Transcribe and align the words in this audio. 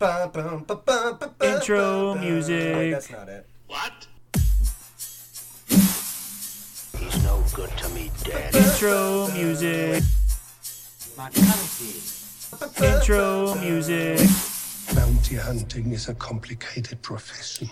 Intro 0.00 0.64
music. 2.14 2.76
Wait, 2.76 2.90
that's 2.92 3.10
not 3.10 3.28
it. 3.28 3.44
What? 3.66 4.06
He's 6.98 7.24
no 7.24 7.44
good 7.52 7.70
to 7.78 7.88
me, 7.88 8.12
Dad. 8.22 8.54
Intro 8.54 9.26
music. 9.32 10.04
Intro 12.80 13.56
music. 13.56 14.20
Bounty 14.94 15.34
hunting 15.34 15.90
is 15.90 16.08
a 16.08 16.14
complicated 16.14 17.02
profession. 17.02 17.68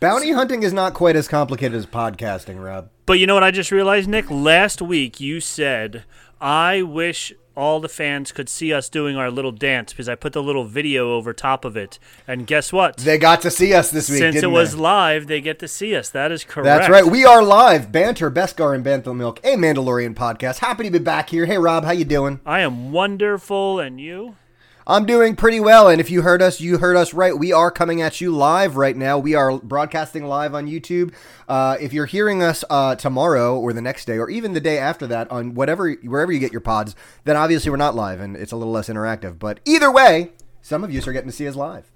Bounty 0.00 0.32
hunting 0.32 0.64
is 0.64 0.72
not 0.72 0.94
quite 0.94 1.14
as 1.14 1.28
complicated 1.28 1.76
as 1.76 1.86
podcasting, 1.86 2.60
Rob. 2.62 2.88
But 3.06 3.20
you 3.20 3.28
know 3.28 3.34
what 3.34 3.44
I 3.44 3.52
just 3.52 3.70
realized, 3.70 4.08
Nick? 4.08 4.28
Last 4.28 4.82
week 4.82 5.20
you 5.20 5.40
said, 5.40 6.02
I 6.40 6.82
wish 6.82 7.32
all 7.56 7.80
the 7.80 7.88
fans 7.88 8.32
could 8.32 8.48
see 8.48 8.72
us 8.72 8.88
doing 8.88 9.16
our 9.16 9.30
little 9.30 9.52
dance 9.52 9.92
because 9.92 10.08
I 10.08 10.14
put 10.14 10.32
the 10.32 10.42
little 10.42 10.64
video 10.64 11.12
over 11.14 11.32
top 11.32 11.64
of 11.64 11.76
it. 11.76 11.98
And 12.26 12.46
guess 12.46 12.72
what? 12.72 12.96
They 12.98 13.18
got 13.18 13.42
to 13.42 13.50
see 13.50 13.74
us 13.74 13.90
this 13.90 14.08
week, 14.08 14.18
Since 14.18 14.36
it 14.36 14.50
was 14.50 14.74
they? 14.74 14.80
live, 14.80 15.26
they 15.26 15.40
get 15.40 15.58
to 15.60 15.68
see 15.68 15.94
us. 15.94 16.08
That 16.10 16.32
is 16.32 16.44
correct. 16.44 16.64
That's 16.64 16.88
right. 16.88 17.06
We 17.06 17.24
are 17.24 17.42
live. 17.42 17.92
Banter, 17.92 18.30
Beskar, 18.30 18.74
and 18.74 18.84
Bantha 18.84 19.14
Milk, 19.14 19.40
a 19.44 19.56
Mandalorian 19.56 20.14
podcast. 20.14 20.58
Happy 20.58 20.84
to 20.84 20.90
be 20.90 20.98
back 20.98 21.30
here. 21.30 21.46
Hey, 21.46 21.58
Rob, 21.58 21.84
how 21.84 21.92
you 21.92 22.04
doing? 22.04 22.40
I 22.46 22.60
am 22.60 22.92
wonderful, 22.92 23.78
and 23.78 24.00
you? 24.00 24.36
I'm 24.84 25.06
doing 25.06 25.36
pretty 25.36 25.60
well, 25.60 25.88
and 25.88 26.00
if 26.00 26.10
you 26.10 26.22
heard 26.22 26.42
us, 26.42 26.60
you 26.60 26.78
heard 26.78 26.96
us 26.96 27.14
right. 27.14 27.38
We 27.38 27.52
are 27.52 27.70
coming 27.70 28.02
at 28.02 28.20
you 28.20 28.34
live 28.34 28.76
right 28.76 28.96
now. 28.96 29.16
We 29.16 29.36
are 29.36 29.58
broadcasting 29.58 30.26
live 30.26 30.56
on 30.56 30.66
YouTube. 30.66 31.14
Uh, 31.48 31.76
if 31.80 31.92
you're 31.92 32.06
hearing 32.06 32.42
us 32.42 32.64
uh, 32.68 32.96
tomorrow 32.96 33.56
or 33.56 33.72
the 33.72 33.80
next 33.80 34.06
day, 34.06 34.18
or 34.18 34.28
even 34.28 34.54
the 34.54 34.60
day 34.60 34.78
after 34.78 35.06
that, 35.06 35.30
on 35.30 35.54
whatever 35.54 35.92
wherever 36.02 36.32
you 36.32 36.40
get 36.40 36.50
your 36.50 36.60
pods, 36.60 36.96
then 37.22 37.36
obviously 37.36 37.70
we're 37.70 37.76
not 37.76 37.94
live, 37.94 38.18
and 38.18 38.36
it's 38.36 38.50
a 38.50 38.56
little 38.56 38.72
less 38.72 38.88
interactive. 38.88 39.38
But 39.38 39.60
either 39.64 39.90
way, 39.90 40.32
some 40.62 40.82
of 40.82 40.92
you 40.92 41.00
are 41.00 41.12
getting 41.12 41.30
to 41.30 41.36
see 41.36 41.46
us 41.46 41.54
live. 41.54 41.91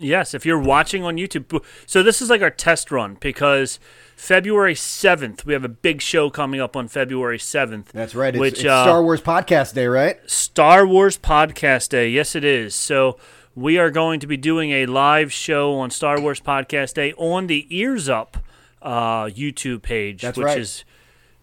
Yes, 0.00 0.32
if 0.34 0.46
you're 0.46 0.58
watching 0.58 1.04
on 1.04 1.16
YouTube. 1.16 1.62
So 1.86 2.02
this 2.02 2.22
is 2.22 2.30
like 2.30 2.40
our 2.42 2.50
test 2.50 2.90
run 2.90 3.18
because 3.20 3.78
February 4.16 4.74
7th, 4.74 5.44
we 5.44 5.52
have 5.52 5.64
a 5.64 5.68
big 5.68 6.00
show 6.00 6.30
coming 6.30 6.60
up 6.60 6.76
on 6.76 6.88
February 6.88 7.38
7th. 7.38 7.86
That's 7.86 8.14
right. 8.14 8.34
It's, 8.34 8.40
which 8.40 8.54
it's 8.60 8.64
uh, 8.64 8.84
Star 8.84 9.02
Wars 9.02 9.20
Podcast 9.20 9.74
Day, 9.74 9.86
right? 9.86 10.18
Star 10.28 10.86
Wars 10.86 11.18
Podcast 11.18 11.90
Day. 11.90 12.08
Yes, 12.08 12.34
it 12.34 12.44
is. 12.44 12.74
So 12.74 13.18
we 13.54 13.78
are 13.78 13.90
going 13.90 14.20
to 14.20 14.26
be 14.26 14.36
doing 14.36 14.70
a 14.70 14.86
live 14.86 15.32
show 15.32 15.74
on 15.74 15.90
Star 15.90 16.20
Wars 16.20 16.40
Podcast 16.40 16.94
Day 16.94 17.12
on 17.18 17.46
the 17.46 17.66
Ears 17.68 18.08
Up 18.08 18.38
uh, 18.82 19.24
YouTube 19.24 19.82
page, 19.82 20.22
That's 20.22 20.38
which 20.38 20.46
right. 20.46 20.58
is 20.58 20.84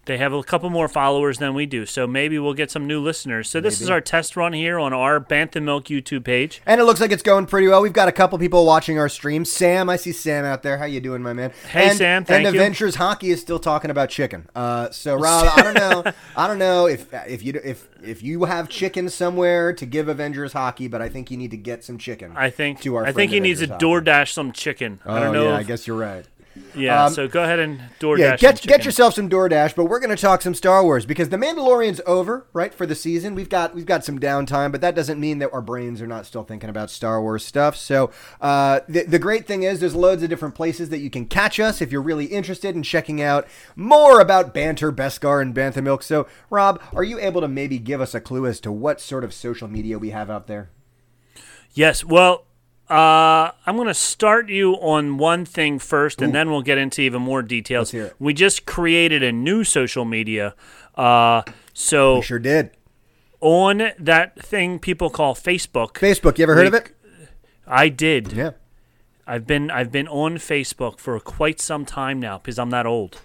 they 0.08 0.18
have 0.18 0.34
a 0.34 0.42
couple 0.42 0.70
more 0.70 0.88
followers 0.88 1.38
than 1.38 1.54
we 1.54 1.66
do. 1.66 1.86
So 1.86 2.08
maybe 2.08 2.40
we'll 2.40 2.54
get 2.54 2.72
some 2.72 2.88
new 2.88 3.02
listeners. 3.02 3.50
So 3.50 3.60
this 3.60 3.82
is 3.82 3.90
our 3.90 4.02
test 4.02 4.36
run 4.36 4.54
here 4.54 4.80
on 4.80 4.94
our 4.94 5.20
Bantha 5.20 5.62
Milk 5.62 5.86
YouTube 5.86 6.24
page. 6.24 6.62
And 6.66 6.82
it 6.82 6.86
looks 6.86 7.00
like 7.00 7.12
it's 7.12 7.22
going 7.22 7.46
pretty 7.46 7.68
well. 7.68 7.82
We've 7.82 7.94
got 7.94 8.08
a 8.08 8.12
couple 8.12 8.40
people 8.40 8.66
watching 8.66 8.98
our 8.98 9.10
stream. 9.10 9.46
Sam, 9.46 9.90
I 9.90 9.98
see 9.98 10.14
Sam 10.14 10.46
out 10.46 10.64
there. 10.64 10.78
How 10.78 10.86
you 10.86 11.00
doing, 11.00 11.22
my 11.22 11.34
man? 11.34 11.52
Hey, 11.70 11.90
and, 11.90 11.98
Sam, 11.98 12.26
thank 12.26 12.46
and 12.46 12.56
you. 12.56 12.60
Avengers 12.60 12.96
Hockey 12.96 13.30
is 13.32 13.42
still 13.42 13.60
talking 13.60 13.92
about 13.92 14.10
chicken. 14.10 14.50
Uh, 14.56 14.90
so 14.92 15.16
Rob, 15.16 15.52
I 15.56 15.62
don't 15.62 15.76
know. 15.76 16.12
I 16.36 16.48
don't 16.48 16.60
know 16.60 16.88
if 16.88 17.14
if 17.28 17.44
you 17.44 17.60
if 17.64 17.88
if 18.02 18.24
you 18.24 18.46
have 18.46 18.70
chicken 18.70 19.10
somewhere 19.10 19.74
to 19.74 19.86
give 19.86 20.08
Avengers 20.08 20.54
Hockey, 20.54 20.88
but 20.88 21.02
I 21.02 21.10
think 21.10 21.30
you 21.30 21.38
need 21.38 21.52
to 21.52 21.58
get 21.58 21.84
some 21.84 21.98
chicken. 21.98 22.32
I 22.36 22.50
think 22.50 22.82
to 22.82 22.96
our 22.96 23.06
I 23.06 23.12
think 23.12 23.32
he 23.32 23.40
needs 23.40 23.60
to 23.60 23.68
DoorDash 23.68 24.32
some 24.32 24.54
chicken. 24.54 25.00
Oh, 25.06 25.14
I 25.14 25.20
don't 25.20 25.34
know. 25.34 25.50
Yeah, 25.50 25.58
I 25.58 25.64
guess 25.64 25.86
you're 25.86 25.98
right. 25.98 26.26
Yeah. 26.76 27.06
Um, 27.06 27.14
so 27.14 27.28
go 27.28 27.44
ahead 27.44 27.60
and 27.60 27.80
DoorDash. 28.00 28.20
Yeah, 28.20 28.38
get 28.38 28.62
get 28.62 28.86
yourself 28.86 29.14
some 29.14 29.30
DoorDash, 29.30 29.76
but 29.76 29.86
we're 29.86 30.00
going 30.00 30.16
to 30.16 30.22
talk 30.22 30.42
some 30.42 30.54
Star 30.54 30.84
Wars 30.84 31.06
because 31.06 31.30
the 31.30 31.38
Mandalorian's 31.38 32.02
over, 32.06 32.46
right, 32.54 32.74
for 32.74 32.86
the 32.86 32.96
season. 32.96 33.36
We've 33.36 33.50
got 33.50 33.76
we've 33.76 33.86
got 33.86 34.04
some 34.04 34.20
downtime, 34.20 34.72
but 34.72 34.82
that 34.82 34.96
doesn't 34.96 35.20
mean 35.20 35.40
that 35.40 35.54
our 35.54 35.62
brains 35.62 36.02
are 36.02 36.08
not 36.08 36.26
still 36.26 36.44
thinking 36.44 36.70
about 36.70 36.90
Star 36.90 37.22
Wars 37.22 37.46
stuff. 37.46 37.76
So 37.76 38.12
uh, 38.42 38.82
the 38.88 39.04
the 39.04 39.20
great 39.20 39.46
thing 39.46 39.64
is 39.64 39.80
there's 39.80 39.96
loads 39.96 40.24
of 40.24 40.30
different 40.30 40.56
places 40.56 40.90
that 40.90 41.00
you 41.00 41.10
can 41.10 41.26
catch 41.26 41.60
us 41.60 41.82
if 41.82 41.92
you're 41.92 42.02
really 42.02 42.26
interested 42.26 42.76
in 42.76 42.84
checking 42.84 43.22
out 43.22 43.48
more 43.76 44.20
about 44.20 44.54
Banter, 44.54 44.92
Beskar, 44.92 45.42
and 45.42 45.54
Bantha 45.54 45.84
Milk. 45.84 46.04
So 46.04 46.28
Rob, 46.50 46.82
are 46.94 47.04
you 47.04 47.20
able 47.20 47.42
to 47.42 47.48
maybe 47.48 47.80
give 47.80 48.02
us 48.02 48.14
a 48.16 48.22
clue 48.22 48.46
as 48.46 48.60
to 48.62 48.72
what 48.72 49.00
sort 49.00 49.24
of 49.24 49.34
social 49.34 49.68
media 49.68 50.00
we 50.00 50.10
have 50.10 50.30
out 50.30 50.48
there? 50.48 50.70
Yes. 51.74 52.04
Well, 52.04 52.47
uh, 52.90 53.52
I'm 53.66 53.76
going 53.76 53.88
to 53.88 53.94
start 53.94 54.50
you 54.50 54.74
on 54.76 55.18
one 55.18 55.46
thing 55.46 55.80
first, 55.80 56.22
and 56.22 56.34
then 56.34 56.50
we'll 56.50 56.62
get 56.62 56.78
into 56.78 57.02
even 57.02 57.22
more 57.22 57.42
details. 57.42 57.88
Let's 57.88 57.92
hear 57.92 58.06
it. 58.06 58.16
We 58.20 58.34
just 58.34 58.66
created 58.66 59.24
a 59.24 59.32
new 59.32 59.64
social 59.64 60.06
media. 60.06 60.56
Uh, 60.96 61.42
so 61.74 62.16
We 62.18 62.22
sure 62.24 62.40
did. 62.40 62.72
on 63.42 63.92
that 64.00 64.40
thing 64.42 64.80
people 64.80 65.10
call 65.10 65.36
Facebook, 65.36 65.94
Facebook, 65.94 66.38
you 66.38 66.44
ever 66.44 66.56
heard 66.56 66.68
of 66.68 66.74
it? 66.74 66.92
I 67.68 67.90
did. 67.90 68.32
Yeah. 68.34 68.52
I've 69.28 69.46
been 69.46 69.70
I've 69.70 69.92
been 69.92 70.08
on 70.08 70.38
Facebook 70.38 71.00
for 71.00 71.20
quite 71.20 71.60
some 71.60 71.84
time 71.86 72.20
now 72.22 72.38
because 72.38 72.58
I'm 72.58 72.70
that 72.70 72.86
old. 72.86 73.20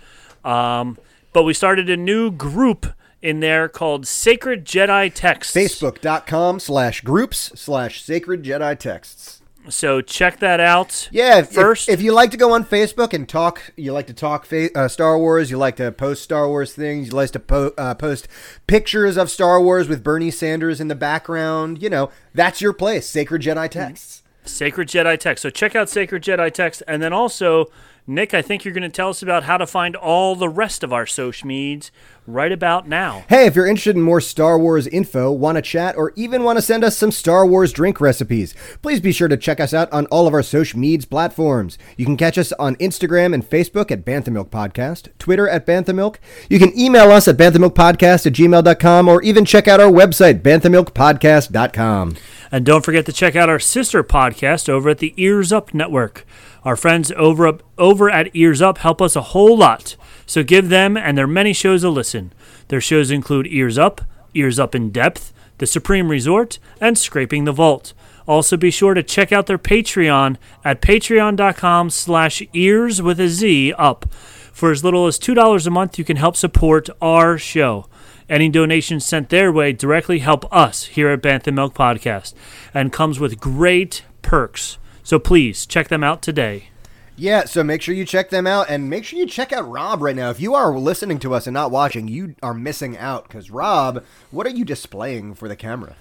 Um, 0.45 0.99
but 1.33 1.45
we 1.45 1.55
started 1.55 1.89
a 1.89 1.97
new 1.97 2.33
group 2.33 2.87
in 3.23 3.39
there 3.39 3.69
called 3.69 4.05
Sacred 4.09 4.65
Jedi 4.65 5.13
Texts. 5.15 5.55
Facebook.com 5.55 6.59
slash 6.59 7.03
groups 7.03 7.53
slash 7.55 8.03
sacred 8.03 8.43
Jedi 8.43 8.77
texts. 8.77 9.42
So 9.69 10.01
check 10.01 10.41
that 10.41 10.59
out. 10.61 11.09
Yeah, 11.13 11.43
First- 11.43 11.89
if, 11.89 12.01
if 12.01 12.03
you 12.05 12.13
like 12.13 12.31
to 12.33 12.37
go 12.37 12.53
on 12.53 12.65
Facebook 12.65 13.13
and 13.13 13.29
talk, 13.29 13.73
you 13.77 13.93
like 13.93 14.07
to 14.09 14.15
talk 14.15 14.45
fa- 14.45 14.77
uh, 14.77 14.89
Star 14.89 15.19
Wars, 15.19 15.51
you 15.51 15.57
like 15.59 15.77
to 15.77 15.93
post 15.93 16.23
Star 16.23 16.49
Wars 16.49 16.73
things, 16.75 17.09
you 17.09 17.13
like 17.15 17.31
to 17.31 17.39
po- 17.41 17.73
uh, 17.79 17.95
post 17.95 18.27
pictures 18.67 19.17
of 19.17 19.31
Star 19.31 19.61
Wars 19.61 19.89
with 19.89 20.03
Bernie 20.03 20.31
Sanders 20.31 20.81
in 20.81 20.89
the 20.89 20.95
background, 20.95 21.81
you 21.83 21.89
know, 21.91 22.11
that's 22.35 22.61
your 22.61 22.73
place, 22.73 23.07
Sacred 23.09 23.43
Jedi 23.43 23.69
Texts. 23.71 24.22
Sacred 24.45 24.89
Jedi 24.89 25.19
Text. 25.19 25.43
So 25.43 25.51
check 25.51 25.75
out 25.75 25.89
Sacred 25.89 26.23
Jedi 26.23 26.53
Text, 26.53 26.83
and 26.89 27.03
then 27.03 27.13
also, 27.13 27.67
Nick, 28.07 28.35
I 28.35 28.43
think 28.43 28.65
you're 28.65 28.75
going 28.75 28.83
to 28.83 28.89
tell 28.89 29.11
us 29.11 29.23
about 29.23 29.45
how 29.45 29.57
to 29.57 29.67
find 29.67 29.95
all 29.95 30.35
the 30.35 30.49
rest 30.49 30.83
of 30.83 30.93
our 30.93 31.07
social 31.07 31.47
medias 31.47 31.93
right 32.27 32.51
about 32.51 32.89
now. 32.89 33.25
Hey, 33.29 33.47
if 33.47 33.55
you're 33.55 33.67
interested 33.67 33.97
in 33.97 34.03
more 34.03 34.21
Star 34.21 34.59
Wars 34.59 34.87
info, 34.89 35.31
want 35.31 35.57
to 35.57 35.63
chat, 35.63 35.97
or 35.97 36.13
even 36.17 36.43
want 36.43 36.59
to 36.59 36.63
send 36.63 36.83
us 36.85 36.97
some 36.97 37.13
Star 37.13 37.47
Wars 37.47 37.73
drink 37.73 38.01
recipes, 38.01 38.55
please 38.81 39.01
be 39.01 39.13
sure 39.13 39.29
to 39.29 39.37
check 39.37 39.61
us 39.61 39.73
out 39.73 39.93
on 39.93 40.07
all 40.07 40.27
of 40.27 40.35
our 40.35 40.43
social 40.43 40.79
medias 40.79 41.05
platforms. 41.05 41.79
You 41.97 42.05
can 42.05 42.17
catch 42.17 42.39
us 42.39 42.53
on 42.55 42.77
Instagram 42.77 43.35
and 43.35 43.49
Facebook 43.49 43.91
at 43.91 44.05
Bantha 44.05 44.29
Milk 44.29 44.51
Podcast, 44.51 45.09
Twitter 45.19 45.49
at 45.49 45.67
Bantha 45.67 45.95
Milk. 45.95 46.21
You 46.49 46.59
can 46.59 46.77
email 46.79 47.11
us 47.13 47.29
at 47.29 47.37
banthamilkpodcast 47.37 48.27
at 48.27 48.33
gmail.com, 48.33 49.09
or 49.09 49.23
even 49.23 49.45
check 49.45 49.69
out 49.69 49.81
our 49.81 49.91
website, 49.91 50.43
banthamilkpodcast.com. 50.43 52.17
And 52.53 52.67
don't 52.67 52.85
forget 52.85 53.07
to 53.07 53.13
check 53.15 53.35
out 53.35 53.49
our 53.49 53.59
sister 53.59 54.05
podcast 54.05 54.69
over 54.69 54.91
at 54.91 54.99
the 54.99 55.15
Ears 55.17 55.53
Up 55.53 55.73
Network. 55.73 56.27
Our 56.65 56.77
friends 56.77 57.11
over 57.17 57.47
up 57.47 57.63
over 57.79 58.11
at 58.11 58.37
Ears 58.37 58.61
Up 58.61 58.79
help 58.79 59.01
us 59.01 59.17
a 59.17 59.23
whole 59.23 59.57
lot. 59.57 59.97
So 60.27 60.43
give 60.43 60.69
them 60.69 60.99
and 60.99 61.17
their 61.17 61.27
many 61.27 61.55
shows 61.55 61.83
a 61.83 61.89
listen. 61.89 62.31
Their 62.69 62.81
shows 62.81 63.11
include 63.11 63.47
Ears 63.47 63.79
Up, 63.79 64.03
Ears 64.35 64.59
Up 64.59 64.75
in 64.75 64.91
Depth, 64.91 65.33
The 65.59 65.67
Supreme 65.67 66.11
Resort, 66.11 66.59
and 66.79 66.99
Scraping 66.99 67.45
the 67.45 67.53
Vault. 67.53 67.95
Also 68.29 68.59
be 68.59 68.71
sure 68.71 68.93
to 68.93 69.03
check 69.03 69.33
out 69.33 69.47
their 69.47 69.59
Patreon 69.59 70.37
at 70.63 70.83
patreon.com 70.83 71.89
slash 71.89 72.43
ears 72.53 73.01
with 73.01 73.19
a 73.19 73.29
Z 73.29 73.73
up. 73.79 74.13
For 74.53 74.71
as 74.71 74.85
little 74.85 75.07
as 75.07 75.19
$2 75.19 75.67
a 75.67 75.71
month, 75.71 75.99
you 75.99 76.05
can 76.05 76.19
help 76.19 76.37
support 76.37 76.91
our 77.01 77.39
show. 77.39 77.87
Any 78.33 78.49
donations 78.49 79.05
sent 79.05 79.29
their 79.29 79.53
way 79.53 79.75
directly 79.75 80.21
help 80.21 80.51
us 80.51 80.85
here 80.85 81.11
at 81.11 81.21
Bantha 81.21 81.53
Milk 81.53 81.75
Podcast 81.75 82.33
and 82.73 82.91
comes 82.91 83.21
with 83.21 83.39
great 83.39 84.05
perks. 84.23 84.79
So 85.03 85.19
please 85.19 85.67
check 85.67 85.89
them 85.89 86.03
out 86.03 86.23
today. 86.23 86.71
Yeah, 87.15 87.45
so 87.45 87.63
make 87.63 87.83
sure 87.83 87.95
you 87.95 88.07
check 88.07 88.31
them 88.31 88.47
out 88.47 88.71
and 88.71 88.89
make 88.89 89.05
sure 89.05 89.19
you 89.19 89.27
check 89.27 89.53
out 89.53 89.69
Rob 89.69 90.01
right 90.01 90.17
now. 90.17 90.31
If 90.31 90.41
you 90.41 90.55
are 90.55 90.75
listening 90.75 91.19
to 91.19 91.35
us 91.35 91.47
and 91.47 91.53
not 91.53 91.71
watching, 91.71 92.09
you 92.09 92.35
are 92.43 92.55
missing 92.55 92.97
out 92.97 93.25
because 93.25 93.51
Rob, 93.51 94.03
what 94.31 94.47
are 94.47 94.51
you 94.51 94.65
displaying 94.65 95.35
for 95.35 95.47
the 95.47 95.55
camera? 95.55 95.97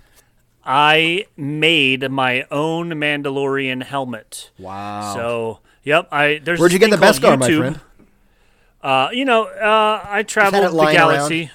I 0.63 1.25
made 1.35 2.09
my 2.09 2.45
own 2.49 2.91
Mandalorian 2.91 3.83
helmet. 3.83 4.51
Wow. 4.57 5.13
So, 5.13 5.59
yep, 5.83 6.07
I 6.13 6.39
there's 6.41 6.61
Where'd 6.61 6.71
you 6.71 6.79
get 6.79 6.91
the 6.91 6.95
Beskar, 6.95 7.37
my 7.37 7.53
friend? 7.53 7.81
Uh, 8.81 9.09
you 9.11 9.25
know, 9.25 9.47
uh, 9.47 10.05
I 10.07 10.23
traveled 10.23 10.71
the 10.71 10.91
galaxy. 10.93 11.51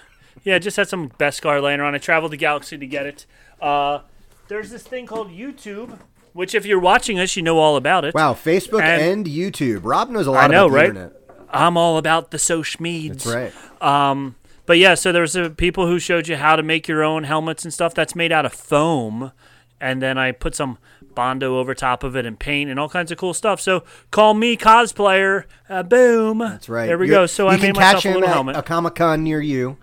Yeah, 0.46 0.58
just 0.60 0.76
had 0.76 0.88
some 0.88 1.08
Beskar 1.10 1.60
laying 1.60 1.80
around. 1.80 1.96
I 1.96 1.98
traveled 1.98 2.30
the 2.30 2.36
galaxy 2.36 2.78
to 2.78 2.86
get 2.86 3.04
it. 3.04 3.26
Uh, 3.60 4.00
there's 4.46 4.70
this 4.70 4.84
thing 4.84 5.04
called 5.04 5.30
YouTube, 5.30 5.98
which 6.34 6.54
if 6.54 6.64
you're 6.64 6.78
watching 6.78 7.18
us, 7.18 7.34
you 7.36 7.42
know 7.42 7.58
all 7.58 7.76
about 7.76 8.04
it. 8.04 8.14
Wow, 8.14 8.32
Facebook 8.32 8.80
And- 8.80 9.02
and, 9.02 9.26
YouTube. 9.26 9.80
Rob 9.82 10.08
knows 10.08 10.28
a 10.28 10.30
lot 10.30 10.44
I 10.44 10.46
know, 10.54 10.66
about 10.66 10.70
the 10.70 10.76
right? 10.76 10.88
internet. 10.90 11.12
I'm 11.50 11.76
all 11.76 11.98
about 11.98 12.30
the 12.30 12.38
social 12.38 12.80
meds. 12.80 13.24
That's 13.24 13.26
right. 13.26 13.82
Um, 13.82 14.36
but 14.66 14.78
yeah, 14.78 14.94
so 14.94 15.10
there's 15.10 15.34
uh, 15.36 15.48
people 15.56 15.88
who 15.88 15.98
showed 15.98 16.28
you 16.28 16.36
how 16.36 16.54
to 16.54 16.62
make 16.62 16.86
your 16.86 17.02
own 17.02 17.24
helmets 17.24 17.64
and 17.64 17.74
stuff 17.74 17.92
that's 17.92 18.14
made 18.14 18.30
out 18.30 18.46
of 18.46 18.52
foam, 18.52 19.32
and 19.80 20.00
then 20.00 20.16
I 20.16 20.30
put 20.30 20.54
some 20.54 20.78
bondo 21.14 21.58
over 21.58 21.74
top 21.74 22.04
of 22.04 22.14
it 22.14 22.24
and 22.26 22.38
paint 22.38 22.70
and 22.70 22.78
all 22.78 22.88
kinds 22.88 23.10
of 23.10 23.18
cool 23.18 23.34
stuff. 23.34 23.60
So 23.60 23.82
call 24.12 24.34
me 24.34 24.56
cosplayer. 24.56 25.44
Uh, 25.68 25.82
boom. 25.82 26.38
That's 26.38 26.68
right. 26.68 26.86
There 26.86 26.98
we 26.98 27.06
You're- 27.08 27.22
go. 27.22 27.26
So 27.26 27.48
I 27.48 27.56
made 27.56 27.74
myself 27.74 28.04
a 28.04 28.08
little 28.10 28.28
helmet. 28.28 28.54
a 28.56 28.62
Comic 28.62 28.94
Con 28.94 29.24
near 29.24 29.40
you. 29.40 29.76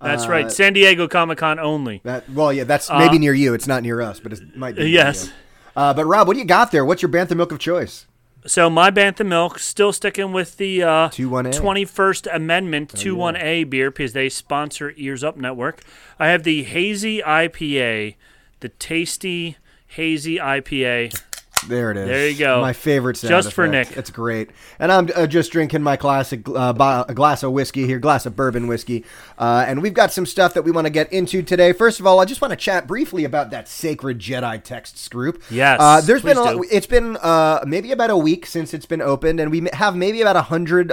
That's 0.00 0.26
uh, 0.26 0.30
right. 0.30 0.52
San 0.52 0.72
Diego 0.72 1.08
Comic 1.08 1.38
Con 1.38 1.58
only. 1.58 2.00
That 2.04 2.28
well, 2.30 2.52
yeah, 2.52 2.64
that's 2.64 2.90
maybe 2.90 3.18
near 3.18 3.34
you. 3.34 3.54
It's 3.54 3.66
not 3.66 3.82
near 3.82 4.00
us, 4.00 4.20
but 4.20 4.32
it 4.32 4.56
might 4.56 4.76
be. 4.76 4.82
Uh, 4.82 4.86
yes. 4.86 5.32
Uh, 5.76 5.94
but 5.94 6.06
Rob, 6.06 6.26
what 6.26 6.34
do 6.34 6.40
you 6.40 6.46
got 6.46 6.72
there? 6.72 6.84
What's 6.84 7.02
your 7.02 7.10
bantha 7.10 7.36
milk 7.36 7.52
of 7.52 7.58
choice? 7.58 8.06
So 8.46 8.70
my 8.70 8.90
Bantha 8.90 9.26
Milk 9.26 9.58
still 9.58 9.92
sticking 9.92 10.32
with 10.32 10.56
the 10.56 10.82
uh, 10.82 11.08
21A. 11.10 11.60
21st 11.60 12.34
Amendment 12.34 12.94
21A 12.94 13.68
beer 13.68 13.90
because 13.90 14.12
they 14.12 14.28
sponsor 14.28 14.94
Ears 14.96 15.24
Up 15.24 15.36
Network. 15.36 15.82
I 16.18 16.28
have 16.28 16.44
the 16.44 16.62
Hazy 16.62 17.20
IPA, 17.20 18.14
the 18.60 18.68
tasty 18.70 19.56
Hazy 19.88 20.36
IPA. 20.36 21.20
There 21.66 21.90
it 21.90 21.96
is. 21.96 22.06
There 22.08 22.28
you 22.28 22.38
go. 22.38 22.60
My 22.60 22.72
favorite 22.72 23.16
sound 23.16 23.30
Just 23.30 23.52
for. 23.52 23.66
Nick. 23.66 23.96
It's 23.96 24.10
great. 24.10 24.50
And 24.78 24.90
I'm 24.92 25.08
uh, 25.14 25.26
just 25.26 25.50
drinking 25.52 25.82
my 25.82 25.96
classic 25.96 26.48
uh, 26.48 26.72
bo- 26.72 27.04
glass 27.14 27.42
of 27.42 27.52
whiskey 27.52 27.86
here, 27.86 27.98
glass 27.98 28.26
of 28.26 28.36
bourbon 28.36 28.68
whiskey. 28.68 29.04
Uh, 29.36 29.64
and 29.66 29.82
we've 29.82 29.94
got 29.94 30.12
some 30.12 30.24
stuff 30.24 30.54
that 30.54 30.62
we 30.62 30.70
want 30.70 30.86
to 30.86 30.90
get 30.90 31.12
into 31.12 31.42
today. 31.42 31.72
First 31.72 32.00
of 32.00 32.06
all, 32.06 32.20
I 32.20 32.24
just 32.24 32.40
want 32.40 32.52
to 32.52 32.56
chat 32.56 32.86
briefly 32.86 33.24
about 33.24 33.50
that 33.50 33.68
Sacred 33.68 34.18
Jedi 34.18 34.62
texts 34.62 35.08
group. 35.08 35.42
Yes, 35.50 35.78
Uh, 35.80 36.00
there's 36.00 36.22
been 36.22 36.38
a, 36.38 36.52
do. 36.54 36.64
it's 36.70 36.86
been 36.86 37.16
uh, 37.16 37.62
maybe 37.66 37.92
about 37.92 38.10
a 38.10 38.16
week 38.16 38.46
since 38.46 38.72
it's 38.72 38.86
been 38.86 39.02
opened, 39.02 39.40
and 39.40 39.50
we 39.50 39.68
have 39.72 39.96
maybe 39.96 40.20
about 40.22 40.36
a 40.36 40.42
hundred. 40.42 40.92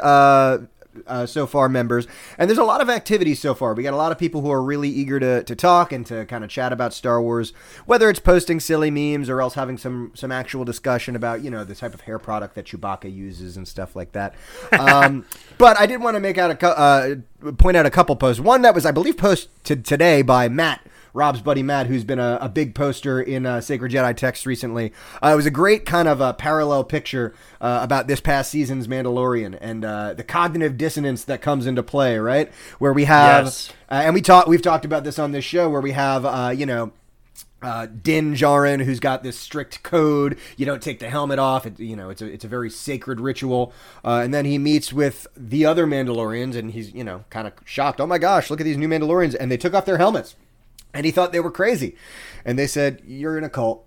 Uh, 1.07 1.25
so 1.25 1.45
far, 1.45 1.67
members, 1.69 2.07
and 2.37 2.49
there's 2.49 2.57
a 2.57 2.63
lot 2.63 2.81
of 2.81 2.89
activity 2.89 3.35
so 3.35 3.53
far. 3.53 3.73
We 3.73 3.83
got 3.83 3.93
a 3.93 3.97
lot 3.97 4.11
of 4.11 4.17
people 4.17 4.41
who 4.41 4.51
are 4.51 4.61
really 4.61 4.89
eager 4.89 5.19
to, 5.19 5.43
to 5.43 5.55
talk 5.55 5.91
and 5.91 6.05
to 6.07 6.25
kind 6.25 6.43
of 6.43 6.49
chat 6.49 6.71
about 6.71 6.93
Star 6.93 7.21
Wars, 7.21 7.53
whether 7.85 8.09
it's 8.09 8.19
posting 8.19 8.59
silly 8.59 8.91
memes 8.91 9.29
or 9.29 9.41
else 9.41 9.55
having 9.55 9.77
some 9.77 10.11
some 10.15 10.31
actual 10.31 10.65
discussion 10.65 11.15
about 11.15 11.43
you 11.43 11.49
know 11.49 11.63
the 11.63 11.75
type 11.75 11.93
of 11.93 12.01
hair 12.01 12.19
product 12.19 12.55
that 12.55 12.65
Chewbacca 12.65 13.13
uses 13.13 13.57
and 13.57 13.67
stuff 13.67 13.95
like 13.95 14.11
that. 14.13 14.35
Um, 14.85 15.25
but 15.57 15.79
I 15.79 15.85
did 15.85 16.01
want 16.01 16.15
to 16.15 16.19
make 16.19 16.37
out 16.37 16.61
a 16.61 16.67
uh, 16.67 17.15
point 17.57 17.77
out 17.77 17.85
a 17.85 17.89
couple 17.89 18.15
posts. 18.15 18.39
One 18.39 18.61
that 18.61 18.75
was, 18.75 18.85
I 18.85 18.91
believe, 18.91 19.17
posted 19.17 19.85
today 19.85 20.21
by 20.21 20.47
Matt. 20.47 20.85
Rob's 21.15 21.41
buddy 21.41 21.63
Matt, 21.63 21.87
who's 21.87 22.03
been 22.03 22.19
a, 22.19 22.37
a 22.41 22.49
big 22.49 22.75
poster 22.75 23.21
in 23.21 23.45
uh, 23.45 23.61
Sacred 23.61 23.91
Jedi 23.91 24.15
text 24.15 24.45
recently. 24.45 24.91
Uh, 25.23 25.29
it 25.29 25.35
was 25.35 25.45
a 25.45 25.51
great 25.51 25.85
kind 25.85 26.07
of 26.07 26.19
a 26.19 26.33
parallel 26.33 26.83
picture 26.83 27.33
uh, 27.61 27.79
about 27.81 28.07
this 28.07 28.19
past 28.19 28.51
season's 28.51 28.87
Mandalorian 28.87 29.57
and 29.61 29.85
uh, 29.85 30.13
the 30.13 30.23
cognitive 30.23 30.77
dissonance 30.77 31.23
that 31.23 31.41
comes 31.41 31.65
into 31.65 31.81
play, 31.81 32.17
right? 32.19 32.51
Where 32.79 32.91
we 32.93 33.05
have, 33.05 33.45
Yes. 33.45 33.69
uh, 33.89 34.01
and 34.05 34.13
we 34.13 34.21
talked, 34.21 34.47
we've 34.49 34.61
talked 34.61 34.83
about 34.85 35.03
this 35.05 35.17
on 35.17 35.31
this 35.31 35.45
show, 35.45 35.69
where 35.69 35.81
we 35.81 35.93
have, 35.93 36.25
uh, 36.25 36.53
you 36.55 36.65
know, 36.65 36.91
uh, 37.61 37.87
Din 37.87 38.35
Djarin, 38.35 38.83
who's 38.83 38.99
got 38.99 39.23
this 39.23 39.39
strict 39.39 39.81
code. 39.81 40.37
You 40.57 40.65
don't 40.67 40.83
take 40.83 40.99
the 40.99 41.09
helmet 41.09 41.39
off. 41.39 41.65
It, 41.65 41.79
you 41.79 41.95
know, 41.95 42.09
it's 42.11 42.21
a 42.21 42.25
it's 42.27 42.45
a 42.45 42.47
very 42.47 42.69
sacred 42.69 43.19
ritual. 43.19 43.73
Uh, 44.03 44.21
and 44.23 44.31
then 44.31 44.45
he 44.45 44.59
meets 44.59 44.93
with 44.93 45.25
the 45.35 45.65
other 45.65 45.87
Mandalorians, 45.87 46.55
and 46.55 46.71
he's 46.71 46.93
you 46.93 47.03
know 47.03 47.23
kind 47.31 47.47
of 47.47 47.53
shocked. 47.65 47.99
Oh 47.99 48.05
my 48.05 48.19
gosh, 48.19 48.51
look 48.51 48.59
at 48.61 48.65
these 48.65 48.77
new 48.77 48.87
Mandalorians, 48.89 49.35
and 49.39 49.49
they 49.49 49.57
took 49.57 49.73
off 49.73 49.85
their 49.85 49.97
helmets, 49.97 50.35
and 50.95 51.05
he 51.05 51.11
thought 51.11 51.31
they 51.31 51.39
were 51.39 51.51
crazy, 51.51 51.95
and 52.43 52.57
they 52.57 52.67
said, 52.67 53.01
"You're 53.05 53.37
in 53.37 53.43
a 53.43 53.49
cult. 53.49 53.85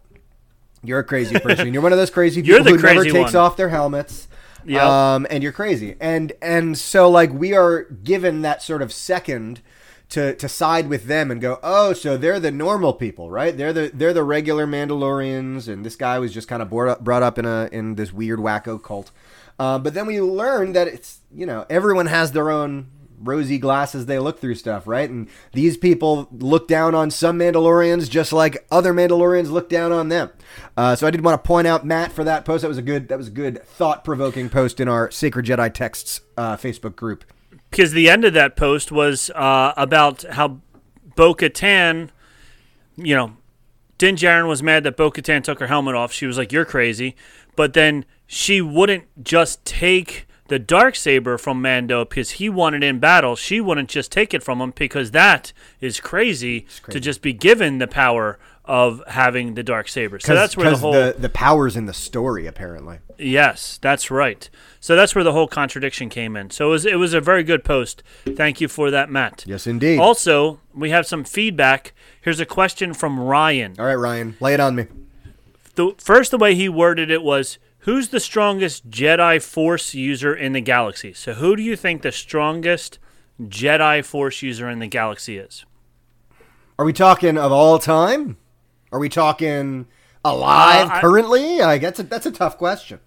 You're 0.83 1.01
a 1.01 1.05
crazy 1.05 1.39
person. 1.41 1.73
You're 1.73 1.83
one 1.83 1.93
of 1.93 1.99
those 1.99 2.11
crazy 2.11 2.43
people 2.45 2.65
who 2.65 2.77
never 2.77 2.79
crazy 2.79 3.11
takes 3.11 3.35
one." 3.35 3.43
off 3.43 3.57
their 3.57 3.71
helmets." 3.71 4.29
Yep. 4.65 4.83
Um, 4.83 5.27
and 5.31 5.43
you're 5.43 5.53
crazy. 5.53 5.97
And 6.01 6.33
and 6.43 6.77
so 6.77 7.09
like 7.09 7.33
we 7.33 7.55
are 7.55 7.85
given 7.85 8.43
that 8.43 8.63
sort 8.63 8.83
of 8.83 8.93
second 8.93 9.63
to 10.11 10.35
to 10.35 10.49
side 10.49 10.89
with 10.89 11.05
them 11.05 11.31
and 11.31 11.41
go, 11.41 11.59
oh, 11.63 11.93
so 11.93 12.17
they're 12.17 12.41
the 12.41 12.51
normal 12.51 12.93
people, 12.93 13.31
right? 13.31 13.57
They're 13.57 13.73
the 13.73 13.91
they're 13.93 14.13
the 14.13 14.25
regular 14.25 14.67
Mandalorians, 14.67 15.69
and 15.69 15.85
this 15.85 15.97
guy 15.97 16.19
was 16.19 16.33
just 16.33 16.49
kind 16.49 16.63
of 16.63 16.71
brought 16.71 16.89
up, 16.89 17.05
brought 17.05 17.23
up 17.23 17.39
in 17.39 17.45
a 17.45 17.69
in 17.73 17.95
this 17.95 18.13
weird 18.13 18.39
wacko 18.39 18.83
cult. 18.83 19.11
Uh, 19.59 19.79
but 19.79 19.95
then 19.95 20.07
we 20.07 20.21
learn 20.21 20.73
that 20.73 20.89
it's 20.89 21.21
you 21.35 21.47
know 21.47 21.67
everyone 21.69 22.07
has 22.07 22.33
their 22.33 22.51
own 22.51 22.89
rosy 23.21 23.59
glasses 23.59 24.07
they 24.07 24.19
look 24.19 24.41
through 24.41 24.55
stuff, 24.55 24.87
right? 24.87 25.09
And 25.09 25.29
these 25.53 25.77
people 25.77 26.29
look 26.33 26.69
down 26.69 26.95
on 26.95 27.11
some 27.11 27.39
Mandalorians 27.39 28.09
just 28.09 28.33
like 28.33 28.67
other 28.71 28.93
Mandalorians 28.93 29.51
look 29.51 29.69
down 29.69 29.93
on 29.93 30.09
them. 30.09 30.31
Uh, 30.77 30.95
so 30.97 31.07
I 31.07 31.11
did 31.11 31.25
want 31.25 31.43
to 31.43 31.47
point 31.47 31.67
out 31.67 31.85
Matt 31.85 32.13
for 32.13 32.25
that 32.25 32.45
post. 32.45 32.63
That 32.63 32.69
was 32.69 32.79
a 32.79 32.83
good 32.83 33.09
that 33.09 33.19
was 33.19 33.29
a 33.29 33.33
good 33.33 33.65
thought 33.65 34.05
provoking 34.05 34.49
post 34.49 34.81
in 34.81 34.89
our 34.89 35.11
Sacred 35.11 35.47
Jedi 35.47 35.73
Texts 35.73 36.21
uh, 36.37 36.57
Facebook 36.57 36.97
group. 36.97 37.25
because 37.71 37.93
the 37.93 38.09
end 38.09 38.25
of 38.25 38.33
that 38.35 38.57
post 38.57 38.93
was 38.93 39.31
uh, 39.31 39.73
about 39.77 40.23
how 40.23 40.61
Bo 41.17 41.35
Katan, 41.35 42.11
you 42.97 43.15
know, 43.15 43.37
Din 43.99 44.15
Djarin 44.15 44.47
was 44.47 44.63
mad 44.63 44.85
that 44.85 44.97
Bo 44.97 45.11
Katan 45.11 45.43
took 45.43 45.59
her 45.59 45.67
helmet 45.67 45.95
off. 45.97 46.13
She 46.13 46.27
was 46.27 46.39
like, 46.39 46.53
You're 46.53 46.65
crazy. 46.65 47.17
But 47.57 47.73
then 47.73 48.05
she 48.29 48.61
wouldn't 48.61 49.25
just 49.25 49.65
take 49.65 50.28
the 50.49 50.59
dark 50.59 50.97
saber 50.97 51.39
from 51.39 51.63
Mando 51.63 52.05
because 52.05 52.33
he 52.33 52.49
won 52.49 52.75
it 52.75 52.83
in 52.83 52.99
battle. 52.99 53.37
She 53.37 53.61
wouldn't 53.61 53.89
just 53.89 54.11
take 54.11 54.35
it 54.35 54.43
from 54.43 54.61
him 54.61 54.73
because 54.75 55.13
that 55.13 55.53
is 55.81 56.01
crazy, 56.01 56.67
to 56.91 56.99
just 56.99 57.23
be 57.23 57.33
given 57.33 57.79
the 57.79 57.87
power 57.87 58.39
of 58.65 59.03
having 59.07 59.55
the 59.55 59.63
dark 59.63 59.89
saber. 59.89 60.21
So 60.21 60.35
that's 60.35 60.57
where 60.57 60.71
the 60.71 60.77
whole 60.77 60.93
the, 60.93 61.15
the 61.19 61.31
powers 61.31 61.77
in 61.77 61.87
the 61.87 61.95
story 61.95 62.47
apparently. 62.47 62.99
Yes, 63.17 63.79
that's 63.81 64.11
right. 64.11 64.49
So 64.79 64.95
that's 64.95 65.15
where 65.15 65.25
the 65.25 65.33
whole 65.33 65.49
contradiction 65.49 66.11
came 66.11 66.37
in. 66.37 66.51
So 66.51 66.69
it 66.69 66.71
was 66.71 66.87
it 66.87 66.99
was 66.99 67.15
a 67.15 67.21
very 67.21 67.43
good 67.43 67.65
post. 67.65 68.03
Thank 68.27 68.61
you 68.61 68.69
for 68.69 68.91
that, 68.91 69.11
Matt. 69.11 69.45
Yes, 69.47 69.67
indeed. 69.67 69.99
Also, 69.99 70.61
we 70.75 70.91
have 70.91 71.07
some 71.07 71.25
feedback. 71.25 71.95
Here's 72.21 72.41
a 72.41 72.47
question 72.47 72.93
from 72.93 73.19
Ryan. 73.19 73.75
All 73.79 73.87
right, 73.87 73.95
Ryan, 73.95 74.37
lay 74.41 74.55
it 74.55 74.61
on 74.61 74.75
me. 74.75 74.87
The 75.75 75.95
first 75.99 76.31
the 76.31 76.39
way 76.39 76.55
he 76.55 76.69
worded 76.69 77.11
it 77.11 77.23
was 77.23 77.59
who's 77.81 78.09
the 78.09 78.21
strongest 78.21 78.91
Jedi 78.91 79.43
Force 79.43 79.95
user 79.95 80.35
in 80.35 80.53
the 80.53 80.61
galaxy? 80.61 81.13
So 81.13 81.35
who 81.35 81.57
do 81.57 81.63
you 81.63 81.77
think 81.77 82.03
the 82.03 82.13
strongest 82.13 82.99
Jedi 83.41 84.05
Force 84.05 84.43
user 84.43 84.69
in 84.69 84.79
the 84.79 84.87
galaxy 84.87 85.39
is? 85.39 85.65
Are 86.79 86.85
we 86.85 86.93
talking 86.93 87.37
of 87.39 87.51
all 87.53 87.79
time? 87.79 88.37
Are 88.93 88.99
we 88.99 89.09
talking 89.09 89.87
alive 90.25 90.89
Uh, 90.89 90.95
I- 90.95 91.01
currently? 91.01 91.61
I 91.63 91.79
guess 91.79 91.97
that's 91.99 92.27
a 92.27 92.31
tough 92.33 92.57
question. 92.59 93.01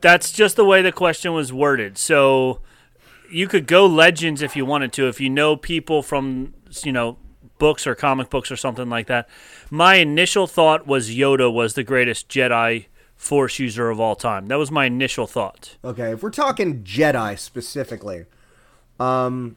That's 0.00 0.32
just 0.32 0.56
the 0.56 0.64
way 0.64 0.82
the 0.82 0.92
question 0.92 1.32
was 1.32 1.52
worded. 1.52 1.96
So 1.96 2.60
you 3.30 3.46
could 3.48 3.66
go 3.66 3.86
legends 3.86 4.42
if 4.42 4.54
you 4.56 4.66
wanted 4.66 4.92
to, 4.94 5.08
if 5.08 5.20
you 5.20 5.30
know 5.30 5.56
people 5.56 6.02
from 6.02 6.52
you 6.84 6.92
know 6.92 7.16
books 7.58 7.86
or 7.86 7.94
comic 7.94 8.28
books 8.30 8.50
or 8.50 8.56
something 8.56 8.88
like 8.90 9.06
that. 9.06 9.28
My 9.70 9.96
initial 9.96 10.46
thought 10.46 10.86
was 10.86 11.10
Yoda 11.10 11.52
was 11.52 11.74
the 11.74 11.82
greatest 11.84 12.28
Jedi 12.28 12.86
Force 13.20 13.58
user 13.58 13.90
of 13.90 14.00
all 14.00 14.16
time. 14.16 14.46
That 14.46 14.58
was 14.58 14.70
my 14.70 14.86
initial 14.86 15.26
thought. 15.26 15.76
Okay, 15.84 16.12
if 16.12 16.22
we're 16.22 16.30
talking 16.30 16.82
Jedi 16.82 17.38
specifically, 17.38 18.24
um, 18.98 19.56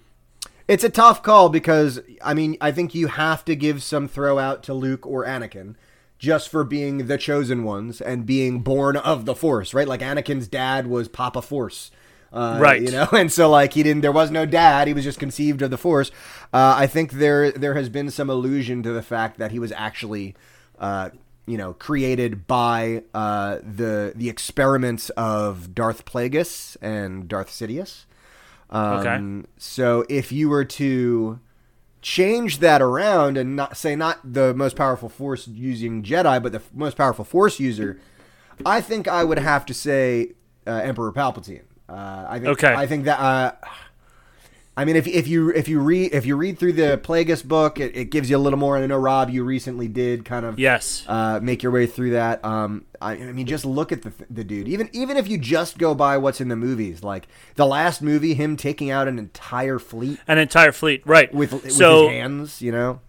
it's 0.67 0.83
a 0.83 0.89
tough 0.89 1.23
call 1.23 1.47
because 1.47 2.01
I 2.21 2.33
mean 2.33 2.57
I 2.59 2.73
think 2.73 2.93
you 2.93 3.07
have 3.07 3.45
to 3.45 3.55
give 3.55 3.81
some 3.81 4.09
throw 4.09 4.37
out 4.37 4.63
to 4.63 4.73
Luke 4.73 5.07
or 5.07 5.23
Anakin 5.25 5.75
just 6.19 6.49
for 6.49 6.65
being 6.65 7.07
the 7.07 7.17
chosen 7.17 7.63
ones 7.63 8.01
and 8.01 8.25
being 8.25 8.59
born 8.59 8.97
of 8.97 9.23
the 9.25 9.33
Force, 9.33 9.73
right? 9.73 9.87
Like 9.87 10.01
Anakin's 10.01 10.49
dad 10.49 10.87
was 10.87 11.07
Papa 11.07 11.41
Force. 11.41 11.89
Uh, 12.33 12.57
Right. 12.59 12.81
you 12.81 12.91
know, 12.91 13.07
and 13.13 13.31
so 13.31 13.49
like 13.49 13.71
he 13.73 13.83
didn't. 13.83 14.01
There 14.01 14.11
was 14.11 14.29
no 14.29 14.45
dad. 14.45 14.89
He 14.89 14.93
was 14.93 15.05
just 15.05 15.19
conceived 15.19 15.61
of 15.61 15.71
the 15.71 15.77
Force. 15.77 16.11
Uh, 16.53 16.75
I 16.77 16.85
think 16.87 17.13
there 17.13 17.49
there 17.51 17.75
has 17.75 17.87
been 17.87 18.11
some 18.11 18.29
allusion 18.29 18.83
to 18.83 18.91
the 18.91 19.01
fact 19.03 19.37
that 19.37 19.51
he 19.51 19.59
was 19.59 19.71
actually, 19.71 20.35
uh, 20.79 21.11
you 21.45 21.57
know, 21.57 21.73
created 21.73 22.47
by 22.47 23.03
uh, 23.13 23.57
the 23.63 24.13
the 24.15 24.29
experiments 24.29 25.09
of 25.11 25.73
Darth 25.75 26.05
Plagueis 26.05 26.77
and 26.81 27.27
Darth 27.27 27.49
Sidious. 27.49 28.05
Um, 28.69 28.99
Okay. 28.99 29.47
So 29.57 30.05
if 30.09 30.31
you 30.31 30.49
were 30.49 30.65
to 30.65 31.39
change 32.01 32.59
that 32.59 32.81
around 32.81 33.37
and 33.37 33.55
not 33.55 33.77
say 33.77 33.95
not 33.95 34.19
the 34.23 34.53
most 34.53 34.75
powerful 34.75 35.09
Force 35.09 35.47
using 35.47 36.03
Jedi, 36.03 36.41
but 36.41 36.51
the 36.51 36.59
f- 36.59 36.69
most 36.73 36.97
powerful 36.97 37.23
Force 37.25 37.59
user, 37.59 37.99
I 38.65 38.81
think 38.81 39.07
I 39.07 39.23
would 39.23 39.39
have 39.39 39.65
to 39.67 39.73
say 39.73 40.33
uh, 40.65 40.71
Emperor 40.71 41.11
Palpatine. 41.11 41.63
Uh, 41.89 42.25
I 42.27 42.39
think. 42.39 42.47
Okay. 42.57 42.73
I 42.73 42.87
think 42.87 43.05
that. 43.05 43.19
I 44.75 44.85
mean, 44.85 44.95
if, 44.95 45.05
if 45.05 45.27
you 45.27 45.51
if 45.51 45.67
you 45.67 45.79
read 45.79 46.13
if 46.15 46.25
you 46.25 46.35
read 46.35 46.57
through 46.57 46.73
the 46.73 46.97
Plagueis 46.97 47.45
book, 47.45 47.79
it, 47.79 47.95
it 47.95 48.05
gives 48.05 48.29
you 48.31 48.37
a 48.37 48.39
little 48.39 48.57
more. 48.57 48.75
And 48.75 48.83
I 48.83 48.87
know 48.87 48.97
Rob, 48.97 49.29
you 49.29 49.43
recently 49.43 49.87
did 49.87 50.25
kind 50.25 50.45
of 50.47 50.57
Yes. 50.57 51.03
uh, 51.07 51.39
make 51.43 51.61
your 51.61 51.71
way 51.71 51.85
through 51.85 52.11
that. 52.11 52.43
Um, 52.43 52.85
I, 52.99 53.11
I 53.11 53.31
mean, 53.33 53.45
just 53.45 53.65
look 53.65 53.91
at 53.91 54.01
the 54.01 54.11
the 54.31 54.43
dude. 54.43 54.67
Even 54.67 54.89
even 54.91 55.15
if 55.15 55.27
you 55.27 55.37
just 55.37 55.77
go 55.77 55.93
by 55.93 56.17
what's 56.17 56.41
in 56.41 56.47
the 56.47 56.55
movies, 56.55 57.03
like 57.03 57.27
the 57.53 57.67
last 57.67 58.01
movie, 58.01 58.33
him 58.33 58.57
taking 58.57 58.89
out 58.89 59.07
an 59.07 59.19
entire 59.19 59.77
fleet 59.77 60.19
An 60.27 60.39
entire 60.39 60.71
fleet, 60.71 61.03
right? 61.05 61.31
with 61.31 61.53
with 61.53 61.71
so 61.71 62.07
his 62.07 62.17
hands, 62.17 62.61
you 62.63 62.71
know. 62.71 62.99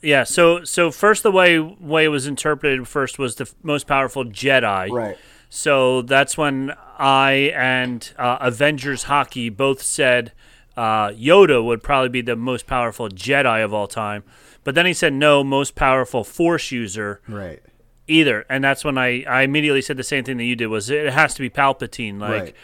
yeah, 0.00 0.24
so 0.24 0.64
so 0.64 0.90
first 0.90 1.22
the 1.22 1.30
way 1.30 1.58
way 1.58 2.04
it 2.06 2.08
was 2.08 2.26
interpreted 2.26 2.88
first 2.88 3.18
was 3.18 3.34
the 3.34 3.44
f- 3.44 3.54
most 3.62 3.86
powerful 3.86 4.24
Jedi. 4.24 4.90
Right. 4.90 5.18
So 5.50 6.00
that's 6.00 6.38
when 6.38 6.72
I 6.98 7.52
and 7.54 8.10
uh, 8.18 8.38
Avengers 8.40 9.02
Hockey 9.02 9.50
both 9.50 9.82
said 9.82 10.32
uh, 10.76 11.08
Yoda 11.10 11.62
would 11.64 11.82
probably 11.82 12.08
be 12.08 12.20
the 12.22 12.36
most 12.36 12.66
powerful 12.66 13.08
Jedi 13.08 13.64
of 13.64 13.72
all 13.72 13.86
time. 13.86 14.24
But 14.64 14.74
then 14.74 14.86
he 14.86 14.92
said 14.94 15.12
no, 15.12 15.44
most 15.44 15.74
powerful 15.74 16.24
Force 16.24 16.72
user 16.72 17.20
Right. 17.28 17.62
either. 18.08 18.44
And 18.48 18.64
that's 18.64 18.84
when 18.84 18.96
I, 18.98 19.22
I 19.24 19.42
immediately 19.42 19.82
said 19.82 19.96
the 19.96 20.02
same 20.02 20.24
thing 20.24 20.36
that 20.38 20.44
you 20.44 20.56
did 20.56 20.68
was 20.68 20.90
it 20.90 21.12
has 21.12 21.34
to 21.34 21.40
be 21.42 21.50
Palpatine. 21.50 22.18
Like 22.18 22.30
Right. 22.42 22.54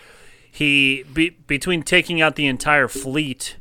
he 0.51 1.05
be, 1.13 1.31
between 1.31 1.83
taking 1.83 2.21
out 2.21 2.37
the 2.37 2.47
entire 2.47 2.89
fleet, 2.89 3.57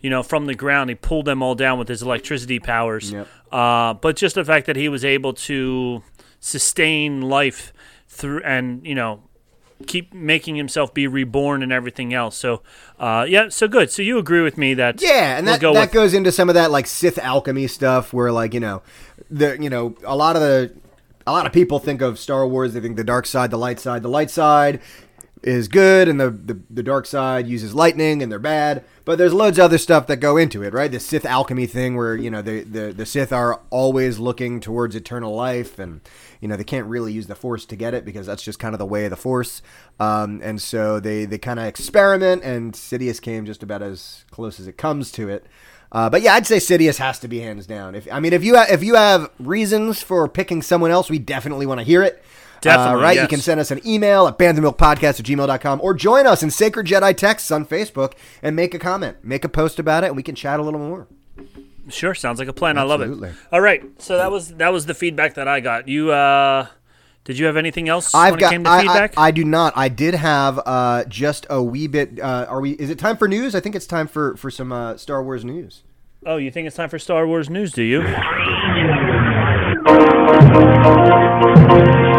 you 0.00 0.10
know, 0.10 0.22
from 0.22 0.46
the 0.46 0.54
ground, 0.54 0.90
he 0.90 0.96
pulled 0.96 1.26
them 1.26 1.42
all 1.42 1.54
down 1.54 1.78
with 1.78 1.88
his 1.88 2.02
electricity 2.02 2.58
powers. 2.60 3.12
Yep. 3.12 3.28
Uh, 3.50 3.94
but 3.94 4.16
just 4.16 4.34
the 4.36 4.44
fact 4.44 4.66
that 4.66 4.76
he 4.76 4.88
was 4.88 5.04
able 5.04 5.32
to 5.34 6.02
sustain 6.40 7.20
life 7.22 7.72
through 8.08 8.42
and 8.42 8.84
you 8.86 8.94
know 8.94 9.22
keep 9.82 10.12
making 10.14 10.56
himself 10.56 10.92
be 10.94 11.06
reborn 11.06 11.62
and 11.62 11.72
everything 11.72 12.14
else. 12.14 12.36
So, 12.36 12.62
uh, 12.98 13.26
yeah, 13.28 13.48
so 13.48 13.68
good. 13.68 13.90
So 13.90 14.02
you 14.02 14.18
agree 14.18 14.42
with 14.42 14.56
me 14.56 14.74
that 14.74 15.00
Yeah, 15.02 15.36
and 15.36 15.46
we'll 15.46 15.54
that 15.54 15.60
go 15.60 15.72
that 15.74 15.80
with- 15.88 15.92
goes 15.92 16.14
into 16.14 16.32
some 16.32 16.48
of 16.48 16.54
that 16.54 16.70
like 16.70 16.86
Sith 16.86 17.18
alchemy 17.18 17.66
stuff, 17.66 18.12
where 18.12 18.32
like 18.32 18.54
you 18.54 18.60
know, 18.60 18.82
the 19.30 19.56
you 19.60 19.68
know 19.70 19.94
a 20.04 20.16
lot 20.16 20.36
of 20.36 20.42
the 20.42 20.72
a 21.26 21.32
lot 21.32 21.46
of 21.46 21.52
people 21.52 21.78
think 21.78 22.00
of 22.02 22.18
Star 22.18 22.46
Wars. 22.46 22.74
They 22.74 22.80
think 22.80 22.96
the 22.96 23.04
dark 23.04 23.26
side, 23.26 23.50
the 23.50 23.58
light 23.58 23.78
side. 23.78 24.02
The 24.02 24.08
light 24.08 24.30
side 24.30 24.80
is 25.42 25.68
good, 25.68 26.08
and 26.08 26.20
the 26.20 26.30
the, 26.30 26.60
the 26.70 26.82
dark 26.82 27.06
side 27.06 27.46
uses 27.46 27.74
lightning, 27.74 28.22
and 28.22 28.30
they're 28.30 28.38
bad. 28.38 28.84
But 29.04 29.18
there's 29.18 29.34
loads 29.34 29.58
of 29.58 29.64
other 29.64 29.78
stuff 29.78 30.06
that 30.06 30.18
go 30.18 30.36
into 30.36 30.62
it, 30.62 30.72
right? 30.72 30.90
The 30.90 31.00
Sith 31.00 31.24
alchemy 31.24 31.66
thing, 31.66 31.96
where 31.96 32.14
you 32.14 32.30
know 32.30 32.42
the 32.42 32.62
the, 32.62 32.92
the 32.92 33.06
Sith 33.06 33.32
are 33.32 33.60
always 33.70 34.18
looking 34.18 34.60
towards 34.60 34.94
eternal 34.94 35.34
life, 35.34 35.78
and 35.78 36.00
you 36.40 36.48
know 36.48 36.56
they 36.56 36.64
can't 36.64 36.86
really 36.86 37.12
use 37.12 37.26
the 37.26 37.34
Force 37.34 37.64
to 37.66 37.76
get 37.76 37.94
it 37.94 38.04
because 38.04 38.26
that's 38.26 38.42
just 38.42 38.58
kind 38.58 38.74
of 38.74 38.78
the 38.78 38.86
way 38.86 39.04
of 39.04 39.10
the 39.10 39.16
Force. 39.16 39.62
Um, 39.98 40.40
and 40.42 40.60
so 40.60 41.00
they 41.00 41.24
they 41.24 41.38
kind 41.38 41.58
of 41.58 41.66
experiment, 41.66 42.42
and 42.44 42.74
Sidious 42.74 43.20
came 43.20 43.44
just 43.44 43.62
about 43.62 43.82
as 43.82 44.24
close 44.30 44.60
as 44.60 44.66
it 44.66 44.78
comes 44.78 45.10
to 45.12 45.28
it. 45.28 45.46
Uh, 45.92 46.08
but 46.08 46.22
yeah, 46.22 46.34
I'd 46.34 46.46
say 46.46 46.56
Sidious 46.56 46.96
has 46.96 47.18
to 47.18 47.28
be 47.28 47.40
hands 47.40 47.66
down. 47.66 47.94
If 47.94 48.10
I 48.10 48.18
mean, 48.18 48.32
if 48.32 48.42
you 48.42 48.56
ha- 48.56 48.66
if 48.70 48.82
you 48.82 48.94
have 48.94 49.30
reasons 49.38 50.02
for 50.02 50.26
picking 50.26 50.62
someone 50.62 50.90
else, 50.90 51.10
we 51.10 51.18
definitely 51.18 51.66
want 51.66 51.80
to 51.80 51.84
hear 51.84 52.02
it. 52.02 52.22
Definitely, 52.62 53.00
Uh, 53.02 53.04
right? 53.04 53.20
You 53.20 53.28
can 53.28 53.40
send 53.40 53.60
us 53.60 53.70
an 53.70 53.80
email 53.86 54.26
at 54.26 54.38
banthamilkpodcast 54.38 55.20
at 55.20 55.26
gmail.com 55.26 55.80
or 55.82 55.92
join 55.94 56.26
us 56.26 56.42
in 56.42 56.50
Sacred 56.50 56.86
Jedi 56.86 57.14
Texts 57.16 57.50
on 57.50 57.66
Facebook 57.66 58.14
and 58.42 58.56
make 58.56 58.72
a 58.72 58.78
comment. 58.78 59.18
Make 59.22 59.44
a 59.44 59.48
post 59.48 59.78
about 59.78 60.04
it, 60.04 60.08
and 60.08 60.16
we 60.16 60.22
can 60.22 60.34
chat 60.34 60.58
a 60.58 60.62
little 60.62 60.80
more. 60.80 61.06
Sure, 61.88 62.14
sounds 62.14 62.38
like 62.38 62.48
a 62.48 62.52
plan. 62.52 62.78
I 62.78 62.82
love 62.82 63.02
Absolutely. 63.02 63.30
it. 63.30 63.34
All 63.50 63.60
right, 63.60 63.82
so 64.00 64.16
that 64.16 64.30
was 64.30 64.54
that 64.54 64.72
was 64.72 64.86
the 64.86 64.94
feedback 64.94 65.34
that 65.34 65.48
I 65.48 65.58
got. 65.60 65.88
You 65.88 66.12
uh, 66.12 66.68
did 67.24 67.36
you 67.38 67.46
have 67.46 67.56
anything 67.56 67.88
else 67.88 68.14
I've 68.14 68.32
when 68.34 68.40
got. 68.40 68.46
it 68.46 68.50
came 68.54 68.64
to 68.64 68.70
I, 68.70 68.76
I, 68.76 68.80
feedback? 68.82 69.14
I 69.18 69.30
do 69.32 69.44
not. 69.44 69.72
I 69.74 69.88
did 69.88 70.14
have 70.14 70.60
uh, 70.64 71.02
just 71.08 71.44
a 71.50 71.60
wee 71.60 71.88
bit. 71.88 72.20
Uh, 72.20 72.46
are 72.48 72.60
we? 72.60 72.72
Is 72.72 72.88
it 72.88 73.00
time 73.00 73.16
for 73.16 73.26
news? 73.26 73.56
I 73.56 73.60
think 73.60 73.74
it's 73.74 73.86
time 73.88 74.06
for 74.06 74.36
for 74.36 74.48
some 74.50 74.70
uh, 74.70 74.96
Star 74.96 75.22
Wars 75.24 75.44
news. 75.44 75.82
oh, 76.24 76.36
you 76.36 76.52
think 76.52 76.68
it's 76.68 76.76
time 76.76 76.88
for 76.88 77.00
Star 77.00 77.26
Wars 77.26 77.50
news? 77.50 77.72
Do 77.72 77.82
you? 77.82 78.02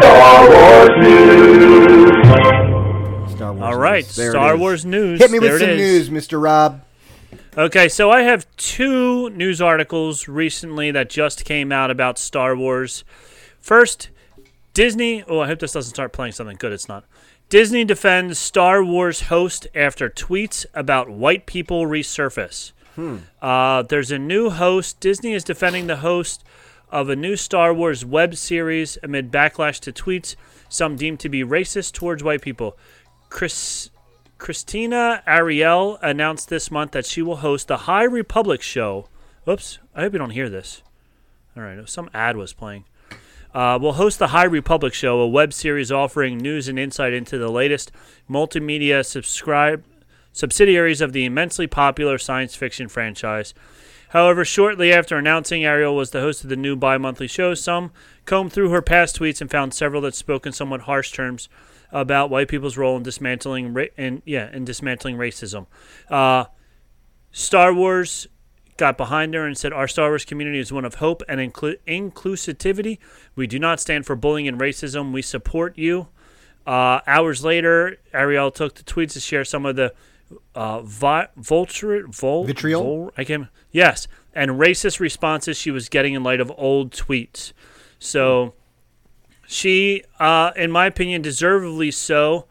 Star 0.02 0.48
Wars. 3.52 3.62
All 3.62 3.76
right, 3.76 4.04
news. 4.04 4.16
There 4.16 4.30
Star. 4.30 4.56
Wars 4.56 4.84
news. 4.84 5.20
Hit 5.20 5.30
me 5.30 5.38
with 5.38 5.48
There 5.48 5.56
it 5.56 5.60
some 5.60 5.70
is. 5.70 5.78
news, 5.78 6.10
Mister 6.10 6.40
Rob. 6.40 6.82
Okay, 7.56 7.88
so 7.88 8.10
I 8.10 8.22
have 8.22 8.46
two 8.56 9.30
news 9.30 9.60
articles 9.60 10.26
recently 10.26 10.90
that 10.90 11.08
just 11.08 11.44
came 11.44 11.70
out 11.70 11.90
about 11.90 12.18
Star 12.18 12.56
Wars. 12.56 13.04
First, 13.60 14.10
Disney. 14.72 15.22
Oh, 15.28 15.40
I 15.40 15.46
hope 15.46 15.60
this 15.60 15.72
doesn't 15.72 15.94
start 15.94 16.12
playing 16.12 16.32
something 16.32 16.56
good. 16.56 16.72
It's 16.72 16.88
not. 16.88 17.04
Disney 17.48 17.84
defends 17.84 18.38
Star 18.38 18.82
Wars 18.82 19.22
host 19.22 19.68
after 19.74 20.10
tweets 20.10 20.66
about 20.74 21.08
white 21.08 21.46
people 21.46 21.86
resurface. 21.86 22.72
Hmm. 22.96 23.18
Uh, 23.40 23.82
there's 23.82 24.10
a 24.10 24.18
new 24.18 24.50
host. 24.50 24.98
Disney 24.98 25.34
is 25.34 25.44
defending 25.44 25.86
the 25.86 25.96
host 25.96 26.42
of 26.94 27.08
a 27.08 27.16
new 27.16 27.34
Star 27.34 27.74
Wars 27.74 28.04
web 28.04 28.36
series 28.36 28.96
amid 29.02 29.32
backlash 29.32 29.80
to 29.80 29.92
tweets 29.92 30.36
some 30.68 30.94
deemed 30.94 31.18
to 31.18 31.28
be 31.28 31.42
racist 31.42 31.92
towards 31.92 32.22
white 32.22 32.40
people. 32.40 32.78
Chris 33.28 33.90
Krystina 34.38 35.24
Arielle 35.24 35.98
announced 36.02 36.48
this 36.48 36.70
month 36.70 36.92
that 36.92 37.04
she 37.04 37.20
will 37.20 37.38
host 37.38 37.66
the 37.66 37.78
High 37.78 38.04
Republic 38.04 38.62
show. 38.62 39.08
Oops, 39.48 39.80
I 39.92 40.02
hope 40.02 40.12
you 40.12 40.20
don't 40.20 40.30
hear 40.30 40.48
this. 40.48 40.82
All 41.56 41.64
right, 41.64 41.88
some 41.88 42.08
ad 42.14 42.36
was 42.36 42.52
playing. 42.52 42.84
Uh, 43.52 43.76
will 43.82 43.94
host 43.94 44.20
the 44.20 44.28
High 44.28 44.44
Republic 44.44 44.94
show, 44.94 45.18
a 45.18 45.26
web 45.26 45.52
series 45.52 45.90
offering 45.90 46.38
news 46.38 46.68
and 46.68 46.78
insight 46.78 47.12
into 47.12 47.38
the 47.38 47.50
latest 47.50 47.90
multimedia 48.30 49.04
subscribe 49.04 49.82
subsidiaries 50.32 51.00
of 51.00 51.12
the 51.12 51.24
immensely 51.24 51.66
popular 51.66 52.18
science 52.18 52.54
fiction 52.54 52.88
franchise. 52.88 53.52
However, 54.14 54.44
shortly 54.44 54.92
after 54.92 55.18
announcing 55.18 55.62
Arielle 55.62 55.96
was 55.96 56.12
the 56.12 56.20
host 56.20 56.44
of 56.44 56.48
the 56.48 56.56
new 56.56 56.76
bi-monthly 56.76 57.26
show, 57.26 57.52
some 57.54 57.90
combed 58.26 58.52
through 58.52 58.70
her 58.70 58.80
past 58.80 59.18
tweets 59.18 59.40
and 59.40 59.50
found 59.50 59.74
several 59.74 60.00
that 60.02 60.14
spoke 60.14 60.46
in 60.46 60.52
somewhat 60.52 60.82
harsh 60.82 61.10
terms 61.10 61.48
about 61.90 62.30
white 62.30 62.46
people's 62.46 62.76
role 62.76 62.96
in 62.96 63.02
dismantling 63.02 63.74
ra- 63.74 63.86
in 63.96 64.22
yeah 64.24 64.50
in 64.52 64.64
dismantling 64.64 65.16
racism. 65.16 65.66
Uh, 66.08 66.44
Star 67.32 67.74
Wars 67.74 68.28
got 68.76 68.96
behind 68.96 69.34
her 69.34 69.44
and 69.44 69.58
said, 69.58 69.72
Our 69.72 69.88
Star 69.88 70.10
Wars 70.10 70.24
community 70.24 70.60
is 70.60 70.72
one 70.72 70.84
of 70.84 70.96
hope 70.96 71.24
and 71.28 71.40
inclu- 71.40 71.78
inclusivity. 71.88 72.98
We 73.34 73.48
do 73.48 73.58
not 73.58 73.80
stand 73.80 74.06
for 74.06 74.14
bullying 74.14 74.46
and 74.46 74.60
racism. 74.60 75.12
We 75.12 75.22
support 75.22 75.76
you. 75.76 76.06
Uh, 76.64 77.00
hours 77.08 77.44
later, 77.44 77.98
Arielle 78.12 78.54
took 78.54 78.74
to 78.76 78.84
tweets 78.84 79.14
to 79.14 79.20
share 79.20 79.44
some 79.44 79.66
of 79.66 79.74
the 79.74 79.92
uh, 80.54 80.82
vi- 80.82 81.28
vulture, 81.36 82.06
vol- 82.06 82.44
Vitriol? 82.44 83.12
I 83.16 83.24
can 83.24 83.48
yes, 83.74 84.08
and 84.34 84.52
racist 84.52 85.00
responses 85.00 85.58
she 85.58 85.70
was 85.70 85.90
getting 85.90 86.14
in 86.14 86.22
light 86.22 86.40
of 86.40 86.50
old 86.56 86.92
tweets. 86.92 87.52
So 87.98 88.54
she, 89.46 90.02
uh, 90.18 90.52
in 90.56 90.70
my 90.70 90.86
opinion, 90.86 91.20
deservedly 91.20 91.90
so. 91.90 92.46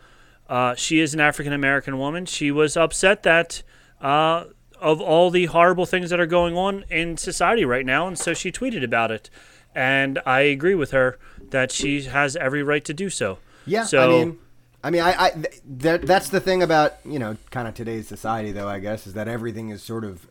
Uh, 0.48 0.76
she 0.76 1.00
is 1.00 1.16
an 1.16 1.20
African 1.20 1.54
American 1.54 1.98
woman. 1.98 2.28
She 2.28 2.52
was 2.52 2.78
upset 2.78 3.24
that 3.24 3.64
uh, 4.02 4.46
of 4.80 5.02
all 5.02 5.32
the 5.32 5.46
horrible 5.46 5.86
things 5.86 6.10
that 6.12 6.20
are 6.20 6.28
going 6.28 6.56
on 6.56 6.84
in 6.92 7.18
society 7.18 7.66
right 7.66 7.86
now, 7.86 8.08
and 8.08 8.20
so 8.20 8.34
she 8.34 8.52
tweeted 8.52 8.84
about 8.84 9.10
it. 9.10 9.30
And 9.74 10.20
I 10.26 10.42
agree 10.42 10.76
with 10.76 10.92
her 10.92 11.18
that 11.50 11.72
she 11.72 12.04
has 12.04 12.36
every 12.36 12.62
right 12.62 12.86
to 12.86 12.94
do 12.94 13.10
so. 13.10 13.40
Yeah, 13.66 13.86
So 13.86 14.00
I 14.00 14.08
mean, 14.26 14.40
I 14.86 14.90
mean, 14.90 15.02
I, 15.02 15.16
I 15.18 15.30
th- 15.30 15.62
that, 15.80 16.02
that's 16.02 16.28
the 16.30 16.42
thing 16.42 16.62
about 16.62 16.96
you 17.06 17.18
know, 17.18 17.38
kind 17.52 17.68
of 17.68 17.74
today's 17.74 18.08
society, 18.08 18.52
though. 18.52 18.68
I 18.68 18.80
guess 18.80 19.08
is 19.08 19.14
that 19.14 19.28
everything 19.28 19.70
is 19.70 19.82
sort 19.82 20.04
of 20.04 20.28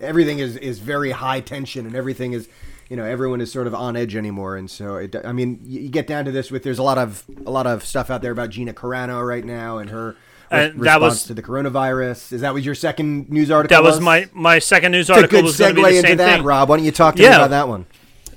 everything 0.00 0.38
is 0.40 0.56
is 0.56 0.78
very 0.78 1.12
high 1.12 1.40
tension, 1.40 1.86
and 1.86 1.94
everything 1.96 2.32
is, 2.34 2.48
you 2.90 2.96
know, 2.96 3.04
everyone 3.04 3.40
is 3.40 3.50
sort 3.50 3.66
of 3.66 3.74
on 3.74 3.96
edge 3.96 4.14
anymore. 4.14 4.56
And 4.56 4.70
so, 4.70 4.96
it, 4.96 5.16
I 5.24 5.32
mean, 5.32 5.60
you, 5.64 5.80
you 5.80 5.88
get 5.88 6.06
down 6.06 6.26
to 6.26 6.30
this 6.32 6.50
with 6.50 6.62
there's 6.64 6.78
a 6.78 6.82
lot 6.82 6.98
of 6.98 7.24
a 7.46 7.50
lot 7.50 7.66
of 7.66 7.84
stuff 7.84 8.10
out 8.10 8.20
there 8.20 8.32
about 8.32 8.50
Gina 8.50 8.74
Carano 8.74 9.26
right 9.26 9.44
now 9.44 9.78
and 9.78 9.88
her. 9.90 10.16
And 10.50 10.74
that 10.74 10.78
response 10.78 11.00
was- 11.00 11.24
to 11.24 11.34
the 11.34 11.42
coronavirus. 11.42 12.34
Is 12.34 12.42
that 12.42 12.52
was 12.52 12.66
your 12.66 12.74
second 12.74 13.30
news 13.30 13.50
article? 13.50 13.74
that 13.74 13.82
was 13.82 14.00
my 14.00 14.28
my 14.34 14.58
second 14.58 14.92
news 14.92 15.08
It's 15.08 15.16
a 15.16 15.22
article 15.22 15.38
good 15.38 15.44
was 15.46 15.56
going 15.56 15.74
to 15.74 15.80
segue 15.80 15.84
be 15.86 15.90
the 15.92 15.96
into 15.96 16.08
same 16.08 16.16
that, 16.18 16.36
thing. 16.36 16.44
Rob. 16.44 16.68
Why 16.68 16.76
don't 16.76 16.84
you 16.84 16.92
talk 16.92 17.16
to 17.16 17.22
me 17.22 17.28
about 17.28 17.50
that 17.50 17.68
one? 17.68 17.86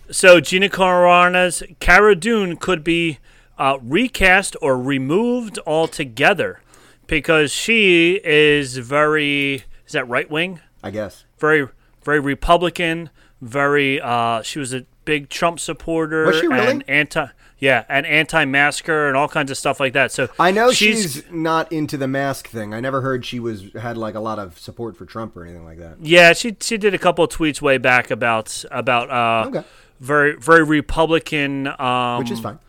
So 0.09 0.39
Gina 0.39 0.69
Carano's 0.69 1.61
Cara 1.81 2.15
Dune 2.15 2.55
could 2.55 2.83
be 2.85 3.19
uh, 3.57 3.77
recast 3.81 4.55
or 4.61 4.77
removed 4.79 5.59
altogether 5.65 6.61
because 7.07 7.51
she 7.51 8.19
is 8.23 8.77
very 8.77 9.63
is 9.85 9.93
that 9.93 10.07
right 10.07 10.29
wing, 10.29 10.59
I 10.83 10.91
guess. 10.91 11.25
very 11.39 11.67
very 12.03 12.19
Republican, 12.19 13.09
very. 13.41 13.99
Uh, 14.01 14.41
she 14.41 14.59
was 14.59 14.73
a 14.73 14.85
big 15.05 15.29
Trump 15.29 15.59
supporter. 15.59 16.25
Was 16.25 16.39
she 16.39 16.47
really? 16.47 16.67
And 16.67 16.83
anti. 16.89 17.27
Yeah, 17.59 17.85
and 17.89 18.05
anti-masker 18.05 19.07
and 19.07 19.17
all 19.17 19.27
kinds 19.27 19.49
of 19.49 19.57
stuff 19.57 19.79
like 19.79 19.93
that. 19.93 20.11
So 20.11 20.29
I 20.39 20.51
know 20.51 20.71
she's, 20.71 21.23
not 21.31 21.71
into 21.71 21.97
the 21.97 22.07
mask 22.07 22.49
thing. 22.49 22.71
I 22.71 22.79
never 22.79 23.01
heard 23.01 23.25
she 23.25 23.39
was 23.39 23.73
had 23.73 23.97
like 23.97 24.13
a 24.13 24.19
lot 24.19 24.37
of 24.37 24.59
support 24.59 24.95
for 24.95 25.07
Trump 25.07 25.35
or 25.35 25.43
anything 25.43 25.65
like 25.65 25.79
that. 25.79 25.95
Yeah, 25.99 26.33
she 26.33 26.55
she 26.61 26.77
did 26.77 26.93
a 26.93 26.99
couple 26.99 27.23
of 27.23 27.31
tweets 27.31 27.59
way 27.59 27.79
back 27.79 28.11
about 28.11 28.63
about 28.69 29.09
uh, 29.09 29.47
Okay. 29.49 29.67
very 29.99 30.35
very 30.35 30.63
Republican, 30.63 31.67
um, 31.79 32.19
Which 32.19 32.29
is 32.29 32.39
fine. 32.39 32.59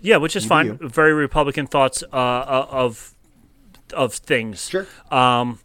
Yeah, 0.00 0.18
which 0.18 0.36
is 0.36 0.44
do 0.44 0.48
fine. 0.48 0.78
Very 0.78 1.12
Republican 1.12 1.66
thoughts 1.66 2.04
uh, 2.12 2.16
uh, 2.16 2.68
of 2.70 3.14
of 3.94 4.14
things. 4.14 4.68
Sure. 4.68 4.86
Um, 5.10 5.58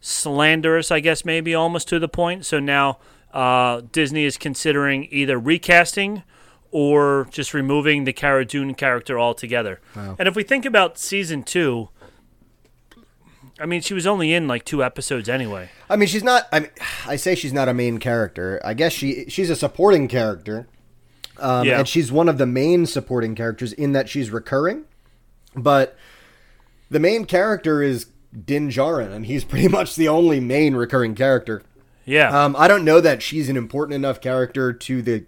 slanderous, 0.00 0.90
I 0.90 1.00
guess 1.00 1.24
maybe 1.24 1.54
almost 1.54 1.88
to 1.88 1.98
the 1.98 2.08
point. 2.08 2.44
So 2.44 2.60
now 2.60 2.98
uh, 3.32 3.82
Disney 3.92 4.24
is 4.24 4.36
considering 4.36 5.08
either 5.10 5.38
recasting 5.38 6.22
or 6.70 7.28
just 7.30 7.54
removing 7.54 8.04
the 8.04 8.12
Cara 8.12 8.44
Dune 8.44 8.74
character 8.74 9.18
altogether. 9.18 9.80
And 9.94 10.28
if 10.28 10.36
we 10.36 10.42
think 10.42 10.64
about 10.64 10.98
season 10.98 11.42
two, 11.42 11.88
I 13.58 13.66
mean, 13.66 13.80
she 13.80 13.94
was 13.94 14.06
only 14.06 14.34
in 14.34 14.46
like 14.46 14.64
two 14.64 14.84
episodes 14.84 15.28
anyway. 15.28 15.70
I 15.88 15.96
mean, 15.96 16.08
she's 16.08 16.24
not. 16.24 16.46
I 16.52 16.60
mean, 16.60 16.70
I 17.06 17.16
say 17.16 17.34
she's 17.34 17.52
not 17.52 17.68
a 17.68 17.74
main 17.74 17.98
character. 17.98 18.60
I 18.64 18.74
guess 18.74 18.92
she 18.92 19.24
she's 19.28 19.48
a 19.48 19.56
supporting 19.56 20.08
character. 20.08 20.68
Um, 21.38 21.66
Yeah. 21.66 21.78
And 21.78 21.88
she's 21.88 22.10
one 22.10 22.28
of 22.28 22.38
the 22.38 22.46
main 22.46 22.86
supporting 22.86 23.34
characters 23.34 23.72
in 23.72 23.92
that 23.92 24.08
she's 24.08 24.30
recurring. 24.30 24.84
But 25.54 25.96
the 26.90 27.00
main 27.00 27.24
character 27.24 27.82
is 27.82 28.06
Din 28.44 28.68
Djarin, 28.68 29.12
and 29.12 29.26
he's 29.26 29.44
pretty 29.52 29.68
much 29.68 29.96
the 29.96 30.08
only 30.08 30.40
main 30.40 30.74
recurring 30.74 31.14
character. 31.14 31.62
Yeah. 32.04 32.28
Um, 32.44 32.54
I 32.58 32.68
don't 32.68 32.84
know 32.84 33.00
that 33.00 33.22
she's 33.22 33.48
an 33.48 33.56
important 33.56 33.94
enough 33.94 34.20
character 34.20 34.72
to 34.72 35.02
the 35.02 35.24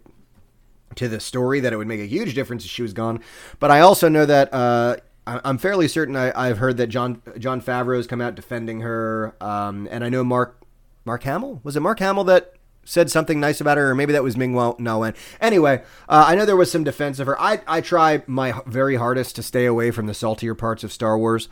to 0.95 1.09
the 1.09 1.21
story 1.21 1.61
that 1.61 1.73
it 1.73 1.77
would 1.77 1.87
make 1.87 2.01
a 2.01 2.07
huge 2.07 2.35
difference 2.35 2.65
if 2.65 2.71
she 2.71 2.83
was 2.83 2.93
gone. 2.93 3.21
But 3.61 3.71
I 3.71 3.81
also 3.81 4.09
know 4.09 4.27
that 4.27 4.53
uh, 4.53 4.97
I'm 5.27 5.59
fairly 5.59 5.87
certain 5.89 6.17
I, 6.17 6.33
I've 6.35 6.59
heard 6.59 6.77
that 6.79 6.87
John 6.89 7.21
Jon 7.39 7.61
Favreau's 7.61 8.07
come 8.07 8.21
out 8.21 8.35
defending 8.35 8.81
her, 8.81 9.35
um, 9.41 9.87
and 9.91 10.03
I 10.05 10.09
know 10.09 10.25
Mark 10.25 10.61
Mark 11.05 11.23
Hamill 11.25 11.61
was 11.63 11.77
it 11.77 11.81
Mark 11.81 11.99
Hamill 12.01 12.25
that 12.25 12.55
said 12.89 13.11
something 13.11 13.39
nice 13.39 13.61
about 13.61 13.77
her, 13.77 13.91
or 13.91 13.95
maybe 13.95 14.13
that 14.13 14.23
was 14.23 14.37
Ming 14.37 14.53
Na 14.53 14.99
Wen. 14.99 15.15
Anyway, 15.41 15.83
uh, 16.09 16.25
I 16.27 16.35
know 16.35 16.45
there 16.45 16.57
was 16.57 16.71
some 16.71 16.85
defense 16.85 17.19
of 17.19 17.27
her. 17.27 17.41
I 17.41 17.61
I 17.67 17.81
try 17.81 18.23
my 18.27 18.61
very 18.67 18.97
hardest 18.97 19.37
to 19.37 19.43
stay 19.43 19.67
away 19.67 19.91
from 19.91 20.07
the 20.07 20.15
saltier 20.15 20.55
parts 20.55 20.85
of 20.85 20.93
Star 20.93 21.19
Wars. 21.19 21.49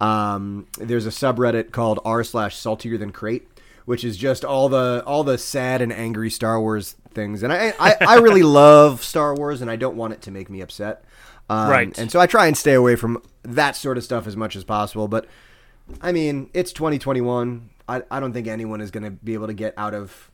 Um, 0.00 0.66
there's 0.78 1.06
a 1.06 1.10
subreddit 1.10 1.72
called 1.72 2.00
r 2.04 2.24
slash 2.24 2.56
saltier 2.56 2.98
than 2.98 3.12
Crait 3.12 3.46
which 3.86 4.04
is 4.04 4.16
just 4.16 4.44
all 4.44 4.68
the 4.68 5.02
all 5.04 5.24
the 5.24 5.36
sad 5.36 5.82
and 5.82 5.92
angry 5.92 6.30
Star 6.30 6.60
Wars 6.60 6.94
things. 7.12 7.42
And 7.42 7.52
I 7.52 7.74
I, 7.80 7.96
I 8.00 8.14
really 8.18 8.42
love 8.62 9.02
Star 9.02 9.34
Wars, 9.34 9.62
and 9.62 9.70
I 9.70 9.74
don't 9.74 9.96
want 9.96 10.12
it 10.12 10.22
to 10.22 10.30
make 10.30 10.48
me 10.48 10.60
upset. 10.60 11.04
Um, 11.48 11.68
Right. 11.68 11.98
And 11.98 12.10
so 12.10 12.20
I 12.20 12.26
try 12.26 12.46
and 12.46 12.56
stay 12.56 12.74
away 12.74 12.94
from 12.94 13.20
that 13.42 13.74
sort 13.74 13.98
of 13.98 14.04
stuff 14.04 14.28
as 14.28 14.36
much 14.36 14.54
as 14.54 14.62
possible. 14.62 15.08
But 15.08 15.26
I 16.00 16.12
mean, 16.12 16.50
it's 16.54 16.72
2021. 16.72 17.68
I 17.88 18.02
I 18.10 18.20
don't 18.20 18.32
think 18.32 18.46
anyone 18.46 18.80
is 18.80 18.92
going 18.92 19.04
to 19.04 19.10
be 19.10 19.34
able 19.34 19.48
to 19.48 19.54
get 19.54 19.74
out 19.76 19.94
of 19.94 20.29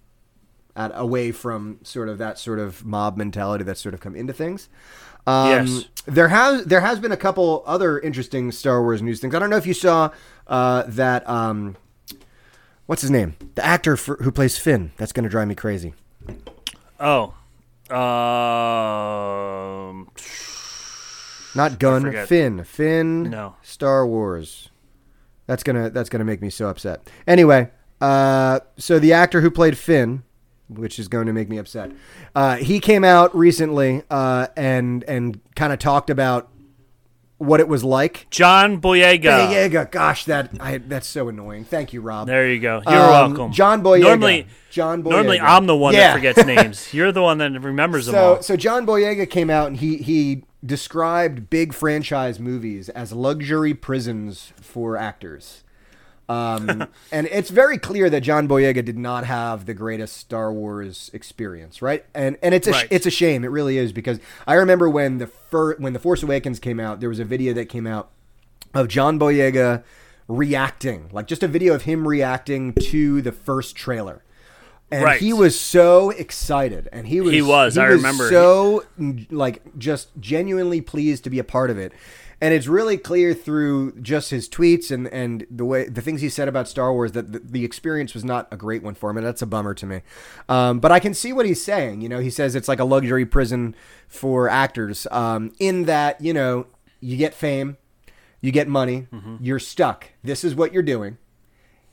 out, 0.77 0.93
away 0.95 1.33
from 1.33 1.79
sort 1.83 2.09
of 2.09 2.19
that 2.19 2.39
sort 2.39 2.59
of 2.59 2.85
mob 2.85 3.17
mentality 3.17 3.65
that's 3.65 3.81
sort 3.81 3.95
of 3.95 4.01
come 4.01 4.15
into 4.15 4.33
things. 4.33 4.69
Um, 5.27 5.67
Yes. 5.67 5.85
There 6.07 6.29
has 6.29 6.65
there 6.67 6.81
has 6.81 7.01
been 7.01 7.11
a 7.11 7.17
couple 7.17 7.65
other 7.67 7.99
interesting 7.99 8.53
Star 8.53 8.81
Wars 8.81 9.03
news 9.03 9.21
things. 9.21 9.35
I 9.35 9.41
don't 9.41 9.51
know 9.51 9.57
if 9.57 9.67
you 9.67 9.75
saw 9.75 10.11
uh, 10.47 10.85
that. 10.87 11.29
Um, 11.29 11.77
what's 12.87 13.03
his 13.03 13.11
name? 13.11 13.35
The 13.57 13.65
actor 13.65 13.97
for, 13.97 14.17
who 14.19 14.31
plays 14.31 14.57
Finn. 14.57 14.93
That's 14.99 15.13
going 15.13 15.25
to 15.25 15.29
drive 15.29 15.49
me 15.49 15.57
crazy. 15.57 15.95
oh. 17.01 17.35
Um. 17.91 17.97
Not 21.57 21.79
Gun. 21.79 22.27
Finn. 22.27 22.65
Finn. 22.65 23.31
No. 23.31 23.57
Star 23.63 24.07
Wars. 24.07 24.69
That's 25.47 25.63
gonna 25.63 25.91
that's 25.91 26.09
gonna 26.09 26.25
make 26.25 26.43
me 26.43 26.51
so 26.51 26.69
upset. 26.69 27.09
Anyway, 27.27 27.71
uh, 28.01 28.61
so 28.77 28.99
the 28.99 29.13
actor 29.13 29.41
who 29.41 29.51
played 29.51 29.79
Finn, 29.79 30.25
which 30.69 30.99
is 30.99 31.09
going 31.09 31.27
to 31.27 31.33
make 31.33 31.49
me 31.49 31.59
upset, 31.59 31.93
uh, 32.35 32.57
he 32.57 32.81
came 32.81 33.05
out 33.05 33.37
recently 33.37 34.03
uh, 34.11 34.49
and 34.57 35.05
and 35.05 35.41
kind 35.55 35.73
of 35.73 35.79
talked 35.79 36.11
about 36.11 36.49
what 37.39 37.61
it 37.61 37.69
was 37.69 37.85
like. 37.85 38.27
John 38.31 38.81
Boyega. 38.81 39.21
Boyega, 39.23 39.91
gosh, 39.91 40.25
that 40.25 40.51
I, 40.59 40.79
that's 40.79 41.07
so 41.07 41.29
annoying. 41.29 41.65
Thank 41.65 41.93
you, 41.93 42.01
Rob. 42.01 42.27
There 42.27 42.49
you 42.51 42.59
go. 42.61 42.83
You're 42.89 42.97
Um, 42.99 43.11
welcome. 43.35 43.53
John 43.53 43.83
Boyega. 43.83 44.01
Normally, 44.05 44.47
John 44.71 45.03
Boyega. 45.03 45.11
normally 45.11 45.41
I'm 45.41 45.67
the 45.67 45.77
one 45.77 45.93
Yeah. 45.95 46.09
that 46.09 46.15
forgets 46.15 46.45
names. 46.47 46.95
You're 46.95 47.13
the 47.13 47.23
one 47.23 47.37
that 47.39 47.53
remembers 47.61 48.07
them 48.07 48.15
So, 48.15 48.35
all. 48.37 48.43
so 48.43 48.57
John 48.57 48.87
Boyega 48.87 49.29
came 49.29 49.51
out 49.51 49.67
and 49.69 49.77
he 49.77 49.99
he 49.99 50.45
described 50.65 51.49
big 51.51 51.75
franchise 51.75 52.41
movies 52.41 52.89
as 52.89 53.13
luxury 53.13 53.75
prisons 53.75 54.53
for 54.61 54.97
actors. 54.97 55.63
Um, 56.29 56.89
and 57.13 57.29
it's 57.31 57.51
very 57.51 57.79
clear 57.79 58.11
that 58.11 58.21
John 58.23 58.49
Boyega 58.49 58.85
did 58.85 58.99
not 58.99 59.25
have 59.27 59.67
the 59.67 59.75
greatest 59.75 60.17
Star 60.17 60.53
Wars 60.53 61.09
experience, 61.13 61.81
right? 61.81 62.05
And 62.15 62.37
and 62.43 62.53
it's 62.55 62.67
a 62.67 62.73
Right. 62.73 62.89
it's 62.91 63.07
a 63.07 63.11
shame, 63.11 63.45
it 63.45 63.49
really 63.51 63.79
is, 63.79 63.93
because 63.93 64.19
I 64.47 64.55
remember 64.55 64.91
when 64.91 65.19
the 65.19 65.29
fir- 65.29 65.77
when 65.77 65.93
the 65.93 66.01
Force 66.01 66.23
Awakens 66.25 66.59
came 66.59 66.81
out, 66.81 66.99
there 67.01 67.09
was 67.09 67.21
a 67.21 67.25
video 67.25 67.53
that 67.55 67.69
came 67.69 67.87
out 67.87 68.11
of 68.75 68.89
John 68.89 69.19
Boyega 69.21 69.85
reacting, 70.27 71.09
like 71.13 71.27
just 71.29 71.43
a 71.43 71.49
video 71.49 71.75
of 71.75 71.83
him 71.83 72.07
reacting 72.07 72.73
to 72.75 73.23
the 73.23 73.33
first 73.33 73.77
trailer. 73.77 74.23
And 74.91 75.03
Right. 75.05 75.21
he 75.21 75.33
was 75.33 75.59
so 75.59 76.11
excited, 76.11 76.89
and 76.93 77.09
he 77.09 77.21
was 77.21 77.33
He 77.33 77.43
was, 77.43 77.77
I 77.79 77.87
remember. 77.87 78.29
so 78.29 78.85
like 79.31 79.63
just 79.79 80.09
genuinely 80.21 80.81
pleased 80.81 81.25
to 81.25 81.31
be 81.31 81.39
a 81.39 81.45
part 81.45 81.71
of 81.71 81.79
it. 81.79 81.93
And 82.39 82.53
it's 82.53 82.67
really 82.67 82.99
clear 82.99 83.33
through 83.33 83.99
just 84.01 84.31
his 84.31 84.47
tweets 84.49 84.91
and, 84.91 85.09
and 85.09 85.47
the 85.51 85.65
way 85.65 85.89
the 85.89 86.03
things 86.03 86.21
he 86.21 86.29
said 86.29 86.49
about 86.49 86.69
Star 86.69 86.93
Wars 86.93 87.13
that 87.13 87.33
the, 87.33 87.39
the 87.39 87.65
experience 87.65 88.13
was 88.13 88.25
not 88.25 88.47
a 88.51 88.57
great 88.59 88.83
one 88.83 88.95
for 88.95 89.09
him, 89.09 89.17
and 89.17 89.27
that's 89.27 89.41
a 89.41 89.47
bummer 89.47 89.73
to 89.75 89.87
me. 89.87 90.03
Um, 90.49 90.79
but 90.79 90.93
I 90.93 91.01
can 91.01 91.15
see 91.15 91.33
what 91.33 91.47
he's 91.47 91.65
saying. 91.65 92.03
You 92.03 92.11
know, 92.11 92.19
he 92.21 92.29
says 92.29 92.55
it's 92.55 92.69
like 92.69 92.79
a 92.81 92.85
luxury 92.85 93.25
prison 93.25 93.75
for 94.07 94.51
actors. 94.51 95.07
Um, 95.11 95.53
in 95.59 95.85
that, 95.85 96.21
you 96.21 96.35
know, 96.35 96.67
you 97.01 97.17
get 97.17 97.33
fame, 97.33 97.79
you 98.43 98.53
get 98.53 98.69
money, 98.69 99.07
Mm-hmm. 99.13 99.37
you're 99.41 99.59
stuck. 99.59 100.11
This 100.23 100.45
is 100.45 100.55
what 100.55 100.73
you're 100.73 100.83
doing 100.83 101.17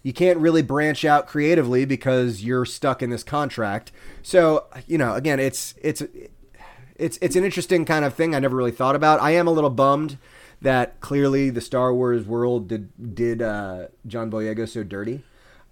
you 0.06 0.12
can't 0.12 0.38
really 0.40 0.62
branch 0.62 1.06
out 1.06 1.28
creatively 1.28 1.86
because 1.86 2.44
you're 2.44 2.66
stuck 2.66 3.02
in 3.02 3.10
this 3.10 3.24
contract. 3.24 3.90
So, 4.22 4.66
you 4.86 4.98
know, 4.98 5.14
again, 5.16 5.40
it's 5.40 5.76
it's 5.82 6.04
it's 6.96 7.18
it's 7.22 7.36
an 7.36 7.44
interesting 7.44 7.86
kind 7.86 8.06
of 8.06 8.14
thing 8.14 8.36
I 8.36 8.40
never 8.40 8.56
really 8.56 8.72
thought 8.72 8.96
about. 8.96 9.22
I 9.22 9.32
am 9.32 9.48
a 9.48 9.52
little 9.52 9.70
bummed 9.70 10.18
that 10.62 11.00
clearly 11.02 11.50
the 11.50 11.62
Star 11.62 11.94
Wars 11.94 12.26
world 12.26 12.68
did 12.68 13.16
did 13.16 13.42
uh, 13.42 13.88
John 14.08 14.32
Boyega 14.32 14.68
so 14.68 14.84
dirty. 14.84 15.24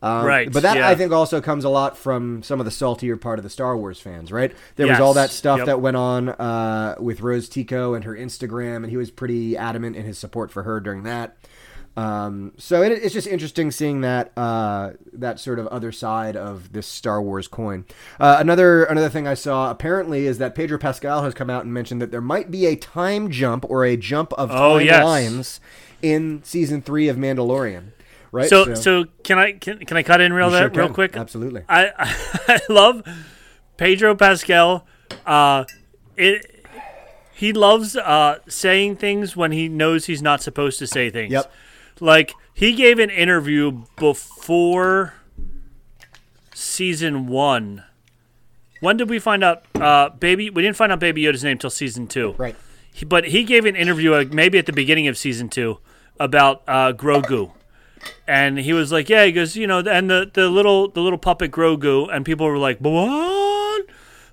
Um, 0.04 0.26
Right, 0.26 0.52
But 0.52 0.64
that 0.64 0.78
yeah. 0.78 0.90
I 0.90 0.96
think 0.96 1.12
also 1.12 1.42
comes 1.42 1.64
a 1.64 1.70
lot 1.70 1.96
from 1.96 2.42
some 2.42 2.60
of 2.60 2.66
the 2.66 2.72
saltier 2.72 3.18
part 3.18 3.38
of 3.38 3.44
the 3.44 3.52
Star 3.52 3.78
Wars 3.78 4.00
fans, 4.00 4.32
right? 4.32 4.52
There 4.76 4.88
was 4.88 5.00
all 5.00 5.14
that 5.14 5.30
stuff 5.30 5.60
yep. 5.60 5.68
that 5.68 5.80
went 5.80 5.96
on 5.96 6.30
uh, 6.30 6.96
with 7.00 7.22
Rose 7.22 7.48
Tico 7.48 7.94
and 7.94 8.04
her 8.04 8.16
Instagram, 8.16 8.78
and 8.78 8.88
he 8.88 8.98
was 8.98 9.12
pretty 9.12 9.56
adamant 9.56 9.96
in 9.96 10.04
his 10.04 10.18
support 10.18 10.52
for 10.52 10.64
her 10.64 10.80
during 10.80 11.04
that. 11.04 11.38
Um, 11.98 12.54
so 12.58 12.82
it, 12.84 12.92
it's 12.94 13.14
just 13.14 13.28
interesting 13.28 13.70
seeing 13.70 14.02
that 14.02 14.32
uh, 14.38 14.92
that 15.14 15.40
sort 15.40 15.60
of 15.60 15.68
other 15.68 15.92
side 15.92 16.38
of 16.38 16.72
this 16.72 16.88
Star 16.88 17.22
Wars 17.22 17.48
coin. 17.48 17.86
Uh, 18.20 18.38
another 18.40 18.86
another 18.86 19.10
thing 19.10 19.28
I 19.28 19.34
saw 19.34 19.70
apparently 19.72 20.26
is 20.26 20.38
that 20.38 20.56
Pedro 20.56 20.78
Pascal 20.78 21.24
has 21.24 21.34
come 21.34 21.50
out 21.50 21.64
and 21.66 21.74
mentioned 21.74 22.02
that 22.02 22.10
there 22.12 22.22
might 22.22 22.50
be 22.50 22.66
a 22.66 22.76
time 22.78 23.30
jump 23.30 23.66
or 23.70 23.84
a 23.84 23.98
jump 23.98 24.32
of 24.34 24.50
Oh, 24.52 24.78
yes. 24.78 25.04
timelines 25.04 25.60
in 26.02 26.42
season 26.44 26.82
three 26.82 27.08
of 27.10 27.18
Mandalorian. 27.18 27.92
Right. 28.32 28.48
So, 28.48 28.74
so 28.76 29.06
can 29.26 29.38
I 29.38 29.52
can, 29.52 29.80
can 29.80 29.98
I 29.98 30.04
cut 30.04 30.22
in 30.22 30.32
real 30.32 30.50
You 30.52 30.58
sure 30.58 30.70
real 30.70 30.94
quick? 30.94 31.18
Absolutely. 31.18 31.64
I 31.68 31.92
I 32.48 32.60
love 32.70 33.04
Pedro 33.76 34.16
Pascal. 34.16 34.88
Uh, 35.26 35.66
it 36.16 36.66
he 37.34 37.52
loves 37.52 37.98
uh 37.98 38.38
saying 38.48 38.96
things 38.96 39.36
when 39.36 39.52
he 39.52 39.68
knows 39.68 40.06
he's 40.06 40.22
not 40.22 40.42
supposed 40.42 40.80
to 40.80 40.88
say 40.88 41.10
things. 41.10 41.34
Yep. 41.34 41.52
Like 42.00 42.34
he 42.54 42.74
gave 42.74 43.00
an 43.00 43.10
interview 43.10 43.84
before 43.98 45.16
season 46.54 47.28
one. 47.28 47.84
When 48.80 48.98
did 48.98 49.10
we 49.10 49.20
find 49.20 49.44
out? 49.44 49.64
Uh, 49.76 50.10
baby, 50.10 50.50
we 50.50 50.62
didn't 50.62 50.76
find 50.76 50.92
out 50.92 51.00
Baby 51.00 51.24
Yoda's 51.24 51.44
name 51.44 51.58
till 51.58 51.70
season 51.70 52.08
two. 52.08 52.34
Right. 52.38 52.56
He, 52.92 53.06
but 53.06 53.26
he 53.26 53.44
gave 53.44 53.66
an 53.66 53.76
interview, 53.76 54.14
uh, 54.14 54.26
maybe 54.32 54.58
at 54.58 54.66
the 54.66 54.74
beginning 54.74 55.08
of 55.08 55.18
season 55.18 55.50
two, 55.50 55.78
about 56.20 56.64
uh, 56.68 56.92
Grogu, 56.94 57.52
and 58.28 58.58
he 58.58 58.74
was 58.74 58.92
like, 58.92 59.08
"Yeah," 59.08 59.26
he 59.26 59.32
goes, 59.32 59.56
"You 59.56 59.68
know," 59.68 59.80
and 59.80 60.10
the, 60.10 60.30
the 60.34 60.50
little 60.50 60.90
the 60.90 61.00
little 61.00 61.20
puppet 61.20 61.52
Grogu, 61.52 62.14
and 62.14 62.26
people 62.26 62.48
were 62.48 62.58
like, 62.58 62.80
"What?" 62.80 63.86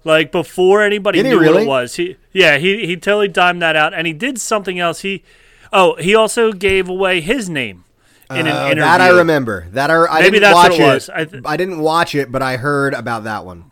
Like 0.05 0.33
before 0.33 0.83
anybody 0.83 1.23
Did 1.23 1.29
knew 1.29 1.45
what 1.45 1.63
it 1.63 1.69
was. 1.69 1.97
He 1.97 2.17
yeah, 2.33 2.57
he 2.57 2.87
he 2.87 2.97
totally 2.97 3.29
dimed 3.29 3.61
that 3.63 3.77
out, 3.77 3.93
and 3.93 4.07
he 4.07 4.13
did 4.13 4.41
something 4.41 4.79
else. 4.79 5.01
He 5.01 5.23
oh, 5.73 5.95
he 5.97 6.15
also 6.15 6.53
gave 6.53 6.89
away 6.89 7.21
his 7.21 7.49
name 7.49 7.85
in 8.31 8.47
an 8.47 8.49
Uh, 8.49 8.65
interview. 8.67 8.83
that 8.83 9.01
I 9.01 9.09
remember. 9.11 9.67
That 9.73 9.91
I, 9.91 10.07
I 10.07 10.19
Maybe 10.21 10.33
didn't 10.33 10.43
that's 10.43 10.55
watch 10.55 10.71
what 10.73 10.81
it 10.81 10.85
was. 10.95 11.11
I 11.11 11.21
I, 11.21 11.25
th- 11.25 11.43
didn't 11.59 11.79
watch 11.81 12.15
it, 12.15 12.31
but 12.33 12.43
I 12.43 12.57
heard 12.57 12.95
about 12.95 13.25
that 13.25 13.45
one. 13.45 13.71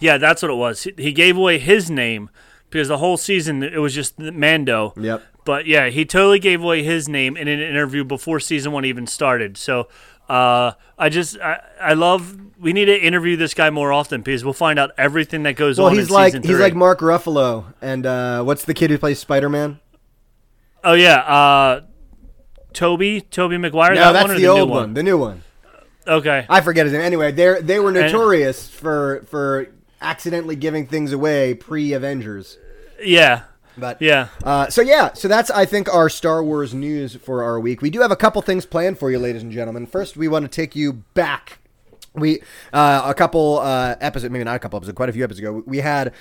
Yeah, 0.00 0.18
that's 0.18 0.42
what 0.42 0.50
it 0.50 0.54
was. 0.56 0.82
He- 0.84 0.94
He 0.96 1.12
gave 1.12 1.36
away 1.36 1.58
his 1.58 1.90
name 1.90 2.30
because 2.70 2.88
the 2.88 2.98
whole 2.98 3.16
season 3.16 3.62
it 3.62 3.78
was 3.78 3.94
just 3.94 4.18
Mando. 4.18 4.92
Yep. 4.96 5.22
But 5.44 5.66
yeah, 5.66 5.88
he 5.88 6.04
totally 6.04 6.38
gave 6.38 6.62
away 6.62 6.82
his 6.82 7.08
name 7.08 7.36
in 7.36 7.48
an 7.48 7.60
interview 7.60 8.04
before 8.04 8.38
season 8.40 8.70
one 8.72 8.84
even 8.84 9.06
started. 9.06 9.56
So 9.56 9.88
uh, 10.28 10.72
I 10.98 11.08
just 11.08 11.38
I, 11.40 11.60
I 11.80 11.94
love 11.94 12.36
we 12.60 12.72
need 12.72 12.84
to 12.86 12.98
interview 13.00 13.36
this 13.36 13.54
guy 13.54 13.70
more 13.70 13.92
often 13.92 14.20
because 14.20 14.44
we'll 14.44 14.52
find 14.52 14.78
out 14.78 14.90
everything 14.98 15.44
that 15.44 15.52
goes 15.56 15.78
Well, 15.78 15.86
on. 15.88 15.94
he's 15.96 16.08
in 16.08 16.14
like 16.14 16.44
he's 16.44 16.58
like 16.58 16.74
Mark 16.74 16.98
Ruffalo, 17.00 17.64
and 17.80 18.04
uh, 18.04 18.42
what's 18.42 18.64
the 18.64 18.74
kid 18.74 18.90
who 18.90 18.98
plays 18.98 19.18
Spider 19.20 19.48
Man? 19.48 19.78
Oh 20.84 20.94
yeah, 20.94 21.18
uh, 21.18 21.80
Toby 22.72 23.20
Tobey 23.20 23.58
Maguire. 23.58 23.94
No, 23.94 24.00
that 24.00 24.12
that's 24.12 24.28
one 24.28 24.36
or 24.36 24.40
the, 24.40 24.46
old 24.46 24.68
new 24.68 24.74
one? 24.74 24.94
the 24.94 25.02
new 25.02 25.18
one. 25.18 25.42
Okay. 26.06 26.46
I 26.48 26.60
forget 26.62 26.86
his 26.86 26.92
name. 26.92 27.02
Anyway, 27.02 27.32
they 27.32 27.60
they 27.60 27.78
were 27.78 27.92
notorious 27.92 28.68
for 28.68 29.24
for 29.28 29.68
accidentally 30.00 30.56
giving 30.56 30.86
things 30.86 31.12
away 31.12 31.54
pre 31.54 31.92
Avengers. 31.92 32.58
yeah. 33.02 33.42
But 33.76 34.02
Yeah. 34.02 34.28
Uh, 34.42 34.68
so 34.68 34.82
yeah, 34.82 35.12
so 35.12 35.28
that's 35.28 35.50
I 35.50 35.64
think 35.64 35.92
our 35.94 36.08
Star 36.08 36.42
Wars 36.42 36.74
news 36.74 37.14
for 37.14 37.44
our 37.44 37.60
week. 37.60 37.80
We 37.80 37.90
do 37.90 38.00
have 38.00 38.10
a 38.10 38.16
couple 38.16 38.42
things 38.42 38.66
planned 38.66 38.98
for 38.98 39.08
you, 39.08 39.20
ladies 39.20 39.42
and 39.42 39.52
gentlemen. 39.52 39.86
First, 39.86 40.16
we 40.16 40.26
want 40.26 40.44
to 40.44 40.48
take 40.48 40.74
you 40.74 40.94
back 41.14 41.60
We 42.20 42.40
uh, 42.72 43.02
a 43.04 43.14
couple 43.14 43.58
uh, 43.60 43.96
episodes, 44.00 44.30
maybe 44.32 44.44
not 44.44 44.56
a 44.56 44.58
couple 44.58 44.76
episodes, 44.76 44.96
quite 44.96 45.08
a 45.08 45.12
few 45.12 45.24
episodes 45.24 45.40
ago, 45.40 45.62
we 45.66 45.78
had 45.78 46.12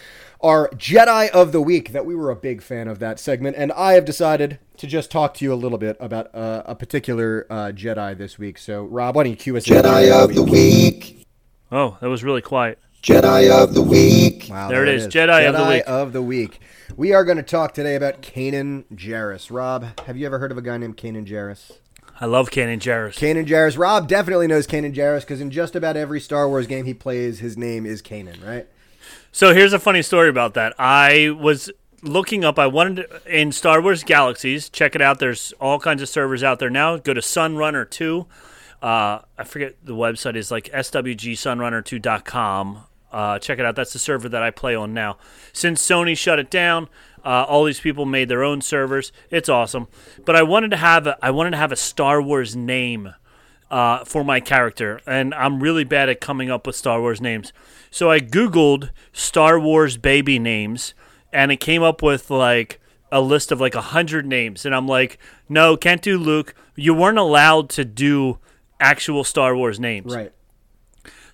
our 0.41 0.69
Jedi 0.69 1.29
of 1.29 1.51
the 1.51 1.61
Week 1.61 1.91
that 1.91 2.05
we 2.05 2.15
were 2.15 2.29
a 2.29 2.35
big 2.35 2.61
fan 2.61 2.87
of 2.87 2.99
that 2.99 3.19
segment, 3.19 3.55
and 3.57 3.71
I 3.73 3.93
have 3.93 4.05
decided 4.05 4.59
to 4.77 4.87
just 4.87 5.09
talk 5.09 5.33
to 5.35 5.45
you 5.45 5.53
a 5.53 5.55
little 5.55 5.77
bit 5.77 5.97
about 5.99 6.33
uh, 6.35 6.63
a 6.65 6.75
particular 6.75 7.47
uh, 7.49 7.71
Jedi 7.73 8.17
this 8.17 8.37
week. 8.37 8.57
So, 8.57 8.83
Rob, 8.85 9.15
why 9.15 9.23
don't 9.23 9.31
you 9.31 9.37
cue 9.37 9.57
us? 9.57 9.67
in? 9.67 9.75
Jedi 9.75 10.11
of 10.11 10.35
the 10.35 10.43
week. 10.43 11.25
Oh, 11.71 11.97
that 12.01 12.09
was 12.09 12.23
really 12.23 12.41
quiet. 12.41 12.79
Jedi 13.01 13.49
of 13.49 13.73
the 13.73 13.81
week. 13.81 14.47
Wow, 14.49 14.69
There 14.69 14.83
it 14.83 14.89
is, 14.89 15.07
Jedi 15.07 15.47
of 15.47 15.55
the 15.55 15.65
Week. 15.69 15.83
of 15.87 16.13
the 16.13 16.21
Week. 16.21 16.59
We 16.95 17.13
are 17.13 17.23
going 17.23 17.37
to 17.37 17.43
talk 17.43 17.73
today 17.73 17.95
about 17.95 18.21
Kanan 18.21 18.85
Jarrus. 18.93 19.51
Rob, 19.51 19.99
have 20.01 20.17
you 20.17 20.25
ever 20.25 20.39
heard 20.39 20.51
of 20.51 20.57
a 20.57 20.61
guy 20.61 20.77
named 20.77 20.97
Kanan 20.97 21.25
Jarrus? 21.27 21.73
I 22.19 22.25
love 22.25 22.49
Kanan 22.49 22.79
Jarrus. 22.79 23.13
Kanan 23.13 23.45
Jarrus. 23.45 23.77
Rob 23.77 24.07
definitely 24.07 24.47
knows 24.47 24.65
Kanan 24.65 24.93
Jarrus 24.93 25.21
because 25.21 25.39
in 25.39 25.51
just 25.51 25.75
about 25.75 25.95
every 25.95 26.19
Star 26.19 26.49
Wars 26.49 26.65
game 26.65 26.85
he 26.85 26.93
plays, 26.93 27.39
his 27.39 27.57
name 27.57 27.85
is 27.85 28.01
Kanan, 28.01 28.45
right? 28.45 28.67
So 29.31 29.53
here's 29.53 29.73
a 29.73 29.79
funny 29.79 30.01
story 30.01 30.29
about 30.29 30.55
that. 30.55 30.73
I 30.79 31.35
was 31.39 31.69
looking 32.01 32.43
up. 32.43 32.57
I 32.57 32.65
wanted 32.67 33.07
to, 33.07 33.39
in 33.39 33.51
Star 33.51 33.81
Wars 33.81 34.03
Galaxies. 34.03 34.69
Check 34.69 34.95
it 34.95 35.01
out. 35.01 35.19
There's 35.19 35.53
all 35.59 35.79
kinds 35.79 36.01
of 36.01 36.09
servers 36.09 36.43
out 36.43 36.57
there 36.59 36.71
now. 36.71 36.97
Go 36.97 37.13
to 37.13 37.21
Sunrunner 37.21 37.89
Two. 37.89 38.25
Uh, 38.81 39.19
I 39.37 39.43
forget 39.43 39.75
the 39.83 39.93
website 39.93 40.35
is 40.35 40.49
like 40.51 40.71
swgsunrunner2.com. 40.71 42.83
Uh, 43.11 43.39
check 43.39 43.59
it 43.59 43.65
out. 43.65 43.75
That's 43.75 43.91
the 43.93 43.99
server 43.99 44.29
that 44.29 44.43
I 44.43 44.51
play 44.51 44.75
on 44.75 44.93
now. 44.93 45.17
Since 45.53 45.81
Sony 45.81 46.15
shut 46.17 46.39
it 46.39 46.51
down, 46.51 46.89
uh, 47.27 47.43
all 47.43 47.65
these 47.65 47.81
people 47.81 48.05
made 48.05 48.29
their 48.29 48.41
own 48.41 48.61
servers. 48.61 49.11
It's 49.29 49.49
awesome. 49.49 49.89
But 50.23 50.37
I 50.37 50.43
wanted 50.43 50.71
to 50.71 50.77
have 50.77 51.05
a, 51.05 51.17
I 51.21 51.31
wanted 51.31 51.51
to 51.51 51.57
have 51.57 51.73
a 51.73 51.75
Star 51.75 52.21
Wars 52.21 52.55
name 52.55 53.13
uh, 53.69 54.05
for 54.05 54.23
my 54.23 54.39
character, 54.39 55.01
and 55.05 55.33
I'm 55.33 55.61
really 55.61 55.83
bad 55.83 56.07
at 56.07 56.21
coming 56.21 56.49
up 56.49 56.65
with 56.65 56.77
Star 56.77 57.01
Wars 57.01 57.19
names. 57.19 57.51
So 57.91 58.09
I 58.09 58.21
Googled 58.21 58.91
Star 59.11 59.59
Wars 59.59 59.97
baby 59.97 60.39
names, 60.39 60.93
and 61.33 61.51
it 61.51 61.57
came 61.57 61.83
up 61.83 62.01
with 62.01 62.29
like 62.29 62.79
a 63.11 63.19
list 63.19 63.51
of 63.51 63.59
like 63.59 63.75
a 63.75 63.81
hundred 63.81 64.25
names, 64.25 64.65
and 64.65 64.73
I'm 64.73 64.87
like, 64.87 65.19
no, 65.49 65.75
can't 65.75 66.01
do 66.01 66.17
Luke. 66.17 66.55
You 66.75 66.93
weren't 66.93 67.17
allowed 67.17 67.69
to 67.71 67.83
do 67.83 68.39
actual 68.79 69.25
Star 69.25 69.53
Wars 69.53 69.81
names. 69.81 70.15
Right. 70.15 70.31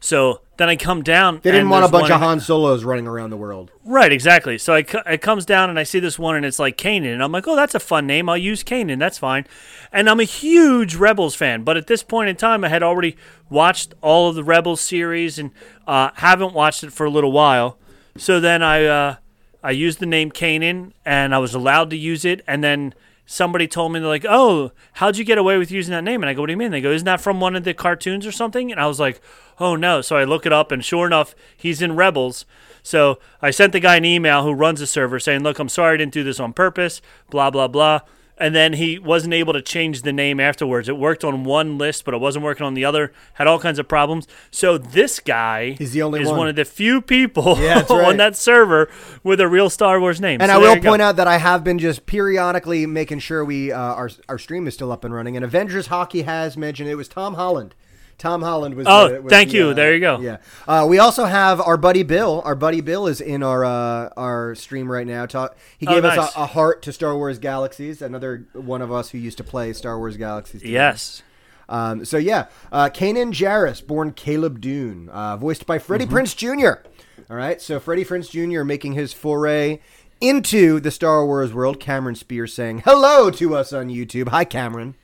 So 0.03 0.41
then 0.57 0.67
I 0.67 0.75
come 0.75 1.01
down. 1.01 1.39
They 1.43 1.51
didn't 1.51 1.69
want 1.69 1.85
a 1.85 1.87
bunch 1.87 2.11
of 2.11 2.19
Han 2.19 2.41
Solos 2.41 2.83
running 2.83 3.07
around 3.07 3.29
the 3.29 3.37
world. 3.37 3.71
Right, 3.85 4.11
exactly. 4.11 4.57
So 4.57 4.73
I, 4.73 4.85
it 5.05 5.21
comes 5.21 5.45
down 5.45 5.69
and 5.69 5.79
I 5.79 5.83
see 5.83 6.01
this 6.01 6.19
one 6.19 6.35
and 6.35 6.45
it's 6.45 6.59
like 6.59 6.77
Kanan. 6.77 7.13
And 7.13 7.23
I'm 7.23 7.31
like, 7.31 7.47
oh, 7.47 7.55
that's 7.55 7.73
a 7.73 7.79
fun 7.79 8.05
name. 8.05 8.27
I'll 8.27 8.37
use 8.37 8.65
Kanan. 8.65 8.99
That's 8.99 9.17
fine. 9.17 9.47
And 9.93 10.09
I'm 10.09 10.19
a 10.19 10.25
huge 10.25 10.95
Rebels 10.95 11.35
fan. 11.35 11.63
But 11.63 11.77
at 11.77 11.87
this 11.87 12.03
point 12.03 12.27
in 12.27 12.35
time, 12.35 12.65
I 12.65 12.67
had 12.67 12.83
already 12.83 13.15
watched 13.49 13.93
all 14.01 14.27
of 14.27 14.35
the 14.35 14.43
Rebels 14.43 14.81
series 14.81 15.39
and 15.39 15.51
uh, 15.87 16.09
haven't 16.15 16.53
watched 16.53 16.83
it 16.83 16.91
for 16.91 17.05
a 17.05 17.09
little 17.09 17.31
while. 17.31 17.77
So 18.17 18.41
then 18.41 18.61
I, 18.61 18.83
uh, 18.83 19.15
I 19.63 19.71
used 19.71 19.99
the 19.99 20.05
name 20.05 20.33
Kanan 20.33 20.91
and 21.05 21.33
I 21.33 21.37
was 21.37 21.53
allowed 21.53 21.89
to 21.91 21.95
use 21.95 22.25
it. 22.25 22.41
And 22.45 22.61
then 22.61 22.93
somebody 23.25 23.67
told 23.67 23.91
me, 23.91 23.99
they're 23.99 24.09
like, 24.09 24.25
oh, 24.27 24.71
how'd 24.93 25.17
you 25.17 25.23
get 25.23 25.37
away 25.37 25.57
with 25.57 25.71
using 25.71 25.91
that 25.91 26.03
name? 26.03 26.21
And 26.21 26.29
I 26.29 26.33
go, 26.33 26.41
what 26.41 26.47
do 26.47 26.53
you 26.53 26.57
mean? 26.57 26.71
They 26.71 26.81
go, 26.81 26.91
isn't 26.91 27.05
that 27.05 27.21
from 27.21 27.39
one 27.39 27.55
of 27.55 27.63
the 27.63 27.73
cartoons 27.73 28.25
or 28.25 28.31
something? 28.31 28.71
And 28.71 28.79
I 28.79 28.87
was 28.87 28.99
like, 28.99 29.21
oh 29.59 29.75
no. 29.75 30.01
So 30.01 30.17
I 30.17 30.23
look 30.23 30.45
it 30.45 30.53
up 30.53 30.71
and 30.71 30.83
sure 30.83 31.07
enough, 31.07 31.35
he's 31.55 31.81
in 31.81 31.95
Rebels. 31.95 32.45
So 32.81 33.19
I 33.41 33.51
sent 33.51 33.71
the 33.71 33.79
guy 33.79 33.95
an 33.95 34.05
email 34.05 34.43
who 34.43 34.53
runs 34.53 34.79
the 34.79 34.87
server 34.87 35.19
saying, 35.19 35.43
look, 35.43 35.59
I'm 35.59 35.69
sorry 35.69 35.93
I 35.93 35.97
didn't 35.97 36.13
do 36.13 36.23
this 36.23 36.39
on 36.39 36.53
purpose, 36.53 37.01
blah, 37.29 37.49
blah, 37.49 37.67
blah. 37.67 38.01
And 38.37 38.55
then 38.55 38.73
he 38.73 38.97
wasn't 38.97 39.35
able 39.35 39.53
to 39.53 39.61
change 39.61 40.01
the 40.01 40.11
name 40.11 40.39
afterwards. 40.39 40.89
It 40.89 40.97
worked 40.97 41.23
on 41.23 41.43
one 41.43 41.77
list, 41.77 42.03
but 42.03 42.15
it 42.15 42.17
wasn't 42.19 42.43
working 42.43 42.65
on 42.65 42.73
the 42.73 42.83
other. 42.83 43.13
Had 43.35 43.45
all 43.45 43.59
kinds 43.59 43.77
of 43.77 43.87
problems. 43.87 44.27
So 44.49 44.77
this 44.79 45.19
guy 45.19 45.71
He's 45.73 45.91
the 45.91 46.01
only 46.01 46.21
is 46.21 46.27
one. 46.29 46.37
one. 46.39 46.47
of 46.47 46.55
the 46.55 46.65
few 46.65 46.99
people 46.99 47.57
Yeah, 47.59 47.79
right. 47.89 47.91
on 47.91 48.17
that 48.17 48.35
server 48.35 48.89
with 49.23 49.39
a 49.39 49.47
real 49.47 49.69
Star 49.69 49.99
Wars 49.99 50.19
name. 50.19 50.41
And 50.41 50.49
So 50.49 50.55
I 50.55 50.57
will 50.57 50.75
you 50.75 50.81
go. 50.81 50.89
point 50.89 51.01
out 51.03 51.15
that 51.17 51.27
I 51.27 51.37
have 51.37 51.63
been 51.63 51.77
just 51.77 52.05
periodically 52.07 52.85
making 52.87 53.19
sure 53.19 53.45
we 53.45 53.71
uh, 53.71 53.77
our 53.79 54.09
our 54.27 54.39
stream 54.39 54.65
is 54.67 54.73
still 54.73 54.91
up 54.91 55.03
and 55.03 55.13
running. 55.13 55.35
And 55.35 55.45
Avengers 55.45 55.87
Hockey 55.87 56.23
has 56.23 56.57
mentioned 56.57 56.89
it 56.89 56.95
was 56.95 57.07
Tom 57.07 57.35
Holland. 57.35 57.75
Tom 58.23 58.41
Holland 58.41 58.75
was. 58.75 58.87
Oh, 58.89 59.09
the- 59.09 59.21
was 59.21 59.29
thank 59.29 59.49
the, 59.51 59.57
you. 59.57 59.67
uh, 59.71 59.73
There 59.73 59.93
you 59.93 59.99
go. 59.99 60.19
Yeah. 60.21 60.37
Uh, 60.65 60.85
we 60.89 60.97
also 60.97 61.25
have 61.25 61.59
our 61.59 61.75
buddy 61.75 62.03
Bill. 62.03 62.41
Our 62.45 62.55
buddy 62.55 62.79
Bill 62.79 63.05
is 63.07 63.19
in 63.19 63.43
our 63.43 63.65
uh, 63.65 64.09
our 64.15 64.55
stream 64.55 64.89
right 64.89 65.05
now. 65.05 65.25
Talk. 65.25 65.57
He 65.77 65.85
Oh, 65.85 65.93
gave 65.95 66.03
nice. 66.03 66.17
us 66.17 66.35
a, 66.37 66.43
a 66.43 66.45
heart 66.45 66.81
to 66.83 66.93
Star 66.93 67.17
Wars 67.17 67.37
Galaxies. 67.37 68.01
Another 68.01 68.45
one 68.53 68.81
of 68.81 68.93
us 68.93 69.09
who 69.09 69.17
used 69.17 69.37
to 69.39 69.43
play 69.43 69.73
Star 69.73 69.97
Wars 69.99 70.15
Galaxies. 70.15 70.61
together. 70.61 70.71
Yes. 70.73 71.21
Um, 71.67 72.05
so 72.05 72.15
yeah, 72.17 72.45
uh, 72.71 72.89
Kanan 72.93 73.33
Jarrus, 73.33 73.85
born 73.85 74.13
Caleb 74.13 74.61
Dume, 74.61 75.09
uh, 75.09 75.35
voiced 75.35 75.65
by 75.65 75.77
Mm-hmm. 75.77 75.85
Freddie 75.85 76.05
Prinze 76.05 76.33
Jr. 76.35 76.87
All 77.29 77.35
right, 77.37 77.61
so 77.61 77.77
Freddie 77.79 78.05
Prinze 78.05 78.29
Jr. 78.29 78.63
making 78.63 78.93
his 78.93 79.11
foray 79.11 79.79
into 80.21 80.79
the 80.79 80.91
Star 80.91 81.25
Wars 81.25 81.53
world. 81.53 81.79
Cameron 81.81 82.15
Spears 82.15 82.53
saying 82.53 82.83
hello 82.85 83.29
to 83.31 83.53
us 83.55 83.73
on 83.73 83.87
YouTube. 83.89 84.29
Hi, 84.29 84.45
Cameron. 84.45 84.95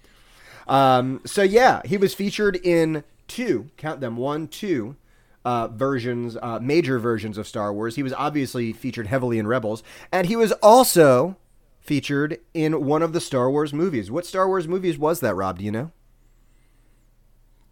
Um, 0.70 1.22
so 1.26 1.42
yeah, 1.42 1.82
he 1.84 1.98
was 1.98 2.14
featured 2.14 2.56
in 2.56 3.04
two, 3.28 3.70
count 3.76 4.00
them, 4.02 4.16
one, 4.18 4.48
two 4.48 4.96
uh, 5.44 5.68
versions, 5.70 6.38
uh, 6.42 6.60
major 6.62 7.00
versions 7.00 7.38
of 7.38 7.48
Star 7.48 7.74
Wars. 7.74 7.96
He 7.96 8.04
was 8.04 8.14
obviously 8.14 8.72
featured 8.72 9.08
heavily 9.08 9.40
in 9.40 9.48
Rebels, 9.48 9.84
and 10.12 10.28
he 10.28 10.36
was 10.36 10.52
also 10.64 11.36
featured 11.82 12.40
in 12.54 12.86
one 12.86 13.02
of 13.02 13.14
the 13.14 13.20
Star 13.20 13.50
Wars 13.50 13.74
movies. 13.74 14.12
What 14.12 14.26
Star 14.26 14.48
Wars 14.48 14.68
movies 14.68 14.98
was 14.98 15.20
that, 15.22 15.34
Rob? 15.36 15.58
Do 15.58 15.66
you 15.66 15.72
know? 15.72 15.92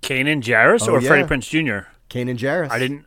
Kanan 0.01 0.41
Jarrus 0.41 0.87
Oh, 0.87 0.93
or 0.93 1.01
yeah. 1.01 1.07
Freddie 1.07 1.27
Prinze 1.27 1.49
Jr.? 1.49 1.87
Kanan 2.09 2.37
Jarrus. 2.37 2.71
I 2.71 2.79
didn't. 2.79 3.05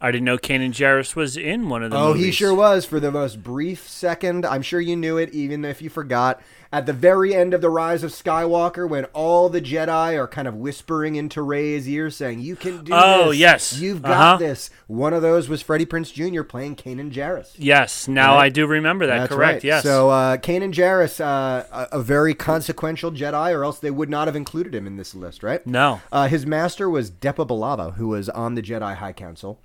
I 0.00 0.12
didn't 0.12 0.26
know 0.26 0.38
Kanan 0.38 0.70
Jarrus 0.70 1.16
was 1.16 1.36
in 1.36 1.68
one 1.68 1.82
of 1.82 1.90
the 1.90 1.96
Oh, 1.96 2.08
movies. 2.08 2.26
he 2.26 2.30
sure 2.30 2.54
was 2.54 2.84
for 2.84 3.00
the 3.00 3.10
most 3.10 3.42
brief 3.42 3.88
second. 3.88 4.46
I'm 4.46 4.62
sure 4.62 4.80
you 4.80 4.94
knew 4.94 5.16
it, 5.18 5.30
even 5.34 5.64
if 5.64 5.82
you 5.82 5.90
forgot. 5.90 6.40
At 6.70 6.86
the 6.86 6.92
very 6.92 7.34
end 7.34 7.52
of 7.54 7.62
the 7.62 7.70
Rise 7.70 8.04
of 8.04 8.10
Skywalker, 8.12 8.86
when 8.88 9.06
all 9.06 9.48
the 9.48 9.60
Jedi 9.60 10.16
are 10.16 10.28
kind 10.28 10.46
of 10.46 10.54
whispering 10.54 11.16
into 11.16 11.42
Rey's 11.42 11.88
ear, 11.88 12.10
saying, 12.10 12.40
"You 12.40 12.54
can 12.56 12.84
do 12.84 12.92
Oh, 12.94 13.30
this. 13.30 13.38
yes. 13.38 13.78
you've 13.80 14.02
got 14.02 14.10
Uh-huh. 14.12 14.36
this." 14.36 14.70
One 14.86 15.14
of 15.14 15.22
those 15.22 15.48
was 15.48 15.62
Freddie 15.62 15.86
Prinze 15.86 16.12
Jr. 16.12 16.42
playing 16.44 16.76
Kanan 16.76 17.10
Jarrus. 17.10 17.52
Yes, 17.56 18.06
now 18.06 18.34
Right. 18.36 18.44
I 18.44 18.48
do 18.50 18.66
remember 18.66 19.06
that. 19.06 19.30
Correct. 19.30 19.54
right. 19.54 19.64
Yes. 19.64 19.82
So 19.82 20.10
uh, 20.10 20.36
Kanan 20.36 20.72
Jarrus, 20.72 21.20
uh, 21.20 21.64
a, 21.72 21.98
a 21.98 22.02
very 22.02 22.34
consequential 22.34 23.10
Jedi, 23.10 23.52
or 23.52 23.64
else 23.64 23.78
they 23.80 23.90
would 23.90 24.10
not 24.10 24.28
have 24.28 24.36
included 24.36 24.74
him 24.74 24.86
in 24.86 24.96
this 24.96 25.14
list, 25.14 25.42
right? 25.42 25.66
no. 25.66 26.02
Uh, 26.12 26.28
his 26.28 26.44
master 26.46 26.88
was 26.88 27.10
Depa 27.10 27.48
Billaba, 27.48 27.94
who 27.94 28.08
was 28.08 28.28
on 28.28 28.54
the 28.54 28.62
Jedi 28.62 28.94
High 28.96 29.12
Council. 29.14 29.58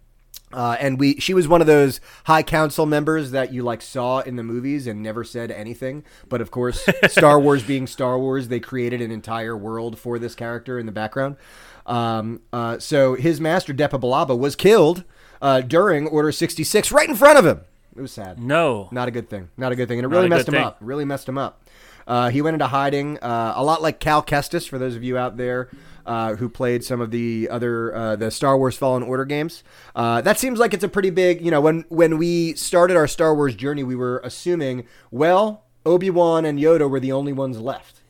Uh, 0.53 0.77
and 0.79 0.99
we, 0.99 1.19
she 1.19 1.33
was 1.33 1.47
one 1.47 1.61
of 1.61 1.67
those 1.67 1.99
High 2.25 2.43
Council 2.43 2.85
members 2.85 3.31
that 3.31 3.51
you 3.51 3.63
like 3.63 3.81
saw 3.81 4.19
in 4.19 4.35
the 4.35 4.43
movies 4.43 4.85
and 4.87 5.01
never 5.01 5.23
said 5.23 5.49
anything. 5.51 6.03
But 6.29 6.41
of 6.41 6.51
course, 6.51 6.87
Star 7.07 7.39
Wars 7.39 7.63
being 7.63 7.87
Star 7.87 8.17
Wars, 8.19 8.47
they 8.47 8.59
created 8.59 9.01
an 9.01 9.11
entire 9.11 9.57
world 9.57 9.97
for 9.97 10.19
this 10.19 10.35
character 10.35 10.77
in 10.79 10.85
the 10.85 10.91
background. 10.91 11.37
Um, 11.85 12.41
uh, 12.53 12.79
so 12.79 13.15
his 13.15 13.41
master 13.41 13.73
Depa 13.73 13.99
Billaba 13.99 14.37
was 14.37 14.55
killed 14.55 15.03
uh, 15.41 15.61
during 15.61 16.07
Order 16.07 16.31
sixty 16.31 16.63
six, 16.63 16.91
right 16.91 17.09
in 17.09 17.15
front 17.15 17.37
of 17.37 17.45
him. 17.45 17.61
It 17.95 18.01
was 18.01 18.11
sad. 18.11 18.39
No. 18.39 18.87
Not 18.91 19.07
a 19.07 19.11
good 19.11 19.29
thing. 19.29 19.49
Not 19.57 19.71
a 19.71 19.75
good 19.75 19.87
thing. 19.87 19.99
And 19.99 20.05
it 20.05 20.09
Not 20.09 20.15
really 20.15 20.29
messed 20.29 20.47
him 20.47 20.53
thing. 20.53 20.63
up. 20.63 20.77
Really 20.79 21.05
messed 21.05 21.27
him 21.27 21.37
up. 21.37 21.61
Uh, 22.07 22.29
he 22.29 22.41
went 22.41 22.55
into 22.55 22.67
hiding, 22.67 23.17
uh, 23.19 23.53
a 23.55 23.63
lot 23.63 23.81
like 23.81 23.99
Cal 23.99 24.21
Kestis, 24.21 24.67
for 24.67 24.77
those 24.77 24.95
of 24.95 25.03
you 25.03 25.17
out 25.17 25.37
there 25.37 25.69
uh, 26.05 26.35
who 26.35 26.49
played 26.49 26.83
some 26.83 27.01
of 27.01 27.11
the 27.11 27.47
other 27.49 27.95
uh, 27.95 28.15
the 28.15 28.31
Star 28.31 28.57
Wars 28.57 28.77
Fallen 28.77 29.03
Order 29.03 29.25
games. 29.25 29.63
Uh, 29.95 30.21
that 30.21 30.39
seems 30.39 30.59
like 30.59 30.73
it's 30.73 30.83
a 30.83 30.89
pretty 30.89 31.09
big. 31.09 31.43
You 31.43 31.51
know, 31.51 31.61
when 31.61 31.85
when 31.89 32.17
we 32.17 32.53
started 32.55 32.97
our 32.97 33.07
Star 33.07 33.35
Wars 33.35 33.55
journey, 33.55 33.83
we 33.83 33.95
were 33.95 34.21
assuming, 34.23 34.85
well, 35.11 35.63
Obi 35.85 36.09
Wan 36.09 36.45
and 36.45 36.59
Yoda 36.59 36.89
were 36.89 36.99
the 36.99 37.11
only 37.11 37.33
ones 37.33 37.59
left. 37.59 38.01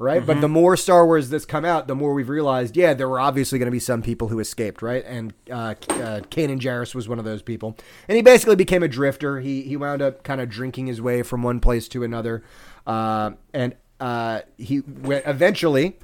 Right, 0.00 0.24
but 0.24 0.40
the 0.40 0.48
more 0.48 0.76
Star 0.76 1.04
Wars 1.04 1.28
that's 1.28 1.44
come 1.44 1.64
out, 1.64 1.88
the 1.88 1.94
more 1.96 2.14
we've 2.14 2.28
realized, 2.28 2.76
yeah, 2.76 2.94
there 2.94 3.08
were 3.08 3.18
obviously 3.18 3.58
going 3.58 3.66
to 3.66 3.72
be 3.72 3.80
some 3.80 4.00
people 4.00 4.28
who 4.28 4.38
escaped, 4.38 4.80
right? 4.80 5.04
And 5.04 5.34
uh, 5.50 5.74
uh, 5.88 6.20
Kanan 6.30 6.60
Jarrus 6.60 6.94
was 6.94 7.08
one 7.08 7.18
of 7.18 7.24
those 7.24 7.42
people, 7.42 7.76
and 8.06 8.14
he 8.14 8.22
basically 8.22 8.54
became 8.54 8.84
a 8.84 8.88
drifter. 8.88 9.40
He 9.40 9.62
he 9.62 9.76
wound 9.76 10.00
up 10.00 10.22
kind 10.22 10.40
of 10.40 10.48
drinking 10.48 10.86
his 10.86 11.02
way 11.02 11.24
from 11.24 11.42
one 11.42 11.58
place 11.58 11.88
to 11.88 12.04
another, 12.04 12.44
uh, 12.86 13.32
and 13.52 13.74
uh, 13.98 14.42
he 14.56 14.82
went 14.82 15.26
eventually. 15.26 15.98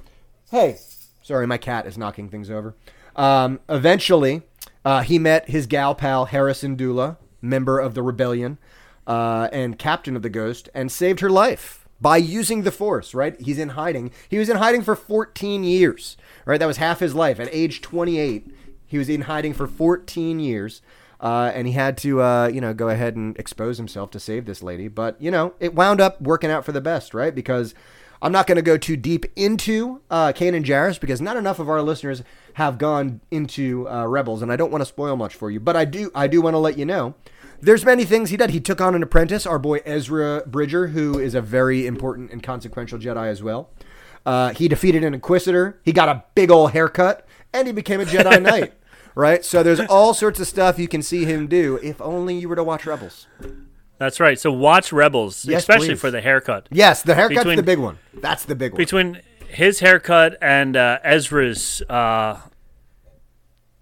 Hey, 0.51 0.77
sorry, 1.25 1.47
my 1.47 1.57
cat 1.57 1.87
is 1.87 1.97
knocking 1.97 2.29
things 2.29 2.51
over. 2.51 2.75
Um, 3.15 3.59
eventually, 3.67 4.43
uh, 4.83 5.01
he 5.01 5.17
met 5.17 5.49
his 5.49 5.65
gal 5.65 5.95
pal 5.95 6.25
Hera 6.25 6.53
Syndulla, 6.53 7.17
member 7.41 7.79
of 7.79 7.95
the 7.95 8.03
rebellion 8.03 8.59
uh, 9.07 9.49
and 9.51 9.79
captain 9.79 10.15
of 10.15 10.21
the 10.21 10.29
Ghost, 10.29 10.69
and 10.75 10.91
saved 10.91 11.21
her 11.21 11.29
life 11.29 11.87
by 11.99 12.17
using 12.17 12.61
the 12.61 12.71
Force. 12.71 13.15
Right? 13.15 13.39
He's 13.41 13.57
in 13.57 13.69
hiding. 13.69 14.11
He 14.29 14.37
was 14.37 14.49
in 14.49 14.57
hiding 14.57 14.83
for 14.83 14.95
14 14.95 15.63
years. 15.63 16.15
Right? 16.45 16.59
That 16.59 16.67
was 16.67 16.77
half 16.77 16.99
his 16.99 17.15
life. 17.15 17.39
At 17.39 17.49
age 17.51 17.81
28, 17.81 18.51
he 18.85 18.97
was 18.99 19.09
in 19.09 19.21
hiding 19.21 19.55
for 19.55 19.65
14 19.65 20.39
years. 20.39 20.83
Uh, 21.19 21.51
and 21.55 21.65
he 21.65 21.73
had 21.73 21.97
to, 21.97 22.21
uh, 22.21 22.47
you 22.47 22.61
know, 22.61 22.73
go 22.73 22.89
ahead 22.89 23.15
and 23.15 23.35
expose 23.39 23.77
himself 23.77 24.11
to 24.11 24.19
save 24.19 24.45
this 24.45 24.61
lady. 24.61 24.87
But 24.87 25.19
you 25.19 25.31
know, 25.31 25.55
it 25.59 25.73
wound 25.73 26.01
up 26.01 26.21
working 26.21 26.51
out 26.51 26.65
for 26.65 26.71
the 26.71 26.81
best, 26.81 27.15
right? 27.15 27.33
Because 27.33 27.73
I'm 28.21 28.31
not 28.31 28.47
going 28.47 28.55
to 28.55 28.61
go 28.61 28.77
too 28.77 28.95
deep 28.95 29.25
into 29.35 30.01
uh, 30.09 30.33
Kanan 30.33 30.63
Jarrus 30.63 30.99
because 30.99 31.21
not 31.21 31.37
enough 31.37 31.59
of 31.59 31.69
our 31.69 31.81
listeners 31.81 32.23
have 32.53 32.77
gone 32.77 33.21
into 33.31 33.87
uh, 33.89 34.05
Rebels, 34.05 34.41
and 34.41 34.51
I 34.51 34.55
don't 34.55 34.71
want 34.71 34.81
to 34.81 34.85
spoil 34.85 35.15
much 35.15 35.35
for 35.35 35.51
you. 35.51 35.59
But 35.59 35.75
I 35.75 35.85
do, 35.85 36.11
I 36.15 36.27
do 36.27 36.41
want 36.41 36.53
to 36.53 36.59
let 36.59 36.77
you 36.77 36.85
know. 36.85 37.15
There's 37.61 37.85
many 37.85 38.05
things 38.05 38.29
he 38.29 38.37
did. 38.37 38.51
He 38.51 38.59
took 38.59 38.81
on 38.81 38.95
an 38.95 39.03
apprentice, 39.03 39.45
our 39.45 39.59
boy 39.59 39.79
Ezra 39.85 40.43
Bridger, 40.45 40.87
who 40.87 41.19
is 41.19 41.35
a 41.35 41.41
very 41.41 41.87
important 41.87 42.31
and 42.31 42.43
consequential 42.43 42.99
Jedi 42.99 43.27
as 43.27 43.41
well. 43.41 43.69
Uh, 44.25 44.53
he 44.53 44.67
defeated 44.67 45.03
an 45.03 45.13
Inquisitor. 45.13 45.79
He 45.83 45.91
got 45.91 46.09
a 46.09 46.23
big 46.33 46.51
old 46.51 46.71
haircut, 46.71 47.27
and 47.53 47.67
he 47.67 47.73
became 47.73 48.01
a 48.01 48.05
Jedi 48.05 48.41
Knight. 48.41 48.73
Right. 49.17 49.45
So 49.45 49.63
there's 49.63 49.79
all 49.79 50.13
sorts 50.13 50.41
of 50.41 50.47
stuff 50.47 50.77
you 50.77 50.89
can 50.89 51.01
see 51.01 51.23
him 51.23 51.47
do. 51.47 51.79
If 51.81 52.01
only 52.01 52.37
you 52.37 52.49
were 52.49 52.57
to 52.57 52.65
watch 52.65 52.85
Rebels. 52.85 53.27
That's 53.97 54.19
right. 54.19 54.37
So 54.39 54.51
watch 54.51 54.91
Rebels, 54.91 55.45
Yes, 55.45 55.59
especially 55.63 55.89
please. 55.89 56.01
for 56.01 56.11
the 56.11 56.21
haircut. 56.21 56.67
Yes, 56.71 57.01
the 57.03 57.15
haircut's 57.15 57.39
Between- 57.39 57.55
the 57.57 57.63
big 57.63 57.79
one. 57.79 57.97
That's 58.13 58.43
the 58.45 58.55
big 58.55 58.73
one. 58.73 58.77
Between 58.77 59.21
his 59.47 59.79
haircut 59.79 60.37
and 60.41 60.75
uh, 60.75 60.99
Ezra's 61.03 61.81
uh, 61.89 62.39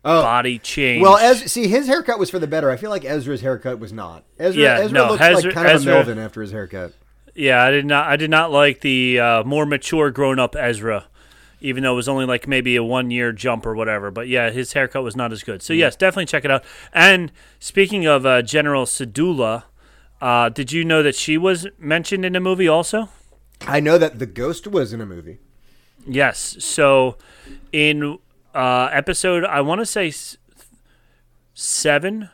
body 0.04 0.60
change. 0.60 1.02
Oh. 1.06 1.12
Well, 1.13 1.17
Ez- 1.17 1.52
see, 1.52 1.67
his 1.67 1.88
haircut 1.88 2.19
was 2.19 2.30
for 2.30 2.39
the 2.39 2.47
better. 2.47 2.69
I 2.69 2.78
feel 2.78 2.89
like 2.89 3.06
Ezra's 3.06 3.41
haircut 3.41 3.80
was 3.80 3.93
not. 3.93 4.23
Ezra, 4.39 4.62
Yeah, 4.62 4.80
Ezra 4.80 4.91
no, 4.93 5.08
looks 5.10 5.21
Ezra- 5.21 5.43
like 5.49 5.54
kind 5.54 5.67
of 5.67 5.73
Ezra- 5.76 5.91
a 5.91 5.95
Melvin 5.95 6.19
after 6.19 6.41
his 6.41 6.52
haircut. 6.52 6.93
yeah, 7.36 7.63
I 7.63 7.71
did 7.71 7.86
not. 7.86 8.08
I 8.08 8.15
did 8.15 8.30
not 8.30 8.52
like 8.52 8.82
the 8.82 9.19
uh, 9.19 9.43
more 9.43 9.65
mature, 9.65 10.12
grown-up 10.12 10.56
Ezra, 10.56 11.06
even 11.62 11.84
though 11.84 11.93
it 11.93 11.95
was 11.95 12.10
only 12.10 12.26
like 12.26 12.47
maybe 12.47 12.76
a 12.76 12.84
one-year 12.84 13.32
jump 13.32 13.65
or 13.65 13.73
whatever. 13.76 14.12
But 14.12 14.28
yeah, 14.28 14.52
his 14.52 14.73
haircut 14.73 15.04
was 15.04 15.15
not 15.15 15.32
as 15.32 15.41
good. 15.43 15.62
So 15.63 15.73
yes, 15.73 15.95
definitely 15.95 16.26
check 16.26 16.45
it 16.45 16.52
out. 16.52 16.63
And 16.93 17.32
speaking 17.60 18.06
of 18.06 18.26
uh, 18.26 18.41
General 18.41 18.86
Syndulla, 18.86 19.63
uh, 20.24 20.48
did 20.50 20.72
you 20.72 20.84
know 20.86 21.04
that 21.04 21.16
she 21.16 21.38
was 21.38 21.68
mentioned 21.78 22.24
in 22.26 22.32
the 22.34 22.40
movie 22.40 22.68
also? 22.68 23.10
I 23.68 23.80
know 23.80 23.98
that 23.98 24.20
the 24.20 24.26
ghost 24.26 24.68
was 24.68 24.94
in 24.94 25.02
a 25.02 25.06
movie. 25.06 25.40
Yes. 26.08 26.56
So 26.60 27.18
in 27.72 28.18
uh, 28.56 28.90
episode, 28.92 29.44
I 29.44 29.62
want 29.62 29.80
to 29.80 29.86
say 29.86 30.08
s- 30.08 30.38
seven, 31.54 32.30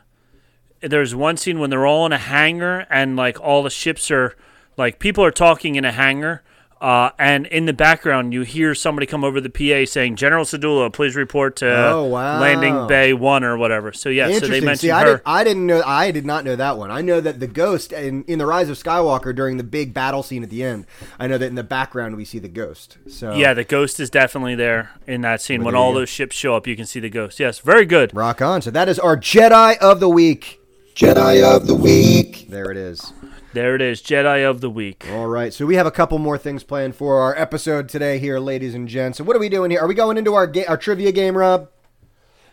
there's 0.80 1.14
one 1.14 1.36
scene 1.36 1.58
when 1.58 1.70
they're 1.70 1.86
all 1.86 2.06
in 2.06 2.12
a 2.12 2.18
hangar 2.18 2.86
and 2.90 3.16
like 3.16 3.40
all 3.40 3.62
the 3.62 3.70
ships 3.70 4.10
are 4.10 4.36
like 4.76 4.98
people 4.98 5.24
are 5.24 5.30
talking 5.30 5.74
in 5.74 5.84
a 5.84 5.92
hangar. 5.92 6.42
Uh, 6.80 7.10
and 7.18 7.46
in 7.48 7.66
the 7.66 7.74
background, 7.74 8.32
you 8.32 8.40
hear 8.40 8.74
somebody 8.74 9.06
come 9.06 9.22
over 9.22 9.38
the 9.38 9.50
PA 9.50 9.84
saying, 9.84 10.16
"General 10.16 10.46
Syndulla, 10.46 10.90
please 10.90 11.14
report 11.14 11.56
to 11.56 11.66
Oh, 11.90 12.04
wow. 12.04 12.40
landing 12.40 12.86
bay 12.86 13.12
one 13.12 13.44
or 13.44 13.58
whatever." 13.58 13.92
So 13.92 14.08
yeah, 14.08 14.24
so 14.24 14.28
they 14.30 14.34
Interesting. 14.36 14.64
mentioned 14.64 14.80
See, 14.80 14.90
I, 14.90 15.02
her. 15.04 15.16
did, 15.16 15.22
I 15.26 15.44
didn't 15.44 15.66
know. 15.66 15.82
I 15.84 16.10
did 16.10 16.24
not 16.24 16.44
know 16.46 16.56
that 16.56 16.78
one. 16.78 16.90
I 16.90 17.02
know 17.02 17.20
that 17.20 17.38
the 17.38 17.46
ghost 17.46 17.92
in, 17.92 18.24
in 18.24 18.38
the 18.38 18.46
Rise 18.46 18.70
of 18.70 18.78
Skywalker 18.82 19.34
during 19.34 19.58
the 19.58 19.62
big 19.62 19.92
battle 19.92 20.22
scene 20.22 20.42
at 20.42 20.48
the 20.48 20.62
end. 20.64 20.86
I 21.18 21.26
know 21.26 21.36
that 21.36 21.46
in 21.46 21.54
the 21.54 21.62
background 21.62 22.16
we 22.16 22.24
see 22.24 22.38
the 22.38 22.48
ghost. 22.48 22.96
So 23.08 23.34
yeah, 23.34 23.52
the 23.52 23.64
ghost 23.64 24.00
is 24.00 24.08
definitely 24.08 24.54
there 24.54 24.92
in 25.06 25.20
that 25.20 25.42
scene. 25.42 25.62
When 25.62 25.74
there 25.74 25.80
you 25.80 25.84
all 25.86 25.92
those 25.92 26.08
ships 26.08 26.34
show 26.34 26.54
up, 26.56 26.66
you 26.66 26.76
can 26.76 26.86
see 26.86 27.00
the 27.00 27.10
ghost. 27.10 27.38
Yes, 27.38 27.58
very 27.58 27.84
good. 27.84 28.14
rock 28.16 28.40
on. 28.40 28.62
So 28.62 28.70
that 28.70 28.88
is 28.88 28.98
our 28.98 29.18
Jedi 29.18 29.76
of 29.78 30.00
the 30.00 30.08
week. 30.08 30.56
Jedi 30.94 31.42
of 31.42 31.66
the 31.66 31.74
Week. 31.74 32.46
There 32.48 32.70
it 32.70 32.76
is. 32.76 33.12
There 33.52 33.74
it 33.74 33.82
is, 33.82 34.00
Jedi 34.00 34.48
of 34.48 34.60
the 34.60 34.70
week. 34.70 35.06
All 35.10 35.26
right. 35.26 35.52
So 35.52 35.66
we 35.66 35.74
have 35.74 35.86
a 35.86 35.90
couple 35.90 36.18
more 36.18 36.38
things 36.38 36.62
planned 36.62 36.94
for 36.94 37.20
our 37.20 37.36
episode 37.36 37.88
today, 37.88 38.18
here, 38.20 38.38
ladies 38.38 38.74
and 38.74 38.86
gents. 38.86 39.18
So 39.18 39.24
what 39.24 39.34
are 39.34 39.40
we 39.40 39.48
doing 39.48 39.72
here? 39.72 39.80
Are 39.80 39.88
we 39.88 39.94
going 39.94 40.16
into 40.18 40.34
our 40.34 40.46
ga- 40.46 40.66
our 40.66 40.76
trivia 40.76 41.10
game, 41.10 41.36
Rob? 41.36 41.68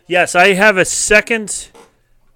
Yes, 0.08 0.34
I 0.34 0.54
have 0.54 0.76
a 0.76 0.84
second 0.84 1.68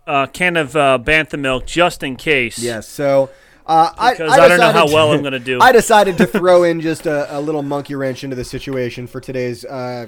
uh, 0.07 0.27
can 0.27 0.57
of 0.57 0.77
uh, 0.77 0.99
bantha 1.03 1.39
milk 1.41 1.67
just 1.67 2.03
in 2.03 2.17
case. 2.17 2.59
Yes. 2.59 2.87
So. 2.89 3.31
Uh, 3.65 3.93
I, 3.97 4.13
Because 4.13 4.33
I 4.33 4.49
don't 4.49 4.59
know 4.59 4.73
how 4.73 4.85
decided 4.87 4.95
well 4.95 5.13
I'm 5.13 5.23
gonna 5.25 5.39
do. 5.39 5.61
I 5.61 5.71
decided 5.71 6.19
to 6.19 6.27
throw 6.27 6.65
in 6.65 6.81
just 6.81 7.07
a, 7.07 7.37
a 7.37 7.41
little 7.41 7.63
monkey 7.63 7.95
wrench 7.95 8.25
into 8.25 8.35
the 8.35 8.45
situation 8.45 9.07
for 9.07 9.21
today's 9.21 9.65
uh, 9.65 10.07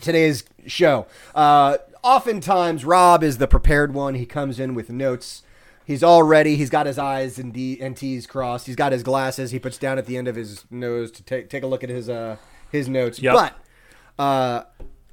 today's 0.00 0.44
show. 0.66 1.06
Uh, 1.32 1.78
oftentimes, 2.02 2.84
Rob 2.84 3.22
is 3.22 3.38
the 3.38 3.46
prepared 3.46 3.94
one. 3.94 4.14
He 4.14 4.26
comes 4.26 4.58
in 4.58 4.74
with 4.74 4.90
notes. 4.90 5.42
He's 5.92 6.02
all 6.02 6.22
ready. 6.22 6.56
He's 6.56 6.70
got 6.70 6.86
his 6.86 6.98
eyes 6.98 7.38
and, 7.38 7.52
D- 7.52 7.78
and 7.78 7.94
T's 7.94 8.26
crossed. 8.26 8.66
He's 8.66 8.76
got 8.76 8.92
his 8.92 9.02
glasses. 9.02 9.50
He 9.50 9.58
puts 9.58 9.76
down 9.76 9.98
at 9.98 10.06
the 10.06 10.16
end 10.16 10.26
of 10.26 10.36
his 10.36 10.64
nose 10.70 11.10
to 11.12 11.22
take 11.22 11.50
take 11.50 11.62
a 11.62 11.66
look 11.66 11.84
at 11.84 11.90
his 11.90 12.08
uh, 12.08 12.36
his 12.70 12.88
notes. 12.88 13.20
Yep. 13.20 13.34
But 13.34 13.54
uh, 14.18 14.62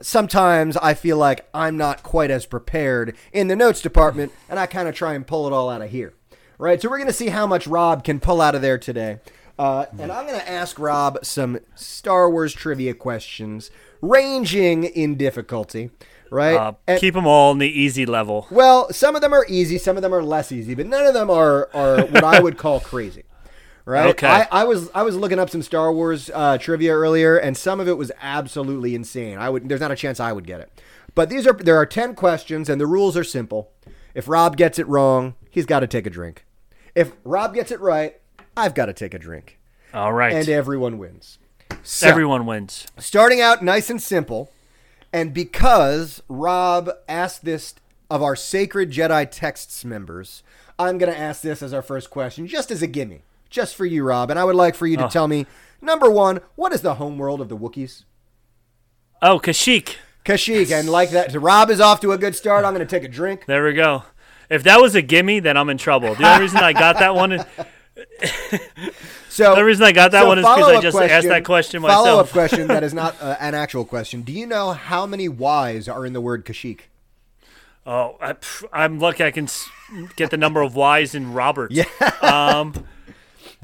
sometimes 0.02 0.78
I 0.78 0.94
feel 0.94 1.18
like 1.18 1.50
I'm 1.54 1.76
not 1.76 2.02
quite 2.02 2.32
as 2.32 2.46
prepared 2.46 3.18
in 3.34 3.50
the 3.50 3.58
notes 3.58 3.82
department, 3.82 4.32
and 4.48 4.58
I 4.58 4.68
kind 4.68 4.88
of 4.88 4.96
try 4.96 5.16
and 5.16 5.28
pull 5.28 5.48
it 5.48 5.54
all 5.54 5.70
out 5.70 5.82
of 5.82 5.90
here. 5.90 6.14
Right, 6.58 6.82
so 6.82 6.90
we're 6.90 6.98
going 6.98 7.08
to 7.08 7.14
see 7.14 7.28
how 7.28 7.46
much 7.46 7.68
Rob 7.68 8.06
can 8.06 8.22
pull 8.22 8.40
out 8.40 8.56
of 8.56 8.62
there 8.62 8.78
today. 8.78 9.20
Uh, 9.58 9.86
and 10.00 10.12
I'm 10.12 10.26
going 10.26 10.40
to 10.40 10.50
ask 10.50 10.80
Rob 10.80 11.20
some 11.24 11.60
Star 11.76 12.30
Wars 12.30 12.54
trivia 12.54 12.94
questions, 12.94 13.70
ranging 14.02 14.86
in 14.86 15.18
difficulty. 15.18 15.90
Right? 16.32 16.56
Uh, 16.56 16.74
And- 16.88 17.00
keep 17.00 17.14
them 17.16 17.26
all 17.28 17.52
in 17.52 17.58
the 17.58 17.68
easy 17.68 18.06
level. 18.06 18.48
well, 18.52 18.92
some 18.94 19.16
of 19.16 19.22
them 19.22 19.34
are 19.34 19.46
easy, 19.50 19.78
some 19.78 19.96
of 19.98 20.04
them 20.04 20.14
are 20.14 20.24
less 20.24 20.52
easy, 20.52 20.76
but 20.76 20.86
none 20.86 21.06
of 21.06 21.14
them 21.14 21.30
are, 21.30 21.70
are 21.74 22.02
what 22.06 22.24
I 22.24 22.40
would 22.40 22.58
call 22.58 22.80
crazy. 22.80 23.24
Right? 23.86 24.10
Okay. 24.10 24.28
I, 24.28 24.48
I 24.52 24.64
was 24.66 24.88
I 24.94 25.02
was 25.02 25.16
looking 25.16 25.40
up 25.40 25.50
some 25.50 25.64
Star 25.64 25.92
Wars 25.92 26.30
uh, 26.32 26.60
trivia 26.60 26.92
earlier, 26.94 27.38
and 27.38 27.58
some 27.58 27.80
of 27.80 27.88
it 27.88 27.98
was 27.98 28.12
absolutely 28.22 28.94
insane. 28.94 29.40
I 29.40 29.50
would 29.50 29.68
there's 29.68 29.82
not 29.82 29.90
a 29.90 29.96
chance 29.96 30.20
I 30.20 30.32
would 30.32 30.46
get 30.46 30.60
it. 30.62 30.80
But 31.16 31.30
these 31.32 31.48
are 31.48 31.54
there 31.54 31.76
are 31.76 31.88
ten 31.88 32.14
questions, 32.14 32.70
and 32.70 32.80
the 32.80 32.86
rules 32.86 33.18
are 33.18 33.24
simple. 33.24 33.72
If 34.14 34.28
Rob 34.28 34.58
gets 34.58 34.78
it 34.78 34.88
wrong, 34.88 35.34
he's 35.50 35.66
got 35.66 35.80
to 35.80 35.88
take 35.88 36.06
a 36.06 36.12
drink. 36.12 36.46
If 36.94 37.14
Rob 37.24 37.56
gets 37.56 37.72
it 37.72 37.80
right, 37.80 38.20
I've 38.56 38.76
got 38.76 38.88
to 38.88 38.94
take 38.94 39.16
a 39.16 39.20
drink, 39.20 39.58
All 39.92 40.14
right. 40.14 40.34
and 40.34 40.48
everyone 40.50 41.00
wins. 41.00 41.40
So, 41.82 42.08
Everyone 42.08 42.46
wins. 42.46 42.86
starting 43.00 43.42
out 43.42 43.64
nice 43.64 43.90
and 43.90 44.00
simple, 44.00 44.52
and 45.12 45.34
because 45.34 46.22
Rob 46.28 46.90
asked 47.08 47.46
this 47.46 47.76
of 48.10 48.24
our 48.24 48.36
Sacred 48.36 48.92
Jedi 48.92 49.30
Texts 49.30 49.86
members, 49.86 50.44
I'm 50.78 50.98
going 50.98 51.12
to 51.12 51.18
ask 51.18 51.42
this 51.42 51.62
as 51.62 51.74
our 51.74 51.82
first 51.82 52.10
question, 52.10 52.48
just 52.48 52.72
as 52.72 52.82
a 52.82 52.88
gimme, 52.88 53.24
just 53.50 53.76
for 53.76 53.86
you, 53.86 54.04
Rob. 54.04 54.30
And 54.30 54.40
I 54.40 54.46
would 54.46 54.56
like 54.56 54.76
for 54.76 54.88
you 54.88 54.98
to 54.98 55.06
oh. 55.06 55.10
tell 55.10 55.28
me 55.28 55.46
number 55.82 56.10
one, 56.10 56.40
what 56.56 56.74
is 56.74 56.82
the 56.82 56.96
homeworld 56.96 57.42
of 57.42 57.50
the 57.50 57.58
Wookiees? 57.58 58.06
Oh, 59.22 59.40
Kashyyyk. 59.40 59.96
Kashyyyk, 60.26 60.72
and 60.78 60.90
like 60.90 61.12
that, 61.12 61.34
Rob 61.34 61.70
is 61.70 61.82
off 61.82 62.00
to 62.02 62.12
a 62.12 62.18
good 62.18 62.36
start. 62.36 62.64
I'm 62.66 62.74
going 62.74 62.86
to 62.86 62.96
take 62.96 63.04
a 63.04 63.12
drink. 63.12 63.46
There 63.46 63.64
we 63.64 63.74
go. 63.74 64.04
If 64.50 64.64
that 64.64 64.82
was 64.82 64.96
a 64.96 65.02
gimme, 65.02 65.40
then 65.40 65.58
I'm 65.58 65.70
in 65.70 65.78
trouble. 65.78 66.16
The 66.16 66.28
only 66.28 66.42
reason 66.42 66.58
I 66.58 66.74
got 66.74 67.00
that 67.00 67.16
one, 67.16 67.34
is, 67.34 67.46
So 69.30 69.56
the 69.56 69.64
reason 69.64 69.86
I 69.86 69.94
got 69.94 70.12
that 70.12 70.24
so 70.24 70.28
one 70.28 70.40
is 70.40 70.44
because 70.44 70.68
I 70.68 70.82
just 70.82 70.98
asked 70.98 71.28
that 71.28 71.46
question 71.46 71.82
Follow 71.82 72.20
up 72.20 72.30
question 72.32 72.68
that 72.68 72.84
is 72.84 72.94
not 72.94 73.16
uh, 73.22 73.38
an 73.40 73.56
actual 73.56 73.86
question. 73.86 74.24
Do 74.24 74.34
you 74.34 74.46
know 74.46 74.74
how 74.74 75.06
many 75.06 75.30
Y's 75.30 75.88
are 75.88 76.06
in 76.06 76.12
the 76.14 76.20
word 76.20 76.46
Kashyyyk? 76.46 76.82
Oh, 77.86 78.18
I, 78.22 78.36
I'm 78.74 79.00
lucky 79.00 79.24
I 79.24 79.32
can 79.32 79.48
get 80.16 80.30
the 80.32 80.38
number 80.38 80.62
of 80.62 80.76
Y's 80.76 81.16
in 81.16 81.32
Robert. 81.34 81.72
Yeah. 81.72 81.86
Um, 82.22 82.86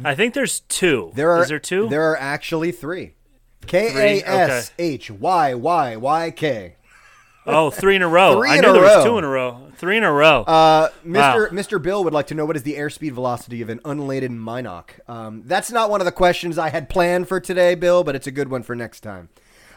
I 0.04 0.16
think 0.16 0.34
there's 0.34 0.62
two. 0.62 1.12
There 1.16 1.32
are 1.32 1.44
Is 1.44 1.50
there 1.50 1.60
two? 1.60 1.90
There 1.90 2.12
are 2.12 2.18
actually 2.18 2.72
three. 2.72 3.14
K 3.68 4.22
A 4.22 4.28
S 4.28 4.72
H 4.80 5.12
Y 5.12 5.54
Y 5.54 5.96
Y 5.96 6.32
K. 6.32 6.76
oh, 7.46 7.70
three 7.70 7.96
in 7.96 8.02
a 8.02 8.08
row. 8.08 8.38
Three 8.38 8.50
I 8.52 8.56
knew 8.56 8.74
there 8.74 8.82
row. 8.82 8.98
was 8.98 9.06
two 9.06 9.18
in 9.18 9.24
a 9.24 9.30
row. 9.30 9.65
Three 9.78 9.98
in 9.98 10.04
a 10.04 10.12
row. 10.12 10.42
Uh, 10.44 10.90
Mr. 11.06 11.14
Wow. 11.14 11.48
Mr. 11.52 11.82
Bill 11.82 12.04
would 12.04 12.14
like 12.14 12.28
to 12.28 12.36
know 12.36 12.46
what 12.46 12.56
is 12.56 12.64
the 12.64 12.76
airspeed 12.76 13.12
velocity 13.12 13.62
of 13.62 13.70
an 13.70 13.80
unladen 13.86 14.40
mynock. 14.40 14.90
Um, 15.10 15.44
that's 15.46 15.72
not 15.72 15.90
one 15.90 16.02
of 16.02 16.06
the 16.06 16.12
questions 16.12 16.58
I 16.58 16.70
had 16.70 16.90
planned 16.90 17.28
for 17.28 17.40
today, 17.40 17.76
Bill, 17.76 18.04
but 18.04 18.16
it's 18.16 18.28
a 18.28 18.32
good 18.32 18.50
one 18.50 18.64
for 18.64 18.76
next 18.76 19.02
time. 19.02 19.30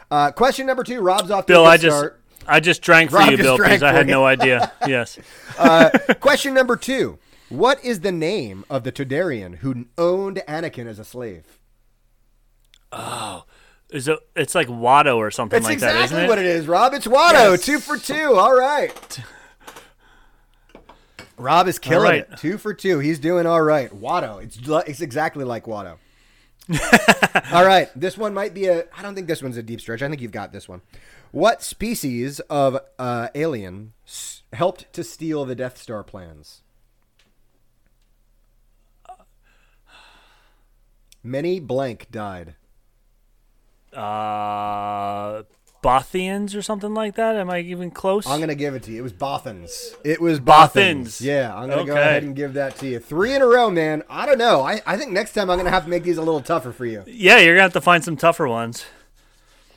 Uh, 0.09 0.31
question 0.31 0.65
number 0.65 0.83
two. 0.83 1.01
Rob's 1.01 1.29
off 1.31 1.45
Bill, 1.45 1.65
I 1.65 1.77
just 1.77 1.97
start. 1.97 2.21
I 2.47 2.59
just 2.59 2.81
drank 2.81 3.11
for 3.11 3.17
Rob 3.17 3.31
you, 3.31 3.37
Bill, 3.37 3.57
because 3.57 3.83
I 3.83 3.91
had 3.91 4.07
no 4.07 4.25
idea. 4.25 4.71
Yes. 4.87 5.19
Uh, 5.57 5.89
question 6.19 6.53
number 6.53 6.75
two. 6.75 7.19
What 7.49 7.83
is 7.83 7.99
the 7.99 8.11
name 8.11 8.63
of 8.69 8.83
the 8.83 8.91
Toydarian 8.91 9.57
who 9.57 9.85
owned 9.97 10.41
Anakin 10.47 10.87
as 10.87 10.99
a 10.99 11.05
slave? 11.05 11.59
Oh, 12.91 13.43
is 13.91 14.07
it, 14.07 14.19
it's 14.35 14.55
like 14.55 14.67
Watto 14.67 15.17
or 15.17 15.31
something 15.31 15.57
That's 15.57 15.65
like 15.65 15.73
exactly 15.73 15.99
that, 15.99 16.05
isn't 16.05 16.23
it? 16.25 16.27
what 16.29 16.39
it 16.39 16.45
is, 16.45 16.67
Rob. 16.67 16.93
It's 16.93 17.07
Watto. 17.07 17.51
Yes. 17.51 17.65
Two 17.65 17.79
for 17.79 17.97
two. 17.97 18.35
All 18.35 18.57
right. 18.57 19.19
Rob 21.39 21.67
is 21.67 21.79
killing 21.79 22.09
right. 22.09 22.27
it. 22.29 22.37
Two 22.37 22.57
for 22.57 22.73
two. 22.73 22.99
He's 22.99 23.19
doing 23.19 23.45
all 23.45 23.61
right. 23.61 23.89
Watto. 23.91 24.43
It's 24.43 24.59
it's 24.89 25.01
exactly 25.01 25.45
like 25.45 25.65
Watto. 25.65 25.97
all 27.51 27.65
right. 27.65 27.89
This 27.95 28.17
one 28.17 28.33
might 28.33 28.53
be 28.53 28.65
a. 28.67 28.83
I 28.95 29.01
don't 29.01 29.15
think 29.15 29.27
this 29.27 29.41
one's 29.41 29.57
a 29.57 29.63
deep 29.63 29.81
stretch. 29.81 30.01
I 30.01 30.09
think 30.09 30.21
you've 30.21 30.31
got 30.31 30.51
this 30.51 30.67
one. 30.67 30.81
What 31.31 31.63
species 31.63 32.39
of 32.41 32.79
uh, 32.97 33.29
alien 33.35 33.93
s- 34.05 34.43
helped 34.53 34.91
to 34.93 35.03
steal 35.03 35.45
the 35.45 35.55
Death 35.55 35.77
Star 35.77 36.03
plans? 36.03 36.61
Many 41.23 41.59
blank 41.59 42.07
died. 42.11 42.55
Uh, 43.93 45.43
Bothians 45.81 46.55
or 46.55 46.61
something 46.61 46.93
like 46.93 47.15
that. 47.15 47.35
Am 47.35 47.49
I 47.49 47.59
even 47.59 47.91
close? 47.91 48.27
I'm 48.27 48.39
gonna 48.39 48.55
give 48.55 48.75
it 48.75 48.83
to 48.83 48.91
you. 48.91 48.99
It 48.99 49.01
was 49.03 49.13
Bothans. 49.13 49.95
It 50.03 50.19
was 50.19 50.39
Bothans. 50.39 50.73
Bothans. 50.73 51.21
Yeah, 51.21 51.55
I'm 51.55 51.69
gonna 51.69 51.85
go 51.85 51.93
ahead 51.93 52.23
and 52.23 52.35
give 52.35 52.53
that 52.53 52.75
to 52.77 52.87
you. 52.87 52.99
Three 52.99 53.33
in 53.33 53.41
a 53.41 53.47
row, 53.47 53.69
man. 53.69 54.03
I 54.09 54.25
don't 54.25 54.37
know. 54.37 54.61
I, 54.61 54.81
I 54.85 54.97
think 54.97 55.11
next 55.11 55.33
time 55.33 55.49
I'm 55.49 55.57
gonna 55.57 55.69
have 55.69 55.85
to 55.85 55.89
make 55.89 56.03
these 56.03 56.17
a 56.17 56.21
little 56.21 56.41
tougher 56.41 56.71
for 56.71 56.85
you. 56.85 57.03
yeah, 57.07 57.39
you're 57.39 57.55
gonna 57.55 57.63
have 57.63 57.73
to 57.73 57.81
find 57.81 58.03
some 58.03 58.17
tougher 58.17 58.47
ones. 58.47 58.85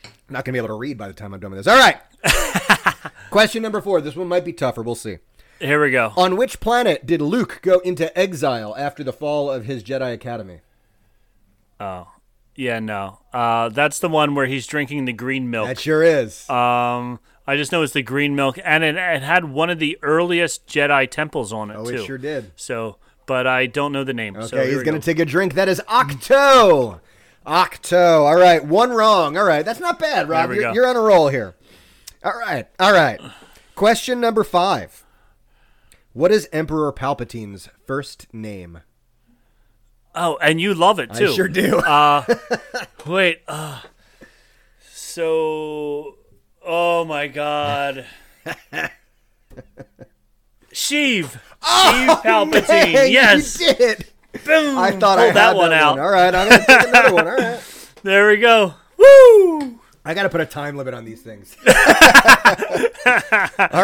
I'm 0.04 0.34
not 0.34 0.44
gonna 0.44 0.54
be 0.54 0.58
able 0.58 0.68
to 0.68 0.74
read 0.78 0.98
by 0.98 1.08
the 1.08 1.14
time 1.14 1.34
I'm 1.34 1.40
done 1.40 1.52
with 1.52 1.64
this. 1.64 1.72
All 1.72 1.78
right. 1.78 2.00
Question 3.30 3.62
number 3.62 3.80
four. 3.80 4.00
This 4.00 4.16
one 4.16 4.28
might 4.28 4.44
be 4.44 4.52
tougher. 4.52 4.82
We'll 4.82 4.94
see. 4.94 5.18
Here 5.60 5.80
we 5.80 5.90
go. 5.92 6.12
On 6.16 6.36
which 6.36 6.58
planet 6.58 7.06
did 7.06 7.20
Luke 7.20 7.60
go 7.62 7.78
into 7.80 8.16
exile 8.18 8.74
after 8.76 9.04
the 9.04 9.12
fall 9.12 9.48
of 9.50 9.64
his 9.66 9.84
Jedi 9.84 10.12
Academy? 10.12 10.60
Oh. 11.78 12.08
Yeah, 12.54 12.80
no. 12.80 13.20
Uh, 13.32 13.70
that's 13.70 13.98
the 13.98 14.08
one 14.08 14.34
where 14.34 14.46
he's 14.46 14.66
drinking 14.66 15.06
the 15.06 15.12
green 15.12 15.50
milk. 15.50 15.68
That 15.68 15.80
sure 15.80 16.02
is. 16.02 16.48
Um, 16.50 17.18
I 17.46 17.56
just 17.56 17.72
know 17.72 17.82
it's 17.82 17.94
the 17.94 18.02
green 18.02 18.36
milk, 18.36 18.58
and 18.62 18.84
it, 18.84 18.96
it 18.96 19.22
had 19.22 19.46
one 19.46 19.70
of 19.70 19.78
the 19.78 19.98
earliest 20.02 20.66
Jedi 20.66 21.10
temples 21.10 21.52
on 21.52 21.70
it 21.70 21.76
oh, 21.76 21.84
too. 21.84 21.94
it 21.96 22.04
sure 22.06 22.18
did. 22.18 22.52
So, 22.56 22.98
but 23.26 23.46
I 23.46 23.66
don't 23.66 23.92
know 23.92 24.04
the 24.04 24.14
name. 24.14 24.36
Okay, 24.36 24.64
here 24.64 24.74
he's 24.74 24.82
gonna 24.82 24.98
go. 24.98 25.02
take 25.02 25.18
a 25.18 25.24
drink. 25.24 25.54
That 25.54 25.68
is 25.68 25.80
Ahch-To. 25.88 27.00
Ahch-To. 27.46 27.96
All 27.96 28.36
right, 28.36 28.64
one 28.64 28.90
wrong. 28.90 29.36
All 29.36 29.44
right, 29.44 29.64
that's 29.64 29.80
not 29.80 29.98
bad, 29.98 30.28
Rob. 30.28 30.52
You're, 30.52 30.60
go. 30.60 30.72
you're 30.72 30.86
on 30.86 30.96
a 30.96 31.00
roll 31.00 31.28
here. 31.28 31.54
All 32.22 32.38
right, 32.38 32.68
all 32.78 32.92
right. 32.92 33.20
Question 33.74 34.20
number 34.20 34.44
five. 34.44 35.04
What 36.12 36.30
is 36.30 36.48
Emperor 36.52 36.92
Palpatine's 36.92 37.70
first 37.86 38.32
name? 38.34 38.80
Oh, 40.14 40.36
and 40.40 40.60
you 40.60 40.74
love 40.74 40.98
it 40.98 41.12
too. 41.14 41.28
I 41.28 41.32
sure 41.32 41.48
do. 41.48 41.80
Wait. 43.10 43.42
Uh, 43.48 43.80
so, 44.92 46.16
oh 46.64 47.04
my 47.04 47.28
God. 47.28 48.06
Sheev. 50.72 50.72
Sheev 50.72 51.40
Palpatine. 52.22 52.66
Dang, 52.66 53.12
yes. 53.12 53.60
you 53.60 53.74
did. 53.74 54.06
Boom. 54.44 54.78
I 54.78 54.92
thought 54.92 55.18
Pull 55.18 55.24
I 55.24 55.26
had 55.26 55.36
that 55.36 55.56
one 55.56 55.72
out. 55.72 55.98
All 55.98 56.10
right, 56.10 56.34
I'm 56.34 56.48
gonna 56.48 56.64
take 56.66 56.88
another 56.88 57.14
one. 57.14 57.28
All 57.28 57.34
right. 57.36 57.60
There 58.04 58.26
we 58.26 58.38
go. 58.38 58.74
Woo! 58.98 59.78
I 60.04 60.14
got 60.14 60.24
to 60.24 60.28
put 60.28 60.40
a 60.40 60.46
time 60.46 60.76
limit 60.76 60.92
on 60.92 61.04
these 61.04 61.22
things. 61.22 61.56
All 61.66 61.72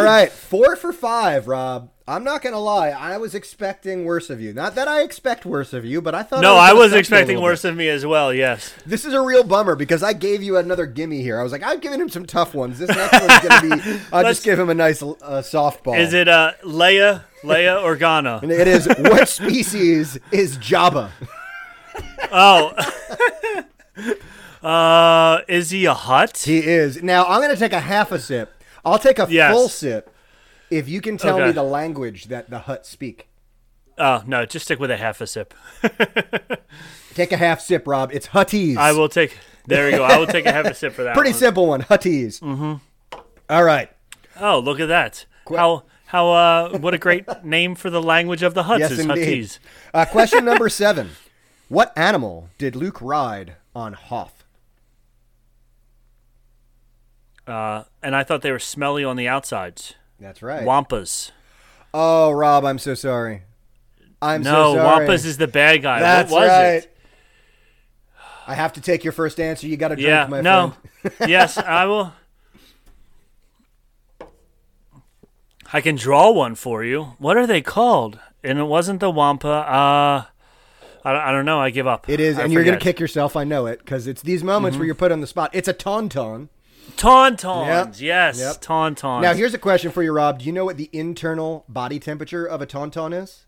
right, 0.03 0.29
four 0.33 0.75
for 0.75 0.93
five, 0.93 1.47
Rob. 1.47 1.93
I'm 2.09 2.25
not 2.25 2.41
gonna 2.41 2.59
lie. 2.59 2.89
I 2.89 3.19
was 3.19 3.35
expecting 3.35 4.07
worse 4.07 4.31
of 4.31 4.41
you. 4.41 4.55
Not 4.55 4.75
that 4.77 4.89
I 4.89 5.03
expect 5.03 5.45
worse 5.45 5.75
of 5.75 5.85
you, 5.85 6.01
but 6.01 6.15
I 6.15 6.23
thought. 6.23 6.41
No, 6.41 6.55
I 6.57 6.71
I 6.71 6.73
was, 6.73 6.85
was 6.85 6.93
you 6.93 6.97
a 6.97 7.01
expecting 7.01 7.43
worse 7.43 7.63
bit. 7.63 7.73
of 7.73 7.77
me 7.77 7.91
as 7.91 8.07
well. 8.07 8.33
Yes. 8.33 8.73
This 8.87 9.05
is 9.05 9.13
a 9.13 9.21
real 9.21 9.45
bummer 9.45 9.77
because 9.77 10.03
I 10.03 10.15
gave 10.15 10.43
you 10.43 10.57
another 10.57 10.87
gimme 10.87 11.21
here. 11.21 11.39
I 11.39 11.43
was 11.43 11.53
like, 11.53 11.63
I've 11.63 11.83
given 11.83 12.01
him 12.01 12.09
some 12.09 12.25
tough 12.25 12.55
ones. 12.55 12.79
This 12.79 12.89
next 12.89 13.13
one's 13.13 13.47
gonna 13.47 13.77
be. 13.77 14.01
I'll 14.13 14.25
just 14.25 14.43
give 14.43 14.59
him 14.59 14.71
a 14.71 14.75
nice 14.75 15.03
uh, 15.03 15.43
softball. 15.45 15.99
Is 15.99 16.15
it 16.15 16.29
uh, 16.29 16.53
Leia, 16.65 17.25
Leia 17.43 17.83
Organa? 17.83 18.43
And 18.43 18.51
it 18.63 18.67
is 18.67 18.87
what 18.87 19.29
species 19.29 20.19
is 20.33 20.57
Jabba? 20.57 21.11
Oh. 22.33 22.73
uh, 24.67 25.43
is 25.47 25.69
he 25.69 25.85
a 25.85 25.93
Hutt? 25.93 26.39
He 26.39 26.59
is. 26.61 27.03
Now 27.03 27.27
I'm 27.27 27.43
gonna 27.43 27.55
take 27.55 27.75
a 27.75 27.81
half 27.81 28.13
a 28.13 28.19
sip. 28.19 28.55
I'll 28.83 28.99
take 28.99 29.19
a 29.19 29.27
Yes. 29.29 29.53
full 29.53 29.69
sip 29.69 30.15
if 30.71 30.89
you 30.89 31.01
can 31.01 31.17
tell 31.17 31.39
me 31.39 31.53
the 31.53 31.63
language 31.63 32.27
that 32.27 32.51
the 32.51 32.61
Hutt 32.61 32.87
speak. 32.87 33.29
Oh 33.97 34.23
no, 34.27 34.47
just 34.47 34.65
stick 34.67 34.79
with 34.79 34.91
a 34.91 34.97
half 34.97 35.21
a 35.21 35.27
sip. 35.27 35.55
Take 37.15 37.33
a 37.33 37.37
half 37.37 37.61
sip, 37.61 37.89
Rob. 37.89 38.13
It's 38.13 38.29
Huttese. 38.29 38.77
I 38.77 38.93
will 38.93 39.09
take. 39.09 39.37
There 39.67 39.87
we 39.87 39.97
go. 39.97 40.05
I 40.05 40.19
will 40.19 40.29
take 40.29 40.47
a 40.47 40.53
half 40.53 40.67
a 40.67 40.75
sip 40.75 40.93
for 40.93 41.03
that. 41.03 41.15
Pretty 41.15 41.33
one. 41.33 41.39
simple 41.39 41.67
one. 41.67 41.83
Huttese. 41.83 42.39
Mm-hmm. 42.41 43.19
All 43.51 43.65
right. 43.65 43.91
Oh, 44.39 44.61
look 44.61 44.79
at 44.79 44.87
that. 44.87 45.27
How 45.49 45.83
how 46.07 46.31
uh 46.31 46.79
what 46.79 46.95
a 46.95 46.99
great 46.99 47.27
name 47.45 47.75
for 47.75 47.91
the 47.91 48.01
language 48.01 48.45
of 48.45 48.55
the 48.55 48.63
Hutts 48.63 48.79
Yes, 48.79 48.93
is 48.93 48.99
indeed. 49.01 49.45
Huttese. 49.47 49.59
Uh, 49.93 50.05
question 50.05 50.45
number 50.45 50.69
seven. 50.69 51.11
What 51.69 51.93
animal 51.99 52.51
did 52.57 52.77
Luke 52.77 53.03
ride 53.03 53.57
on 53.75 53.95
Hoth? 53.95 54.45
Uh, 57.49 57.85
and 58.03 58.15
I 58.15 58.23
thought 58.23 58.43
they 58.43 58.53
were 58.53 58.59
smelly 58.59 59.03
on 59.03 59.17
the 59.17 59.27
outsides. 59.27 59.95
That's 60.21 60.43
right. 60.43 60.65
Wampas. 60.65 61.31
oh, 61.95 62.31
Rob, 62.33 62.65
I'm 62.65 62.79
so 62.79 62.95
sorry. 62.95 63.43
I'm 64.21 64.43
No, 64.43 64.51
so 64.75 64.75
sorry. 64.77 65.07
No, 65.07 65.13
Wampas 65.13 65.25
is 65.25 65.37
the 65.39 65.47
bad 65.49 65.83
guy. 65.83 66.01
That's 66.01 66.31
what 66.31 66.41
was 66.43 66.49
right. 66.49 66.65
it? 66.75 66.97
I 68.47 68.55
have 68.55 68.73
to 68.75 68.81
take 68.81 69.05
your 69.05 69.13
first 69.13 69.39
answer. 69.39 69.67
You 69.67 69.77
got 69.77 69.89
to 69.89 69.95
drink, 69.97 70.09
Yeah, 70.09 70.27
my 70.27 70.41
no. 70.41 70.75
friend. 71.03 71.15
yes, 71.31 71.57
I 71.59 71.85
will. 71.87 72.13
I 75.73 75.81
can 75.81 75.97
draw 75.97 76.31
one 76.31 76.55
for 76.55 76.83
you. 76.83 77.15
What 77.19 77.37
are 77.37 77.47
they 77.47 77.61
called? 77.61 78.19
And 78.43 78.59
it 78.59 78.65
wasn't 78.65 79.01
the 79.01 79.11
Wampa. 79.11 79.49
Uh, 79.49 80.25
I, 81.05 81.13
don't- 81.13 81.23
I 81.23 81.31
don't 81.33 81.45
know. 81.45 81.61
I 81.61 81.71
give 81.71 81.87
up. 81.87 82.09
It 82.09 82.21
is, 82.21 82.39
I 82.39 82.45
and 82.45 82.53
you're 82.53 82.65
going 82.65 82.79
to 82.79 82.83
kick 82.83 82.99
yourself. 82.99 83.37
I 83.37 83.45
know 83.45 83.67
it 83.67 83.79
because 83.81 84.07
it's 84.07 84.23
these 84.23 84.43
moments 84.43 84.75
Mm-hmm. 84.75 84.81
where 84.81 84.87
you're 84.87 84.95
put 84.95 85.13
on 85.13 85.21
the 85.21 85.27
spot. 85.27 85.51
It's 85.53 85.69
a 85.69 85.75
tauntaun. 85.75 86.49
Tauntauns. 86.97 87.67
Yep. 87.67 87.95
Yes, 88.01 88.39
Yep. 88.41 88.57
Tauntauns. 88.63 89.23
Now, 89.23 89.35
here's 89.35 89.55
a 89.55 89.59
question 89.59 89.91
for 89.91 90.03
you, 90.03 90.13
Rob. 90.13 90.39
Do 90.41 90.45
you 90.45 90.53
know 90.53 90.65
what 90.65 90.77
the 90.77 90.89
internal 90.93 91.65
body 91.69 91.99
temperature 91.99 92.45
of 92.47 92.61
a 92.63 92.67
tauntaun 92.67 93.13
is? 93.15 93.45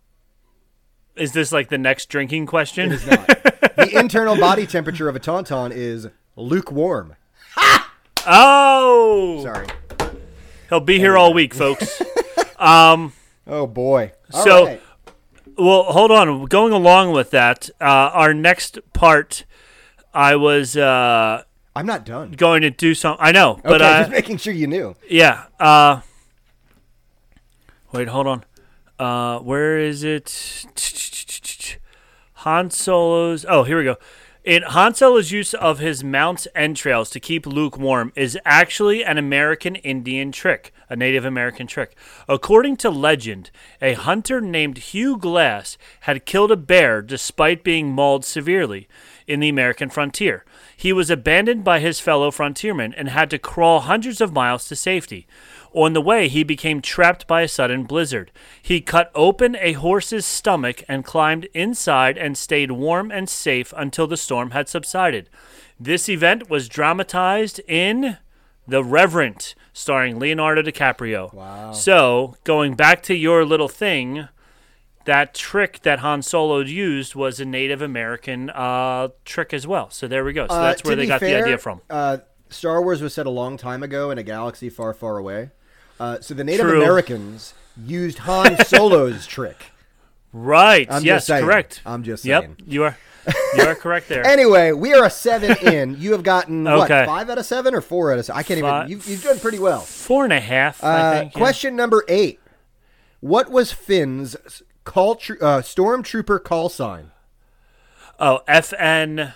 is 1.16 1.32
this 1.32 1.52
like 1.52 1.68
the 1.68 1.76
next 1.76 2.06
drinking 2.08 2.46
question? 2.46 2.92
It 2.92 2.94
is 2.94 3.06
not. 3.06 3.26
the 3.76 3.90
internal 3.98 4.36
body 4.38 4.66
temperature 4.66 5.08
of 5.08 5.16
a 5.16 5.20
tauntaun 5.20 5.70
is 5.72 6.08
lukewarm. 6.36 7.16
Ha! 7.54 7.86
Oh, 8.26 9.40
Sorry. 9.42 9.66
he'll 10.68 10.80
be 10.80 10.98
here 10.98 11.16
all 11.16 11.32
week, 11.32 11.54
folks. 11.54 12.02
Oh 12.58 13.66
boy. 13.66 14.12
All 14.32 14.44
So- 14.44 14.66
right. 14.66 14.82
Well, 15.56 15.82
hold 15.84 16.10
on. 16.10 16.44
Going 16.46 16.72
along 16.72 17.12
with 17.12 17.30
that, 17.32 17.68
uh, 17.80 17.84
our 17.84 18.32
next 18.32 18.78
part, 18.94 19.44
I 20.14 20.36
was 20.36 20.76
uh, 20.76 21.42
I'm 21.74 21.86
not 21.86 22.04
done. 22.04 22.32
going 22.32 22.62
to 22.62 22.70
do 22.70 22.94
some. 22.94 23.16
I 23.20 23.32
know, 23.32 23.60
but 23.62 23.80
okay, 23.80 23.90
uh, 23.90 23.98
just 24.00 24.10
making 24.10 24.36
sure 24.38 24.52
you 24.52 24.66
knew. 24.66 24.96
yeah. 25.08 25.44
Uh, 25.58 26.00
wait, 27.92 28.08
hold 28.08 28.26
on. 28.26 28.44
Uh, 28.98 29.38
where 29.38 29.78
is 29.78 30.02
it? 30.04 31.86
Han 32.34 32.70
Solo's. 32.70 33.46
Oh, 33.48 33.62
here 33.64 33.78
we 33.78 33.84
go. 33.84 33.96
In 34.42 34.62
Han 34.62 34.94
Solo's 34.94 35.30
use 35.30 35.52
of 35.52 35.80
his 35.80 36.02
mount's 36.02 36.48
entrails 36.54 37.10
to 37.10 37.20
keep 37.20 37.46
Luke 37.46 37.76
warm 37.78 38.10
is 38.16 38.38
actually 38.46 39.04
an 39.04 39.18
American 39.18 39.76
Indian 39.76 40.32
trick, 40.32 40.72
a 40.88 40.96
Native 40.96 41.26
American 41.26 41.66
trick. 41.66 41.94
According 42.26 42.78
to 42.78 42.88
legend, 42.88 43.50
a 43.82 43.92
hunter 43.92 44.40
named 44.40 44.78
Hugh 44.78 45.18
Glass 45.18 45.76
had 46.00 46.24
killed 46.24 46.50
a 46.50 46.56
bear 46.56 47.02
despite 47.02 47.62
being 47.62 47.90
mauled 47.92 48.24
severely 48.24 48.88
in 49.26 49.40
the 49.40 49.50
American 49.50 49.90
frontier. 49.90 50.44
He 50.80 50.94
was 50.94 51.10
abandoned 51.10 51.62
by 51.62 51.80
his 51.80 52.00
fellow 52.00 52.30
frontiermen 52.30 52.94
and 52.96 53.10
had 53.10 53.28
to 53.30 53.38
crawl 53.38 53.80
hundreds 53.80 54.18
of 54.22 54.32
miles 54.32 54.66
to 54.68 54.74
safety. 54.74 55.26
On 55.74 55.92
the 55.92 56.00
way, 56.00 56.26
he 56.26 56.42
became 56.42 56.80
trapped 56.80 57.26
by 57.26 57.42
a 57.42 57.48
sudden 57.48 57.82
blizzard. 57.82 58.32
He 58.62 58.80
cut 58.80 59.10
open 59.14 59.58
a 59.60 59.74
horse's 59.74 60.24
stomach 60.24 60.82
and 60.88 61.04
climbed 61.04 61.48
inside 61.52 62.16
and 62.16 62.34
stayed 62.34 62.70
warm 62.70 63.10
and 63.10 63.28
safe 63.28 63.74
until 63.76 64.06
the 64.06 64.16
storm 64.16 64.52
had 64.52 64.70
subsided. 64.70 65.28
This 65.78 66.08
event 66.08 66.48
was 66.48 66.66
dramatized 66.66 67.60
in 67.68 68.16
The 68.66 68.82
Revenant, 68.82 69.54
starring 69.74 70.18
Leonardo 70.18 70.62
DiCaprio. 70.62 71.34
Wow. 71.34 71.72
So, 71.72 72.36
going 72.44 72.74
back 72.74 73.02
to 73.02 73.14
your 73.14 73.44
little 73.44 73.68
thing, 73.68 74.28
that 75.10 75.34
trick 75.34 75.82
that 75.82 75.98
Han 75.98 76.22
Solo 76.22 76.60
used 76.60 77.16
was 77.16 77.40
a 77.40 77.44
Native 77.44 77.82
American 77.82 78.48
uh, 78.50 79.08
trick 79.24 79.52
as 79.52 79.66
well. 79.66 79.90
So 79.90 80.06
there 80.06 80.24
we 80.24 80.32
go. 80.32 80.46
So 80.46 80.54
Uh, 80.54 80.62
that's 80.62 80.84
where 80.84 80.94
they 80.94 81.06
got 81.06 81.18
fair, 81.18 81.38
the 81.38 81.44
idea 81.44 81.58
from. 81.58 81.80
Uh, 81.90 82.18
Star 82.48 82.80
Wars 82.80 83.02
was 83.02 83.12
set 83.12 83.26
a 83.26 83.30
long 83.30 83.56
time 83.56 83.82
ago 83.82 84.12
in 84.12 84.18
a 84.18 84.22
galaxy 84.22 84.70
far, 84.70 84.94
far 84.94 85.18
away. 85.18 85.50
Uh, 85.98 86.20
so 86.20 86.32
the 86.32 86.44
Native 86.44 86.66
True. 86.66 86.80
Americans 86.80 87.54
used 87.76 88.18
Han 88.20 88.56
Solo's 88.64 89.26
trick. 89.26 89.72
Right. 90.32 90.86
I'm 90.88 91.02
yes, 91.02 91.26
correct. 91.26 91.82
I'm 91.84 92.04
just 92.04 92.22
saying. 92.22 92.56
Yep, 92.58 92.68
you 92.68 92.84
are 92.84 92.96
you 93.56 93.64
are 93.64 93.74
correct 93.74 94.08
there. 94.08 94.24
Anyway, 94.36 94.70
we 94.70 94.94
are 94.94 95.04
a 95.04 95.10
seven 95.10 95.56
in. 95.74 96.00
You 96.00 96.12
have 96.12 96.22
gotten 96.22 96.62
what 96.64 96.88
five 96.88 97.28
out 97.28 97.36
of 97.38 97.44
seven 97.46 97.74
or 97.74 97.80
four 97.80 98.12
out 98.12 98.18
of 98.20 98.24
seven? 98.26 98.38
I 98.38 98.42
can't 98.44 98.60
Five- 98.60 98.88
even. 98.88 98.90
You've, 98.92 99.08
you've 99.08 99.24
done 99.24 99.40
pretty 99.40 99.58
well. 99.58 99.80
Four 99.80 100.22
and 100.24 100.32
a 100.32 100.38
half, 100.40 100.84
I 100.84 100.86
Uh, 101.00 101.12
think. 101.18 101.34
yeah. 101.34 101.38
question 101.40 101.74
number 101.74 102.04
eight: 102.08 102.38
What 103.18 103.50
was 103.50 103.72
Finn's 103.72 104.36
call 104.84 105.16
tr- 105.16 105.34
uh, 105.40 105.60
stormtrooper 105.62 106.42
call 106.42 106.68
sign? 106.68 107.10
Oh, 108.18 108.40
FN 108.48 109.32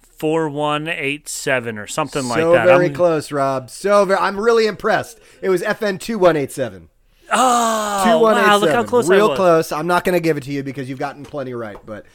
four 0.00 0.48
one 0.48 0.88
eight 0.88 1.28
seven 1.28 1.78
or 1.78 1.86
something 1.86 2.26
like 2.28 2.40
so 2.40 2.52
that. 2.52 2.66
very 2.66 2.86
I'm- 2.86 2.94
close, 2.94 3.30
Rob. 3.30 3.70
So 3.70 4.04
very. 4.04 4.18
I'm 4.20 4.38
really 4.38 4.66
impressed. 4.66 5.20
It 5.42 5.48
was 5.48 5.62
FN 5.62 6.00
two 6.00 6.18
one 6.18 6.36
eight 6.36 6.50
seven. 6.52 6.88
Oh, 7.30 8.04
Two 8.06 8.18
one 8.22 8.36
eight 8.36 8.40
seven. 8.40 8.50
wow, 8.50 8.56
look 8.58 8.70
how 8.70 8.84
close 8.84 9.08
Real 9.08 9.26
I 9.26 9.28
was. 9.28 9.36
close. 9.36 9.72
I'm 9.72 9.86
not 9.86 10.04
going 10.04 10.14
to 10.14 10.20
give 10.20 10.36
it 10.36 10.44
to 10.44 10.50
you 10.52 10.62
because 10.62 10.88
you've 10.88 10.98
gotten 10.98 11.24
plenty 11.24 11.52
right, 11.54 11.76
but 11.84 12.06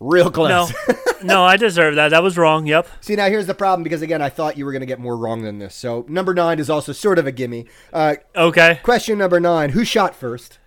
real 0.00 0.28
close. 0.30 0.72
No, 0.88 0.94
no, 1.22 1.44
I 1.44 1.56
deserve 1.56 1.94
that. 1.94 2.08
That 2.08 2.22
was 2.24 2.36
wrong. 2.36 2.66
Yep. 2.66 2.88
See, 3.00 3.14
now 3.14 3.28
here's 3.28 3.46
the 3.46 3.54
problem 3.54 3.84
because 3.84 4.02
again, 4.02 4.20
I 4.20 4.28
thought 4.28 4.58
you 4.58 4.64
were 4.66 4.72
going 4.72 4.80
to 4.80 4.86
get 4.86 4.98
more 4.98 5.16
wrong 5.16 5.42
than 5.42 5.58
this. 5.60 5.74
So 5.76 6.04
number 6.08 6.34
nine 6.34 6.58
is 6.58 6.68
also 6.68 6.90
sort 6.92 7.18
of 7.20 7.26
a 7.28 7.32
gimme. 7.32 7.66
Uh, 7.92 8.16
Okay. 8.34 8.80
question 8.82 9.16
number 9.18 9.38
nine: 9.40 9.70
Who 9.70 9.84
shot 9.84 10.14
first? 10.16 10.58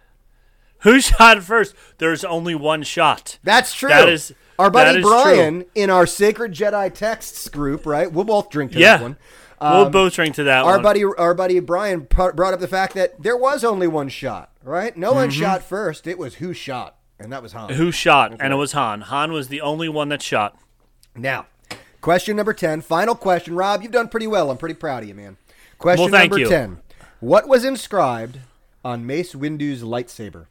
Who 0.79 0.99
shot 1.01 1.41
first? 1.43 1.75
There's 1.97 2.23
only 2.23 2.55
one 2.55 2.83
shot. 2.83 3.37
That's 3.43 3.73
true. 3.73 3.89
That 3.89 4.09
is- 4.09 4.33
our 4.57 4.69
buddy 4.69 5.01
that 5.01 5.07
Brian 5.07 5.65
in 5.73 5.89
our 5.89 6.05
Sacred 6.05 6.51
Jedi 6.53 6.93
texts 6.93 7.47
group. 7.47 7.85
Right, 7.85 8.11
we'll 8.11 8.25
both 8.25 8.49
drink 8.49 8.73
to 8.73 8.79
Yeah. 8.79 8.97
this 8.97 9.01
one. 9.03 9.17
we'll 9.61 9.85
Um, 9.85 9.91
both 9.91 10.13
drink 10.13 10.35
to 10.35 10.43
that 10.45 10.63
our 10.65 10.73
one. 10.73 10.81
buddy, 10.83 11.03
our 11.03 11.33
buddy 11.33 11.59
Brian 11.61 12.01
brought 12.09 12.53
up 12.53 12.59
the 12.59 12.67
fact 12.67 12.93
that 12.95 13.21
there 13.21 13.37
was 13.37 13.63
only 13.63 13.87
one 13.87 14.09
shot. 14.09 14.49
Right, 14.63 14.95
no 14.97 15.13
one 15.13 15.29
shot 15.29 15.63
first. 15.63 16.05
It 16.07 16.17
was 16.17 16.35
who 16.35 16.53
shot, 16.53 16.95
and 17.19 17.31
that 17.31 17.41
was 17.41 17.53
Han. 17.53 17.69
Mm-hmm. 17.69 17.77
Who 17.77 17.91
shot? 17.91 18.35
And 18.39 18.51
it 18.53 18.57
was 18.57 18.73
Han. 18.73 19.01
Han 19.01 19.31
was 19.31 19.47
the 19.47 19.61
only 19.61 19.87
one 19.89 20.09
that 20.09 20.21
shot. 20.21 20.57
Now, 21.15 21.45
question 22.01 22.35
number 22.35 22.53
10, 22.53 22.81
final 22.81 23.15
question. 23.15 23.55
Rob, 23.55 23.81
you've 23.81 23.91
done 23.93 24.09
pretty 24.09 24.27
well. 24.27 24.51
I'm 24.51 24.57
pretty 24.57 24.75
proud 24.75 25.03
of 25.03 25.09
you, 25.09 25.15
man. 25.15 25.37
Question 25.77 26.11
Well, 26.11 26.21
number 26.21 26.37
you. 26.37 26.49
10. 26.49 26.79
What 27.21 27.47
was 27.47 27.63
inscribed 27.63 28.39
on 28.83 29.05
Mace 29.05 29.33
Windu's 29.33 29.81
lightsaber? 29.83 30.47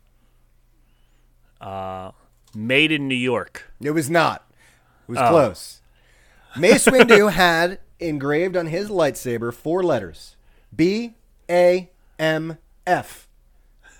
Uh, 1.60 2.12
made 2.54 2.92
in 2.92 3.08
New 3.08 3.14
York. 3.14 3.72
It 3.80 3.90
was 3.90 4.08
not. 4.08 4.44
It 5.08 5.12
Oh. 5.12 5.20
was 5.22 5.28
close. 5.30 5.80
Mace 6.56 6.86
Windu 6.86 7.30
had 7.32 7.78
engraved 8.00 8.56
on 8.56 8.66
his 8.66 8.88
lightsaber 8.88 9.52
four 9.52 9.82
letters 9.82 10.36
B 10.74 11.14
A 11.50 11.90
M 12.18 12.58
F. 12.86 13.28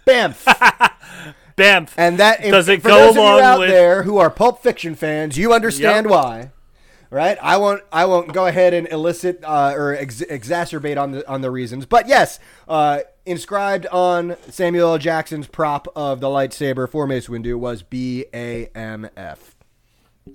Bamf. 0.07 0.45
Bamf. 1.57 1.93
And 1.97 2.19
that 2.19 2.41
Does 2.43 2.69
it 2.69 2.81
for 2.83 2.89
go 2.89 2.95
those 2.99 3.11
of 3.11 3.17
along 3.19 3.39
you 3.39 3.43
out 3.45 3.59
with- 3.61 3.69
there 3.71 4.03
who 4.05 4.19
are 4.19 4.31
Pulp 4.31 4.63
Fiction 4.63 4.95
fans, 4.95 5.37
you 5.37 5.53
understand 5.53 6.07
Yep. 6.07 6.11
why, 6.11 6.51
right? 7.11 7.39
I 7.43 7.57
won't. 7.57 7.83
I 7.93 8.05
won't 8.05 8.33
go 8.33 8.47
ahead 8.47 8.75
and 8.75 8.89
elicit 8.89 9.43
uh, 9.45 9.73
or 9.75 9.95
ex- 9.95 10.21
exacerbate 10.21 11.01
on 11.01 11.13
the 11.13 11.29
on 11.29 11.41
the 11.41 11.51
reasons, 11.51 11.87
but 11.87 12.09
yes, 12.09 12.39
uh, 12.69 13.01
inscribed 13.27 13.87
on 13.87 14.37
Samuel 14.49 14.93
L. 14.93 14.99
Jackson's 14.99 15.47
prop 15.47 15.89
of 15.95 16.21
the 16.21 16.29
lightsaber 16.29 16.89
for 16.89 17.07
Mace 17.07 17.29
Windu 17.29 17.59
was 17.59 17.83
B 17.83 18.27
A 18.33 18.67
M 18.75 19.09
F. 19.17 19.55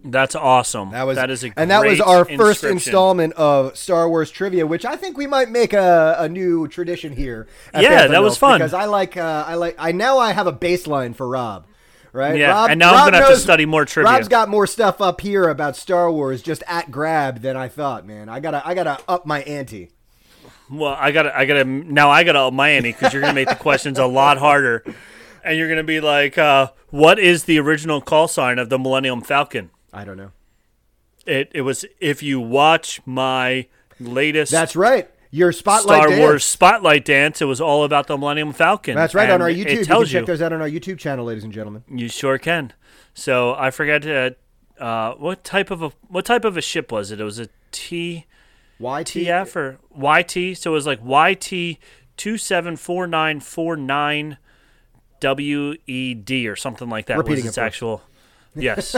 That's 0.04 0.36
awesome. 0.36 0.92
That 0.92 1.04
was 1.04 1.18
that 1.18 1.30
is 1.30 1.44
a 1.44 1.54
and 1.56 1.70
that 1.70 1.86
was 1.86 2.02
our 2.02 2.26
first 2.26 2.64
installment 2.64 3.34
of 3.34 3.78
Star 3.78 4.10
Wars 4.10 4.32
trivia, 4.32 4.66
which 4.66 4.86
I 4.86 4.96
think 4.96 5.18
we 5.18 5.28
might 5.28 5.50
make 5.50 5.74
a, 5.74 6.16
a 6.18 6.28
new 6.30 6.68
tradition 6.68 7.16
here. 7.16 7.48
Yeah, 7.74 8.08
that 8.08 8.24
was 8.24 8.38
fun. 8.38 8.60
because 8.60 8.74
I 8.74 8.86
like 8.86 9.18
uh, 9.18 9.44
I 9.48 9.54
like 9.56 9.76
I 9.78 9.92
now 9.92 10.18
I 10.18 10.32
have 10.32 10.48
a 10.48 10.54
baseline 10.54 11.16
for 11.16 11.28
Rob. 11.28 11.68
Right, 12.14 12.38
Yeah, 12.38 12.68
and 12.70 12.80
now 12.80 12.94
I'm 12.94 13.12
gonna 13.12 13.18
have 13.18 13.34
to 13.34 13.38
study 13.38 13.66
more 13.66 13.86
trivia. 13.86 14.14
Rob's 14.14 14.28
got 14.28 14.48
more 14.48 14.68
stuff 14.68 15.02
up 15.02 15.20
here 15.20 15.50
about 15.50 15.76
Star 15.76 16.12
Wars 16.12 16.44
just 16.44 16.64
at 16.68 16.92
grab 16.92 17.42
than 17.42 17.58
I 17.58 17.68
thought. 17.68 18.06
Man, 18.06 18.30
I 18.30 18.40
gotta 18.40 18.66
I 18.66 18.76
gotta 18.76 19.00
up 19.08 19.26
my 19.26 19.42
ante. 19.42 19.90
Well, 20.70 20.96
I 20.98 21.12
got 21.12 21.24
to 21.24 21.38
I 21.38 21.46
got 21.46 21.56
to 21.56 21.66
now 21.66 22.10
I 22.10 22.24
got 22.24 22.34
to 22.34 22.40
up 22.40 22.54
my 22.54 22.70
ante 22.70 22.92
because 22.92 23.14
you're 23.14 23.22
going 23.22 23.34
to 23.34 23.40
make 23.40 23.50
the 23.50 23.56
questions 23.56 24.00
a 24.00 24.06
lot 24.06 24.38
harder, 24.38 24.84
and 25.44 25.58
you're 25.58 25.68
going 25.68 25.78
to 25.78 25.84
be 25.84 26.00
like, 26.00 26.38
uh, 26.38 26.70
"What 26.90 27.20
is 27.20 27.44
the 27.44 27.60
original 27.60 28.02
call 28.02 28.28
sign 28.28 28.60
of 28.60 28.70
the 28.70 28.80
Millennium 28.80 29.22
Falcon?" 29.22 29.72
I 29.92 30.06
don't 30.06 30.18
know. 30.18 30.32
It 31.26 31.52
it 31.54 31.62
was 31.62 31.86
if 32.00 32.24
you 32.24 32.40
watch 32.40 33.02
my 33.06 33.68
latest 34.00 34.52
That's 34.52 34.76
right. 34.76 35.10
Your 35.34 35.52
spotlight 35.52 35.98
Star 36.04 36.08
dance. 36.10 36.20
Wars 36.20 36.46
Spotlight 36.46 37.06
Dance. 37.06 37.42
It 37.42 37.46
was 37.46 37.60
all 37.60 37.84
about 37.86 38.06
the 38.06 38.16
Millennium 38.16 38.54
Falcon. 38.54 38.94
That's 38.96 39.16
right 39.16 39.32
on 39.32 39.42
our 39.42 39.50
it 39.50 39.58
YouTube. 39.58 39.78
You 39.80 39.84
tells 39.86 40.12
check 40.12 40.28
those 40.28 40.44
out 40.44 40.54
on 40.54 40.62
our 40.62 40.70
YouTube 40.70 41.00
channel, 41.00 41.26
ladies 41.26 41.44
and 41.44 41.52
gentlemen. 41.52 41.84
You 41.90 42.08
sure 42.08 42.38
can. 42.38 42.72
So 43.16 43.56
I 43.56 43.72
forgot 43.72 44.04
to. 44.04 44.36
Uh, 44.80 45.14
what 45.16 45.44
type 45.44 45.72
of 45.72 45.82
a 45.82 45.92
what 46.08 46.26
type 46.26 46.46
of 46.46 46.56
a 46.56 46.62
ship 46.62 46.92
was 46.92 47.10
it? 47.10 47.20
It 47.20 47.24
was 47.24 47.40
a 47.40 47.48
T 47.72 48.28
YT 48.80 49.08
TF 49.08 49.56
or 49.56 49.80
YT. 49.98 50.56
So 50.56 50.70
it 50.72 50.74
was 50.76 50.86
like 50.86 51.00
YT 51.04 51.80
two 52.16 52.38
seven 52.38 52.76
four 52.76 53.08
nine 53.08 53.40
four 53.40 53.76
nine 53.76 54.38
WED 55.20 56.32
or 56.46 56.56
something 56.56 56.90
like 56.90 57.08
that. 57.08 57.18
Repeating 57.18 57.46
was 57.46 57.50
its 57.50 57.58
it 57.58 57.62
actual. 57.62 58.04
Yes, 58.56 58.96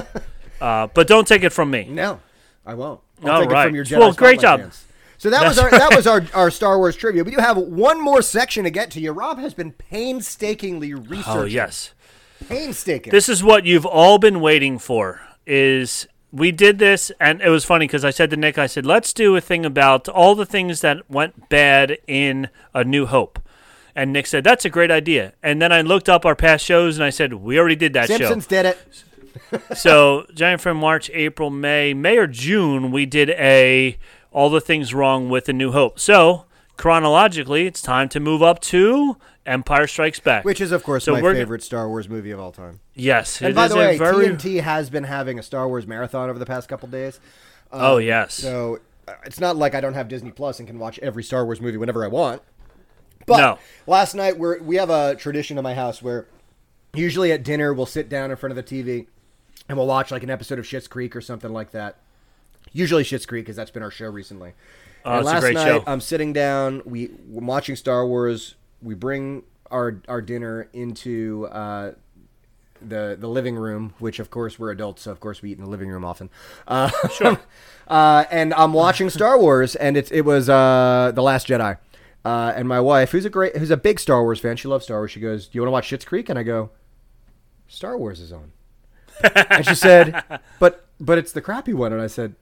uh, 0.60 0.88
but 0.88 1.08
don't 1.08 1.26
take 1.26 1.44
it 1.44 1.54
from 1.54 1.72
me. 1.72 1.86
No, 1.90 2.20
I 2.66 2.74
won't. 2.74 3.00
I'll 3.24 3.32
All 3.32 3.40
take 3.40 3.52
it 3.52 3.64
from 3.64 3.76
your 3.76 3.86
Well, 3.98 4.12
great 4.12 4.42
job. 4.42 4.60
dance. 4.60 4.84
So 5.18 5.30
that 5.30 5.44
was 5.46 5.58
our 5.58 5.70
that 5.72 5.96
was 5.96 6.08
our, 6.08 6.26
our 6.34 6.52
Star 6.52 6.78
Wars 6.78 6.96
trivia. 6.96 7.24
We 7.24 7.32
do 7.32 7.38
have 7.38 7.58
one 7.58 8.02
more 8.02 8.22
section 8.22 8.64
to 8.64 8.70
get 8.70 8.92
to. 8.92 9.00
You, 9.00 9.12
Rob 9.12 9.40
has 9.40 9.54
been 9.54 9.72
painstakingly 9.72 10.94
oh, 10.94 10.98
researching. 10.98 11.34
Oh 11.34 11.46
yes. 11.46 11.94
painstaking. 12.48 13.12
This 13.12 13.30
is 13.30 13.44
what 13.44 13.66
you've 13.66 13.86
all 13.86 14.18
been 14.18 14.42
waiting 14.42 14.78
for. 14.80 15.22
Is 15.46 16.08
we 16.32 16.52
did 16.52 16.80
this, 16.80 17.12
and 17.20 17.42
it 17.42 17.50
was 17.50 17.64
funny 17.64 17.88
because 17.88 18.04
I 18.04 18.10
said 18.10 18.30
to 18.32 18.38
Nick, 18.38 18.58
I 18.58 18.68
said, 18.68 18.86
"Let's 18.86 19.14
do 19.14 19.36
a 19.36 19.42
thing 19.42 19.66
about 19.66 20.10
all 20.10 20.36
the 20.36 20.46
things 20.46 20.82
that 20.82 21.10
went 21.10 21.50
bad 21.50 21.98
in 22.08 22.50
A 22.74 22.84
New 22.84 23.06
Hope." 23.06 23.40
And 23.96 24.12
Nick 24.12 24.28
said, 24.28 24.44
"That's 24.44 24.66
a 24.66 24.70
great 24.70 24.92
idea." 24.92 25.34
And 25.42 25.62
then 25.62 25.72
I 25.72 25.82
looked 25.82 26.10
up 26.10 26.26
our 26.26 26.36
past 26.36 26.66
shows, 26.66 26.98
and 26.98 27.06
I 27.06 27.10
said, 27.10 27.36
"We 27.36 27.58
already 27.58 27.78
did 27.78 27.94
that 27.94 28.08
Simpsons 28.08 28.48
did 28.48 28.66
it. 28.66 28.78
so 29.76 30.26
Giant 30.34 30.62
from 30.62 30.78
March, 30.78 31.10
April, 31.14 31.50
May, 31.50 31.94
May 31.94 32.18
or 32.18 32.28
June, 32.28 32.92
we 32.92 33.06
did 33.06 33.30
a 33.32 33.98
all 34.36 34.50
the 34.50 34.60
things 34.60 34.94
wrong 34.94 35.30
with 35.30 35.48
A 35.48 35.54
New 35.54 35.72
Hope. 35.72 35.98
So 35.98 36.44
chronologically, 36.76 37.66
it's 37.68 37.82
time 37.82 38.10
to 38.10 38.20
move 38.20 38.44
up 38.44 38.60
to 38.60 39.16
Empire 39.46 39.88
Strikes 39.88 40.20
Back, 40.20 40.44
Which 40.44 40.60
is, 40.60 40.74
of 40.74 40.84
course, 40.84 41.06
So 41.06 41.14
my 41.14 41.22
favorite 41.22 41.64
Star 41.64 41.88
Wars 41.88 42.10
movie 42.10 42.32
of 42.32 42.40
all 42.42 42.52
time. 42.52 42.82
yes, 42.96 43.42
And 43.42 43.56
by 43.56 43.70
the 43.70 43.78
way, 43.78 43.98
very 43.98 44.28
TNT 44.28 44.62
has 44.62 44.90
been 44.90 45.06
having 45.06 45.40
a 45.40 45.44
Star 45.44 45.68
Wars 45.70 45.88
marathon 45.88 46.30
over 46.30 46.38
the 46.38 46.46
past 46.46 46.68
couple 46.68 46.90
days. 46.90 47.20
oh 47.72 47.98
yes. 47.98 48.34
So 48.34 48.80
uh, 49.08 49.14
it's 49.26 49.40
not 49.40 49.56
like 49.56 49.74
I 49.74 49.80
don't 49.82 49.94
have 49.94 50.08
Disney 50.10 50.32
Plus 50.32 50.60
and 50.60 50.68
can 50.68 50.80
watch 50.80 51.00
every 51.00 51.24
Star 51.24 51.46
Wars 51.46 51.62
movie 51.62 51.78
whenever 51.78 52.04
I 52.04 52.08
want. 52.08 52.42
But 53.26 53.38
No. 53.38 53.60
last 53.88 54.16
night 54.16 54.38
we're, 54.38 54.62
we 54.62 54.76
have 54.76 54.90
a 54.90 55.16
tradition 55.16 55.58
in 55.58 55.64
my 55.64 55.76
house 55.76 56.02
where 56.02 56.28
usually 56.94 57.32
at 57.32 57.44
dinner 57.44 57.74
we'll 57.74 57.86
sit 57.86 58.10
down 58.10 58.32
in 58.32 58.38
front 58.38 58.58
of 58.58 58.58
the 58.58 58.64
TV 58.84 59.08
and 59.70 59.78
we'll 59.78 59.88
watch 59.88 60.12
like 60.12 60.24
an 60.24 60.30
episode 60.30 60.60
of 60.60 60.66
Schitt's 60.66 60.88
Creek 60.88 61.16
or 61.16 61.22
something 61.22 61.54
like 61.54 61.72
that. 61.72 61.96
Usually 62.76 63.04
Schitt's 63.04 63.26
Creek 63.26 63.46
because 63.46 63.56
that's 63.56 63.72
been 63.72 63.84
our 63.84 63.90
show 63.90 64.10
recently. 64.10 64.52
Oh, 65.06 65.18
and 65.18 65.26
last 65.26 65.44
night 65.44 65.54
show. 65.54 65.82
I'm 65.88 66.02
sitting 66.02 66.34
down. 66.34 66.82
We 66.84 67.10
we're 67.30 67.46
watching 67.46 67.78
Star 67.78 68.06
Wars. 68.06 68.56
We 68.82 68.96
bring 68.96 69.44
our 69.72 70.02
our 70.10 70.22
dinner 70.22 70.68
into 70.74 71.48
uh, 71.52 71.94
the 72.82 73.16
the 73.18 73.30
living 73.30 73.56
room, 73.56 73.94
which 74.00 74.20
of 74.20 74.30
course 74.30 74.60
we're 74.60 74.72
adults, 74.72 75.04
so 75.04 75.12
of 75.12 75.22
course 75.22 75.42
we 75.42 75.52
eat 75.52 75.58
in 75.58 75.64
the 75.64 75.70
living 75.70 75.88
room 75.88 76.04
often. 76.04 76.30
Uh, 76.68 76.92
Sure. 77.14 77.40
uh, 77.88 78.26
and 78.30 78.54
I'm 78.54 78.74
watching 78.74 79.10
Star 79.10 79.40
Wars, 79.40 79.76
and 79.76 79.96
it's 79.96 80.12
it 80.12 80.22
was 80.22 80.50
uh, 80.50 81.14
the 81.16 81.24
Last 81.24 81.48
Jedi. 81.48 81.78
Uh, 82.26 82.52
and 82.58 82.68
my 82.68 82.82
wife, 82.82 83.12
who's 83.12 83.24
a 83.24 83.30
great, 83.30 83.56
who's 83.56 83.72
a 83.72 83.78
big 83.78 84.02
Star 84.02 84.22
Wars 84.22 84.42
fan, 84.42 84.58
she 84.58 84.68
loves 84.68 84.84
Star 84.84 84.98
Wars. 84.98 85.12
She 85.12 85.22
goes, 85.22 85.48
"Do 85.48 85.56
you 85.56 85.62
want 85.62 85.68
to 85.70 85.72
watch 85.72 85.90
Schitt's 85.90 86.04
Creek?" 86.04 86.28
And 86.28 86.38
I 86.38 86.44
go, 86.44 86.72
"Star 87.70 87.98
Wars 87.98 88.20
is 88.20 88.34
on." 88.34 88.52
and 89.34 89.66
she 89.66 89.76
said, 89.76 90.26
"But 90.60 90.88
but 91.00 91.18
it's 91.18 91.32
the 91.32 91.42
crappy 91.42 91.74
one." 91.74 91.94
And 91.94 92.02
I 92.02 92.08
said, 92.08 92.36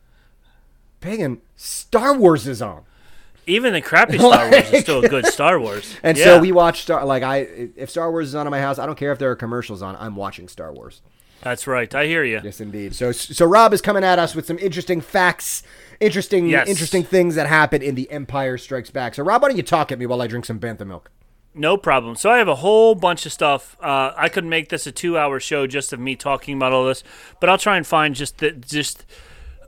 "Pagan, 1.03 1.41
Star 1.55 2.15
Wars 2.17 2.47
is 2.47 2.61
on." 2.61 2.83
Even 3.45 3.73
the 3.73 3.81
crappy 3.81 4.17
Star 4.17 4.49
Wars 4.49 4.71
is 4.71 4.81
still 4.81 5.03
a 5.03 5.09
good 5.09 5.25
Star 5.27 5.59
Wars. 5.59 5.95
And 6.03 6.17
Yeah. 6.17 6.23
so 6.25 6.39
we 6.39 6.51
watch 6.53 6.81
Star. 6.83 7.05
Like 7.05 7.23
I, 7.23 7.39
if 7.75 7.89
Star 7.89 8.09
Wars 8.09 8.29
is 8.29 8.35
on 8.35 8.47
in 8.47 8.51
my 8.51 8.61
house, 8.61 8.79
I 8.79 8.85
don't 8.85 8.97
care 8.97 9.11
if 9.11 9.19
there 9.19 9.29
are 9.31 9.35
commercials 9.35 9.81
on. 9.81 9.97
I'm 9.97 10.15
watching 10.15 10.47
Star 10.47 10.71
Wars. 10.73 11.01
That's 11.41 11.67
right. 11.67 11.93
I 11.93 12.05
hear 12.05 12.23
you. 12.23 12.39
Yes, 12.41 12.61
indeed. 12.61 12.95
So 12.95 13.11
so 13.11 13.45
Rob 13.45 13.73
is 13.73 13.81
coming 13.81 14.03
at 14.03 14.17
us 14.17 14.33
with 14.33 14.45
some 14.45 14.57
interesting 14.59 15.01
facts, 15.01 15.61
interesting 15.99 16.47
Yes. 16.47 16.69
interesting 16.69 17.03
things 17.03 17.35
that 17.35 17.47
happen 17.47 17.81
in 17.81 17.95
The 17.95 18.09
Empire 18.09 18.57
Strikes 18.57 18.89
Back. 18.91 19.13
So 19.15 19.23
Rob, 19.23 19.41
why 19.41 19.49
don't 19.49 19.57
you 19.57 19.63
talk 19.63 19.91
at 19.91 19.99
me 19.99 20.05
while 20.05 20.21
I 20.21 20.27
drink 20.27 20.45
some 20.45 20.57
bantha 20.59 20.87
milk? 20.87 21.11
No 21.53 21.75
problem. 21.75 22.15
So 22.15 22.31
I 22.31 22.37
have 22.37 22.47
a 22.47 22.55
whole 22.55 22.95
bunch 22.95 23.25
of 23.25 23.33
stuff. 23.33 23.75
Uh, 23.81 24.11
I 24.15 24.29
could 24.29 24.45
make 24.45 24.69
this 24.69 24.87
a 24.87 24.91
two-hour 24.91 25.39
show 25.41 25.67
just 25.67 25.91
of 25.93 25.99
me 25.99 26.15
talking 26.15 26.55
about 26.55 26.71
all 26.71 26.85
this, 26.85 27.03
but 27.41 27.49
I'll 27.49 27.57
try 27.59 27.75
and 27.75 27.85
find 27.85 28.15
just 28.15 28.37
the 28.37 28.51
just. 28.51 29.05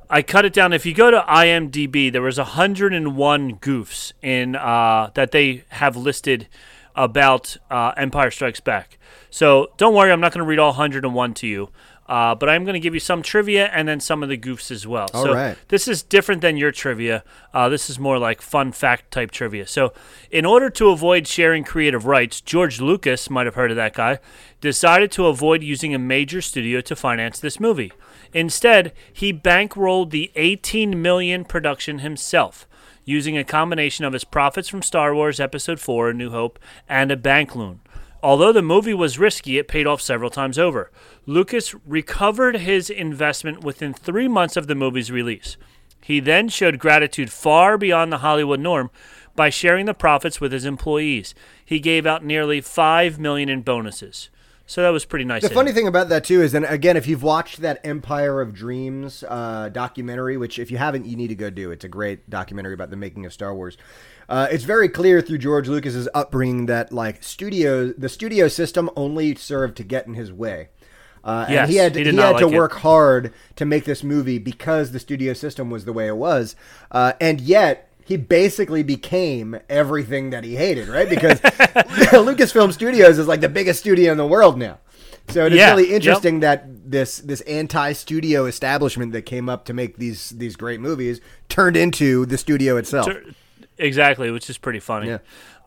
I 0.10 0.22
cut 0.22 0.46
it 0.46 0.54
down. 0.54 0.74
If 0.74 0.86
you 0.86 0.94
go 0.94 1.12
to 1.12 1.22
IMDb, 1.22 2.12
there 2.12 2.22
was 2.22 2.38
101 2.38 3.56
goofs 3.58 4.14
in 4.22 4.56
uh, 4.56 5.12
that 5.14 5.32
they 5.32 5.64
have 5.70 5.96
listed 5.96 6.48
about 6.96 7.58
uh, 7.70 7.94
Empire 7.98 8.32
Strikes 8.32 8.60
Back. 8.60 8.98
So 9.30 9.72
don't 9.78 9.94
worry, 9.94 10.12
I'm 10.12 10.22
not 10.22 10.32
going 10.32 10.44
to 10.44 10.48
read 10.48 10.60
all 10.60 10.70
101 10.70 11.34
to 11.36 11.48
you, 11.48 11.70
uh, 12.08 12.36
but 12.36 12.48
I'm 12.48 12.64
going 12.64 12.76
to 12.76 12.80
give 12.80 12.94
you 12.94 13.00
some 13.00 13.22
trivia 13.22 13.66
and 13.68 13.88
then 13.88 14.00
some 14.00 14.24
of 14.24 14.30
the 14.30 14.38
goofs 14.38 14.72
as 14.72 14.88
well. 14.88 15.10
All 15.14 15.24
so 15.24 15.34
right. 15.34 15.58
this 15.68 15.88
is 15.88 16.04
different 16.04 16.42
than 16.42 16.56
your 16.56 16.72
trivia. 16.72 17.24
Uh, 17.54 17.68
this 17.68 17.90
is 17.90 18.00
more 18.00 18.18
like 18.18 18.42
fun 18.42 18.72
fact 18.72 19.12
type 19.12 19.32
trivia. 19.32 19.68
So, 19.68 19.92
in 20.32 20.46
order 20.46 20.70
to 20.70 20.90
avoid 20.90 21.28
sharing 21.28 21.64
creative 21.64 22.06
rights, 22.06 22.40
George 22.40 22.80
Lucas 22.80 23.30
might 23.30 23.46
have 23.46 23.56
heard 23.56 23.72
of 23.72 23.78
that 23.78 23.94
guy, 23.94 24.20
decided 24.62 25.12
to 25.14 25.26
avoid 25.28 25.64
using 25.64 25.94
a 25.94 26.00
major 26.00 26.42
studio 26.42 26.80
to 26.82 26.96
finance 26.96 27.40
this 27.40 27.60
movie. 27.60 27.92
Instead, 28.36 28.92
he 29.14 29.32
bankrolled 29.32 30.10
the 30.10 30.30
18 30.36 31.02
million 31.02 31.46
production 31.46 32.00
himself, 32.00 32.68
using 33.06 33.38
a 33.38 33.46
combination 33.46 34.04
of 34.04 34.12
his 34.12 34.26
profits 34.26 34.68
from 34.68 34.82
Star 34.82 35.16
Wars 35.16 35.40
Episode 35.40 35.80
4: 35.80 36.10
A 36.10 36.14
New 36.14 36.30
Hope 36.32 36.60
and 36.90 37.12
a 37.12 37.16
bank 37.16 37.56
loan. 37.56 37.80
Although 38.22 38.52
the 38.52 38.62
movie 38.62 38.94
was 38.94 39.18
risky, 39.18 39.58
it 39.58 39.70
paid 39.70 39.88
off 39.88 40.02
several 40.02 40.30
times 40.30 40.60
over. 40.60 40.92
Lucas 41.26 41.74
recovered 41.86 42.58
his 42.58 42.90
investment 42.90 43.64
within 43.64 43.94
three 43.94 44.28
months 44.28 44.58
of 44.58 44.68
the 44.68 44.76
movie's 44.76 45.12
release. 45.12 45.56
He 46.02 46.20
then 46.20 46.50
showed 46.50 46.78
gratitude 46.78 47.32
far 47.32 47.78
beyond 47.78 48.12
the 48.12 48.18
Hollywood 48.18 48.60
norm 48.60 48.92
by 49.38 49.50
sharing 49.50 49.86
the 49.86 49.94
profits 49.94 50.42
with 50.42 50.52
his 50.52 50.66
employees. 50.66 51.34
He 51.64 51.80
gave 51.80 52.06
out 52.06 52.26
nearly 52.26 52.60
five 52.60 53.18
million 53.18 53.48
in 53.48 53.62
bonuses. 53.62 54.30
So 54.68 54.82
that 54.82 54.90
was 54.90 55.06
pretty 55.06 55.26
nice. 55.26 55.44
The 55.44 55.50
funny 55.50 55.70
him. 55.70 55.76
thing 55.76 55.88
about 55.88 56.10
that 56.10 56.24
too 56.24 56.42
is, 56.42 56.54
and 56.56 56.66
again, 56.66 56.98
if 56.98 57.08
you've 57.08 57.22
watched 57.22 57.62
that 57.62 57.80
Empire 57.86 58.42
of 58.42 58.54
Dreams 58.54 59.24
uh, 59.28 59.70
documentary, 59.70 60.38
which 60.38 60.58
if 60.58 60.72
you 60.72 60.78
haven't, 60.78 61.06
you 61.06 61.16
need 61.16 61.28
to 61.28 61.36
go 61.36 61.50
do. 61.52 61.70
It's 61.72 61.86
a 61.86 61.90
great 61.90 62.30
documentary 62.30 62.74
about 62.74 62.90
the 62.90 62.96
making 62.96 63.26
of 63.26 63.34
Star 63.34 63.54
Wars. 63.54 63.78
Uh, 64.28 64.48
it's 64.50 64.64
very 64.64 64.90
clear 64.90 65.22
through 65.22 65.38
George 65.38 65.68
Lucas's 65.68 66.10
upbringing 66.16 66.66
that 66.66 66.92
like 66.92 67.24
studio, 67.24 67.94
the 67.94 68.10
studio 68.10 68.48
system 68.48 68.90
only 68.96 69.36
served 69.36 69.78
to 69.78 69.84
get 69.84 70.08
in 70.08 70.16
his 70.16 70.34
way. 70.34 70.70
Uh, 71.24 71.46
Yes, 71.50 71.62
and 71.62 71.72
he 71.72 71.78
had 71.78 71.96
he 71.96 72.04
he 72.04 72.12
not 72.12 72.34
had 72.34 72.40
to 72.40 72.46
like 72.46 72.54
it. 72.54 72.58
work 72.58 72.74
hard 72.74 73.34
to 73.56 73.66
make 73.66 73.86
this 73.86 74.04
movie 74.04 74.38
because 74.40 74.92
the 74.92 75.00
studio 75.00 75.34
system 75.34 75.70
was 75.70 75.86
the 75.86 75.94
way 75.94 76.08
it 76.08 76.18
was, 76.18 76.56
uh, 76.92 77.14
and 77.22 77.40
yet 77.42 77.92
he 78.06 78.16
basically 78.18 78.84
became 78.84 79.60
everything 79.68 80.30
that 80.30 80.44
he 80.46 80.56
hated, 80.56 80.88
right? 80.88 81.10
Because 81.10 81.40
Lucasfilm 81.42 82.72
Studios 82.72 83.18
is 83.20 83.28
like 83.28 83.42
the 83.42 83.50
biggest 83.50 83.80
studio 83.82 84.12
in 84.12 84.18
the 84.18 84.28
world 84.28 84.58
now. 84.58 84.78
So 85.30 85.46
it 85.46 85.54
is 85.54 85.58
Yeah, 85.60 85.72
really 85.72 85.88
yep. 85.88 85.96
interesting 85.96 86.40
that 86.42 86.66
this 86.92 87.18
this 87.18 87.42
anti-studio 87.42 88.46
establishment 88.46 89.12
that 89.14 89.24
came 89.24 89.50
up 89.50 89.66
to 89.66 89.74
make 89.74 89.98
these 89.98 90.30
these 90.30 90.56
great 90.56 90.80
movies 90.80 91.20
turned 91.50 91.76
into 91.76 92.26
the 92.28 92.38
studio 92.38 92.78
itself. 92.78 93.10
Exactly, 93.78 94.30
which 94.32 94.50
is 94.50 94.58
pretty 94.58 94.80
funny. 94.80 95.08
Yeah. 95.08 95.18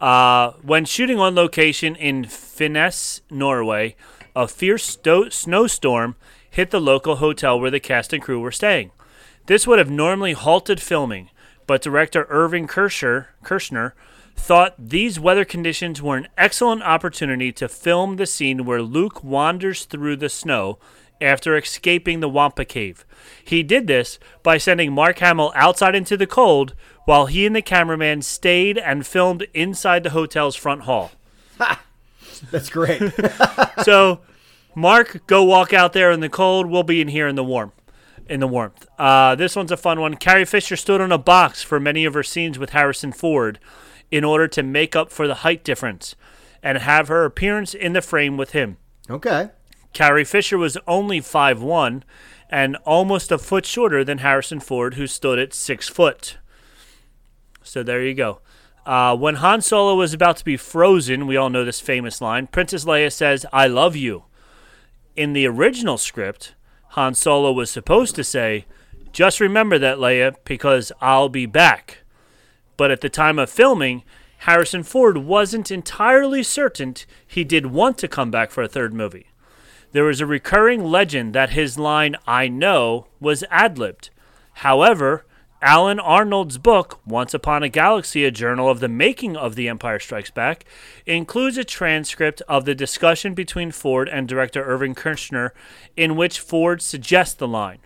Uh, 0.00 0.52
when 0.62 0.84
shooting 0.84 1.18
on 1.18 1.34
location 1.34 1.96
in 1.96 2.24
Finse, 2.24 3.20
Norway, 3.30 3.96
a 4.36 4.46
fierce 4.46 4.84
sto- 4.84 5.28
snowstorm 5.28 6.14
hit 6.48 6.70
the 6.70 6.80
local 6.80 7.16
hotel 7.16 7.58
where 7.60 7.70
the 7.70 7.80
cast 7.80 8.12
and 8.12 8.22
crew 8.22 8.38
were 8.40 8.52
staying. 8.52 8.92
This 9.46 9.66
would 9.66 9.78
have 9.80 9.90
normally 9.90 10.32
halted 10.34 10.80
filming, 10.80 11.30
but 11.68 11.82
director 11.82 12.26
Irving 12.30 12.66
Kershner, 12.66 13.26
Kershner 13.44 13.92
thought 14.34 14.74
these 14.78 15.20
weather 15.20 15.44
conditions 15.44 16.00
were 16.00 16.16
an 16.16 16.26
excellent 16.38 16.82
opportunity 16.82 17.52
to 17.52 17.68
film 17.68 18.16
the 18.16 18.26
scene 18.26 18.64
where 18.64 18.80
Luke 18.80 19.22
wanders 19.22 19.84
through 19.84 20.16
the 20.16 20.30
snow 20.30 20.78
after 21.20 21.56
escaping 21.58 22.20
the 22.20 22.28
Wampa 22.28 22.64
Cave. 22.64 23.04
He 23.44 23.62
did 23.62 23.86
this 23.86 24.18
by 24.42 24.56
sending 24.56 24.92
Mark 24.92 25.18
Hamill 25.18 25.52
outside 25.54 25.94
into 25.94 26.16
the 26.16 26.26
cold 26.26 26.74
while 27.04 27.26
he 27.26 27.44
and 27.44 27.54
the 27.54 27.60
cameraman 27.60 28.22
stayed 28.22 28.78
and 28.78 29.06
filmed 29.06 29.46
inside 29.52 30.04
the 30.04 30.10
hotel's 30.10 30.56
front 30.56 30.82
hall. 30.82 31.10
That's 32.50 32.70
great. 32.70 33.02
so, 33.82 34.20
Mark, 34.74 35.26
go 35.26 35.44
walk 35.44 35.74
out 35.74 35.92
there 35.92 36.12
in 36.12 36.20
the 36.20 36.30
cold. 36.30 36.66
We'll 36.66 36.82
be 36.82 37.02
in 37.02 37.08
here 37.08 37.28
in 37.28 37.34
the 37.34 37.44
warm, 37.44 37.72
in 38.28 38.40
the 38.40 38.48
warmth. 38.48 38.86
Uh, 38.98 39.34
this 39.34 39.56
one's 39.56 39.72
a 39.72 39.76
fun 39.76 40.00
one. 40.00 40.14
Carrie 40.14 40.44
Fisher 40.44 40.76
stood 40.76 41.00
on 41.00 41.12
a 41.12 41.18
box 41.18 41.62
for 41.62 41.80
many 41.80 42.04
of 42.04 42.14
her 42.14 42.22
scenes 42.22 42.58
with 42.58 42.70
Harrison 42.70 43.12
Ford, 43.12 43.58
in 44.10 44.24
order 44.24 44.48
to 44.48 44.62
make 44.62 44.96
up 44.96 45.10
for 45.10 45.26
the 45.26 45.36
height 45.36 45.64
difference, 45.64 46.14
and 46.62 46.78
have 46.78 47.08
her 47.08 47.24
appearance 47.24 47.74
in 47.74 47.92
the 47.92 48.02
frame 48.02 48.36
with 48.36 48.52
him. 48.52 48.78
okay. 49.10 49.50
Carrie 49.94 50.24
Fisher 50.24 50.58
was 50.58 50.76
only 50.86 51.20
5'1 51.20 52.02
and 52.50 52.76
almost 52.84 53.32
a 53.32 53.38
foot 53.38 53.64
shorter 53.66 54.04
than 54.04 54.18
Harrison 54.18 54.60
Ford, 54.60 54.94
who 54.94 55.06
stood 55.06 55.38
at 55.38 55.54
6 55.54 55.88
foot. 55.88 56.36
So 57.62 57.82
there 57.82 58.02
you 58.02 58.14
go. 58.14 58.40
Uh, 58.86 59.16
when 59.16 59.36
Han 59.36 59.60
Solo 59.60 59.94
was 59.94 60.14
about 60.14 60.36
to 60.38 60.44
be 60.44 60.56
frozen, 60.56 61.26
we 61.26 61.36
all 61.36 61.50
know 61.50 61.64
this 61.64 61.80
famous 61.80 62.20
line 62.20 62.46
Princess 62.46 62.84
Leia 62.84 63.12
says, 63.12 63.44
I 63.52 63.66
love 63.66 63.96
you. 63.96 64.24
In 65.16 65.32
the 65.32 65.46
original 65.46 65.98
script, 65.98 66.54
Han 66.90 67.14
Solo 67.14 67.52
was 67.52 67.70
supposed 67.70 68.14
to 68.16 68.24
say, 68.24 68.64
Just 69.12 69.40
remember 69.40 69.78
that, 69.78 69.98
Leia, 69.98 70.34
because 70.44 70.90
I'll 71.00 71.28
be 71.28 71.46
back. 71.46 71.98
But 72.76 72.90
at 72.90 73.00
the 73.00 73.08
time 73.08 73.38
of 73.38 73.50
filming, 73.50 74.04
Harrison 74.38 74.82
Ford 74.82 75.18
wasn't 75.18 75.70
entirely 75.70 76.42
certain 76.42 76.94
he 77.26 77.44
did 77.44 77.66
want 77.66 77.98
to 77.98 78.08
come 78.08 78.30
back 78.30 78.50
for 78.50 78.62
a 78.62 78.68
third 78.68 78.94
movie. 78.94 79.26
There 79.92 80.08
is 80.08 80.20
a 80.20 80.26
recurring 80.26 80.84
legend 80.84 81.34
that 81.34 81.50
his 81.50 81.78
line, 81.78 82.16
I 82.26 82.48
know, 82.48 83.06
was 83.20 83.42
ad 83.50 83.78
libbed. 83.78 84.10
However, 84.54 85.24
Alan 85.60 85.98
Arnold's 85.98 86.56
book, 86.56 87.00
Once 87.04 87.34
Upon 87.34 87.64
a 87.64 87.68
Galaxy, 87.68 88.24
a 88.24 88.30
journal 88.30 88.70
of 88.70 88.78
the 88.78 88.88
making 88.88 89.36
of 89.36 89.56
The 89.56 89.68
Empire 89.68 89.98
Strikes 89.98 90.30
Back, 90.30 90.64
includes 91.04 91.58
a 91.58 91.64
transcript 91.64 92.40
of 92.48 92.64
the 92.64 92.76
discussion 92.76 93.34
between 93.34 93.72
Ford 93.72 94.08
and 94.08 94.28
director 94.28 94.62
Irving 94.62 94.94
Kershner, 94.94 95.50
in 95.96 96.14
which 96.14 96.38
Ford 96.38 96.80
suggests 96.80 97.34
the 97.34 97.48
line. 97.48 97.80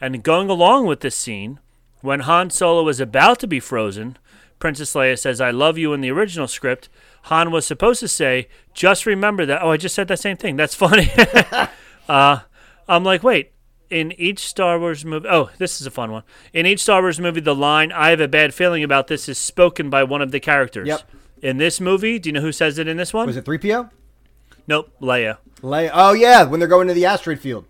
And 0.00 0.22
going 0.22 0.48
along 0.48 0.86
with 0.86 1.00
this 1.00 1.14
scene, 1.14 1.60
when 2.00 2.20
Han 2.20 2.48
Solo 2.48 2.88
is 2.88 3.00
about 3.00 3.38
to 3.40 3.46
be 3.46 3.60
frozen, 3.60 4.16
Princess 4.58 4.94
Leia 4.94 5.18
says, 5.18 5.42
I 5.42 5.50
love 5.50 5.76
you 5.76 5.92
in 5.92 6.00
the 6.00 6.10
original 6.10 6.48
script. 6.48 6.88
Han 7.24 7.50
was 7.50 7.66
supposed 7.66 8.00
to 8.00 8.08
say, 8.08 8.48
just 8.72 9.04
remember 9.04 9.44
that. 9.44 9.62
Oh, 9.62 9.72
I 9.72 9.76
just 9.76 9.94
said 9.94 10.08
that 10.08 10.20
same 10.20 10.38
thing. 10.38 10.56
That's 10.56 10.74
funny. 10.74 11.10
uh, 12.08 12.40
I'm 12.88 13.04
like, 13.04 13.22
wait. 13.22 13.52
In 13.90 14.12
each 14.12 14.46
Star 14.46 14.78
Wars 14.78 15.04
movie, 15.04 15.28
oh, 15.28 15.50
this 15.58 15.80
is 15.80 15.86
a 15.86 15.90
fun 15.90 16.12
one. 16.12 16.22
In 16.52 16.64
each 16.64 16.80
Star 16.80 17.02
Wars 17.02 17.18
movie, 17.18 17.40
the 17.40 17.54
line 17.54 17.90
"I 17.90 18.10
have 18.10 18.20
a 18.20 18.28
bad 18.28 18.54
feeling 18.54 18.84
about 18.84 19.08
this" 19.08 19.28
is 19.28 19.36
spoken 19.36 19.90
by 19.90 20.04
one 20.04 20.22
of 20.22 20.30
the 20.30 20.38
characters. 20.38 20.86
Yep. 20.86 21.10
In 21.42 21.56
this 21.56 21.80
movie, 21.80 22.18
do 22.18 22.28
you 22.28 22.32
know 22.32 22.40
who 22.40 22.52
says 22.52 22.78
it 22.78 22.86
in 22.86 22.96
this 22.96 23.12
one? 23.12 23.26
Was 23.26 23.36
it 23.36 23.44
3PO? 23.44 23.90
Nope, 24.68 24.92
Leia. 25.00 25.38
Leia. 25.62 25.90
Oh 25.92 26.12
yeah, 26.12 26.44
when 26.44 26.60
they're 26.60 26.68
going 26.68 26.86
to 26.86 26.94
the 26.94 27.06
asteroid 27.06 27.40
field. 27.40 27.64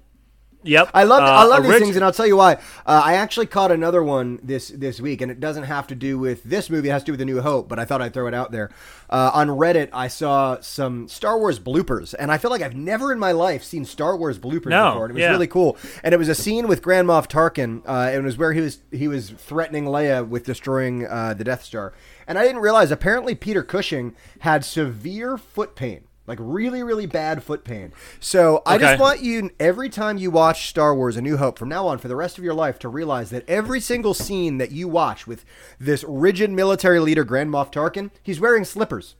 Yep. 0.62 0.90
I 0.92 1.04
love 1.04 1.22
Uh, 1.22 1.26
I 1.26 1.44
love 1.44 1.62
these 1.62 1.72
orig- 1.72 1.82
things, 1.82 1.96
and 1.96 2.04
I'll 2.04 2.12
tell 2.12 2.26
you 2.26 2.36
why. 2.36 2.54
Uh, 2.86 3.00
I 3.04 3.14
actually 3.14 3.46
caught 3.46 3.72
another 3.72 4.02
one 4.02 4.38
this 4.42 4.68
this 4.68 5.00
week, 5.00 5.20
and 5.22 5.30
it 5.30 5.40
doesn't 5.40 5.64
have 5.64 5.86
to 5.86 5.94
do 5.94 6.18
with 6.18 6.42
this 6.44 6.68
movie. 6.68 6.88
It 6.88 6.92
has 6.92 7.02
to 7.02 7.06
do 7.06 7.12
with 7.12 7.18
the 7.18 7.24
New 7.24 7.40
Hope, 7.40 7.68
but 7.68 7.78
I 7.78 7.84
thought 7.86 8.02
I'd 8.02 8.12
throw 8.12 8.26
it 8.26 8.34
out 8.34 8.52
there. 8.52 8.70
Uh, 9.08 9.30
on 9.32 9.48
Reddit, 9.48 9.88
I 9.92 10.08
saw 10.08 10.60
some 10.60 11.08
Star 11.08 11.38
Wars 11.38 11.58
bloopers, 11.58 12.14
and 12.18 12.30
I 12.30 12.36
feel 12.38 12.50
like 12.50 12.60
I've 12.62 12.76
never 12.76 13.10
in 13.12 13.18
my 13.18 13.32
life 13.32 13.64
seen 13.64 13.84
Star 13.84 14.16
Wars 14.16 14.38
bloopers 14.38 14.66
No, 14.66 14.90
before. 14.90 15.04
And 15.06 15.12
it 15.12 15.14
was 15.14 15.20
yeah. 15.22 15.30
really 15.30 15.46
cool, 15.46 15.78
and 16.04 16.12
it 16.12 16.18
was 16.18 16.28
a 16.28 16.34
scene 16.34 16.68
with 16.68 16.82
Grand 16.82 17.08
Moff 17.08 17.26
Tarkin, 17.26 17.82
uh, 17.88 18.10
and 18.10 18.16
it 18.16 18.24
was 18.24 18.36
where 18.36 18.52
he 18.52 18.60
was 18.60 18.80
he 18.90 19.08
was 19.08 19.30
threatening 19.30 19.84
Leia 19.86 20.26
with 20.28 20.44
destroying 20.44 21.06
uh, 21.06 21.32
the 21.32 21.44
Death 21.44 21.64
Star, 21.64 21.94
and 22.28 22.38
I 22.38 22.42
didn't 22.44 22.60
realize 22.60 22.90
apparently 22.90 23.34
Peter 23.34 23.62
Cushing 23.62 24.14
had 24.40 24.64
severe 24.64 25.38
foot 25.38 25.74
pain. 25.74 26.02
Like 26.26 26.38
really, 26.40 26.82
really 26.82 27.06
bad 27.06 27.42
foot 27.42 27.64
pain. 27.64 27.92
So 28.20 28.62
I 28.64 28.78
just 28.78 29.00
want 29.00 29.20
you 29.20 29.50
every 29.58 29.88
time 29.88 30.16
you 30.16 30.30
watch 30.30 30.68
Star 30.68 30.94
Wars: 30.94 31.16
A 31.16 31.22
New 31.22 31.36
Hope 31.36 31.58
from 31.58 31.68
now 31.68 31.86
on 31.88 31.98
for 31.98 32.08
the 32.08 32.16
rest 32.16 32.38
of 32.38 32.44
your 32.44 32.54
life 32.54 32.78
to 32.80 32.88
realize 32.88 33.30
that 33.30 33.48
every 33.48 33.80
single 33.80 34.14
scene 34.14 34.58
that 34.58 34.70
you 34.70 34.86
watch 34.86 35.26
with 35.26 35.44
this 35.80 36.04
rigid 36.06 36.50
military 36.50 37.00
leader, 37.00 37.24
Grand 37.24 37.50
Moff 37.50 37.72
Tarkin, 37.72 38.10
he's 38.22 38.38
wearing 38.38 38.64
slippers. 38.64 39.16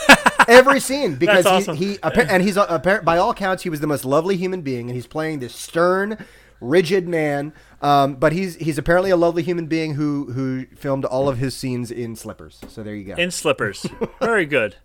every 0.48 0.80
scene 0.80 1.16
because 1.16 1.46
awesome. 1.46 1.76
he, 1.76 1.92
he 1.92 1.98
and 2.02 2.42
he's 2.42 2.56
uh, 2.56 3.00
by 3.04 3.18
all 3.18 3.30
accounts 3.30 3.62
he 3.62 3.68
was 3.68 3.80
the 3.80 3.86
most 3.86 4.04
lovely 4.04 4.36
human 4.36 4.62
being, 4.62 4.88
and 4.88 4.94
he's 4.94 5.06
playing 5.06 5.40
this 5.40 5.54
stern, 5.54 6.24
rigid 6.60 7.08
man. 7.08 7.52
Um, 7.80 8.14
but 8.14 8.32
he's 8.32 8.56
he's 8.56 8.78
apparently 8.78 9.10
a 9.10 9.16
lovely 9.16 9.42
human 9.42 9.66
being 9.66 9.94
who 9.94 10.32
who 10.32 10.66
filmed 10.76 11.04
all 11.04 11.28
of 11.28 11.38
his 11.38 11.54
scenes 11.56 11.90
in 11.90 12.16
slippers. 12.16 12.60
So 12.68 12.82
there 12.82 12.94
you 12.94 13.04
go. 13.04 13.14
in 13.14 13.30
slippers. 13.30 13.86
Very 14.20 14.46
good. 14.46 14.76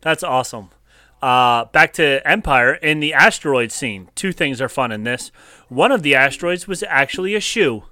That's 0.00 0.22
awesome. 0.22 0.70
Uh, 1.20 1.64
back 1.66 1.92
to 1.94 2.26
Empire 2.28 2.74
in 2.74 3.00
the 3.00 3.12
asteroid 3.12 3.72
scene. 3.72 4.08
Two 4.14 4.32
things 4.32 4.60
are 4.60 4.68
fun 4.68 4.92
in 4.92 5.02
this. 5.04 5.32
One 5.68 5.90
of 5.90 6.02
the 6.02 6.14
asteroids 6.14 6.68
was 6.68 6.84
actually 6.84 7.34
a 7.34 7.40
shoe. 7.40 7.84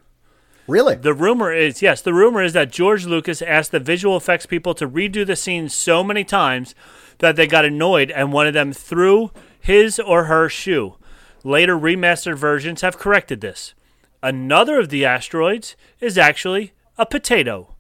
really? 0.69 0.95
The 0.95 1.15
rumor 1.15 1.53
is 1.53 1.83
yes, 1.83 2.03
the 2.03 2.15
rumor 2.15 2.43
is 2.43 2.53
that 2.53 2.71
George 2.71 3.05
Lucas 3.05 3.43
asked 3.43 3.73
the 3.73 3.81
visual 3.81 4.17
effects 4.17 4.47
people 4.47 4.75
to 4.75 4.89
redo 4.89 5.27
the 5.27 5.37
scene 5.37 5.69
so 5.69 6.05
many 6.05 6.23
times 6.23 6.75
that 7.19 7.37
they 7.37 7.47
got 7.47 7.65
annoyed 7.65 8.11
and 8.11 8.33
one 8.33 8.47
of 8.47 8.55
them 8.55 8.73
threw 8.73 9.31
his 9.59 9.99
or 9.99 10.25
her 10.25 10.49
shoe. 10.49 10.97
Later 11.43 11.77
remastered 11.77 12.37
versions 12.37 12.83
have 12.83 12.99
corrected 12.99 13.41
this. 13.41 13.75
Another 14.23 14.79
of 14.79 14.89
the 14.89 15.05
asteroids 15.05 15.77
is 16.01 16.17
actually 16.19 16.73
a 16.99 17.07
potato. 17.07 17.76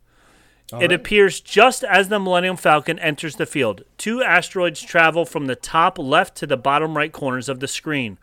It 0.73 0.93
appears 0.93 1.41
just 1.41 1.85
as 1.85 2.09
the 2.09 2.19
Millennium 2.19 2.57
Falcon 2.57 2.99
enters 2.99 3.37
the 3.37 3.47
field. 3.47 3.83
Two 3.99 4.23
asteroids 4.23 4.83
travel 4.83 5.25
from 5.25 5.47
the 5.47 5.57
top 5.57 5.99
left 5.99 6.37
to 6.39 6.47
the 6.47 6.57
bottom 6.57 6.97
right 6.97 7.12
corners 7.12 7.49
of 7.49 7.61
the 7.61 7.69
screen. 7.69 8.19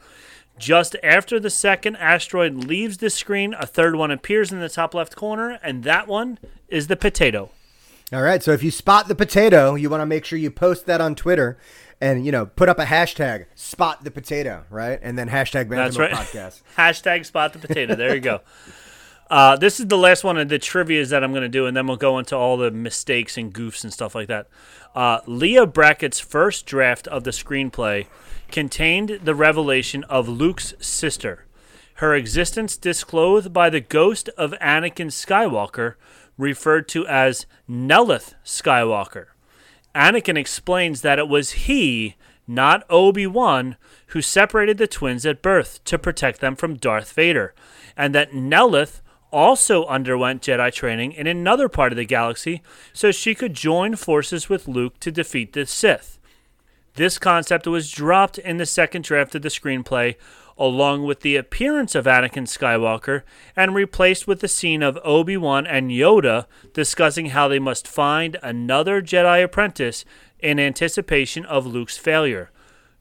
Just 0.57 0.95
after 1.01 1.39
the 1.39 1.49
second 1.49 1.95
asteroid 1.95 2.53
leaves 2.53 2.97
the 2.97 3.09
screen, 3.09 3.55
a 3.57 3.65
third 3.65 3.95
one 3.95 4.11
appears 4.11 4.51
in 4.51 4.59
the 4.59 4.69
top 4.69 4.93
left 4.93 5.15
corner, 5.15 5.59
and 5.63 5.83
that 5.83 6.07
one 6.07 6.37
is 6.67 6.87
the 6.87 6.95
potato. 6.95 7.49
All 8.11 8.21
right. 8.21 8.43
So 8.43 8.51
if 8.51 8.61
you 8.61 8.69
spot 8.69 9.07
the 9.07 9.15
potato, 9.15 9.73
you 9.75 9.89
want 9.89 10.01
to 10.01 10.05
make 10.05 10.25
sure 10.25 10.37
you 10.37 10.51
post 10.51 10.85
that 10.85 11.01
on 11.01 11.15
Twitter, 11.15 11.57
and 11.99 12.25
you 12.25 12.31
know 12.31 12.45
put 12.45 12.69
up 12.69 12.77
a 12.77 12.85
hashtag 12.85 13.45
spot 13.55 14.03
the 14.03 14.11
potato, 14.11 14.65
right? 14.69 14.99
And 15.01 15.17
then 15.17 15.29
hashtag 15.29 15.69
That's 15.69 15.97
right. 15.97 16.11
podcast. 16.11 16.61
Hashtag 16.77 17.25
spot 17.25 17.53
the 17.53 17.59
potato. 17.59 17.95
There 17.95 18.13
you 18.13 18.21
go. 18.21 18.41
Uh, 19.33 19.55
this 19.55 19.79
is 19.79 19.87
the 19.87 19.97
last 19.97 20.23
one 20.23 20.37
of 20.37 20.47
the 20.47 20.59
trivia's 20.59 21.09
that 21.09 21.23
I'm 21.23 21.31
going 21.31 21.41
to 21.41 21.49
do, 21.49 21.65
and 21.65 21.75
then 21.75 21.87
we'll 21.87 21.97
go 21.97 22.19
into 22.19 22.37
all 22.37 22.55
the 22.55 22.69
mistakes 22.69 23.35
and 23.35 23.51
goofs 23.51 23.83
and 23.83 23.91
stuff 23.91 24.13
like 24.13 24.27
that. 24.27 24.47
Uh, 24.93 25.21
Leigh 25.25 25.65
Brackett's 25.65 26.19
first 26.19 26.67
draft 26.67 27.07
of 27.07 27.23
the 27.23 27.31
screenplay 27.31 28.05
contained 28.51 29.21
the 29.23 29.33
revelation 29.33 30.03
of 30.03 30.29
Luke's 30.29 30.75
sister, 30.79 31.47
her 31.95 32.13
existence 32.13 32.77
disclosed 32.77 33.51
by 33.51 33.71
the 33.71 33.81
ghost 33.81 34.29
of 34.37 34.51
Anakin 34.61 35.07
Skywalker, 35.07 35.95
referred 36.37 36.87
to 36.89 37.07
as 37.07 37.47
Nellith 37.67 38.35
Skywalker. 38.45 39.29
Anakin 39.95 40.37
explains 40.37 41.01
that 41.01 41.17
it 41.17 41.27
was 41.27 41.53
he, 41.65 42.17
not 42.45 42.85
Obi 42.87 43.25
Wan, 43.25 43.77
who 44.07 44.21
separated 44.21 44.77
the 44.77 44.85
twins 44.85 45.25
at 45.25 45.41
birth 45.41 45.83
to 45.85 45.97
protect 45.97 46.39
them 46.39 46.55
from 46.55 46.75
Darth 46.75 47.13
Vader, 47.13 47.55
and 47.97 48.13
that 48.13 48.31
Nellith 48.31 48.99
also 49.33 49.85
underwent 49.85 50.43
Jedi 50.43 50.71
training 50.71 51.11
in 51.11 51.27
another 51.27 51.67
part 51.67 51.91
of 51.91 51.97
the 51.97 52.05
galaxy 52.05 52.61
so 52.93 53.11
she 53.11 53.33
could 53.33 53.53
join 53.53 53.95
forces 53.95 54.47
with 54.47 54.67
Luke 54.67 54.99
to 54.99 55.11
defeat 55.11 55.53
the 55.53 55.65
Sith. 55.65 56.19
This 56.95 57.17
concept 57.17 57.65
was 57.65 57.91
dropped 57.91 58.37
in 58.37 58.57
the 58.57 58.67
second 58.67 59.03
draft 59.03 59.33
of 59.33 59.41
the 59.41 59.49
screenplay, 59.49 60.15
along 60.59 61.03
with 61.03 61.21
the 61.21 61.35
appearance 61.35 61.95
of 61.95 62.05
Anakin 62.05 62.45
Skywalker, 62.45 63.23
and 63.55 63.73
replaced 63.73 64.27
with 64.27 64.41
the 64.41 64.47
scene 64.47 64.83
of 64.83 64.99
Obi 65.03 65.35
Wan 65.35 65.65
and 65.65 65.89
Yoda 65.89 66.45
discussing 66.73 67.27
how 67.27 67.47
they 67.47 67.57
must 67.57 67.87
find 67.87 68.37
another 68.43 69.01
Jedi 69.01 69.43
apprentice 69.43 70.05
in 70.39 70.59
anticipation 70.59 71.43
of 71.45 71.65
Luke's 71.65 71.97
failure. 71.97 72.51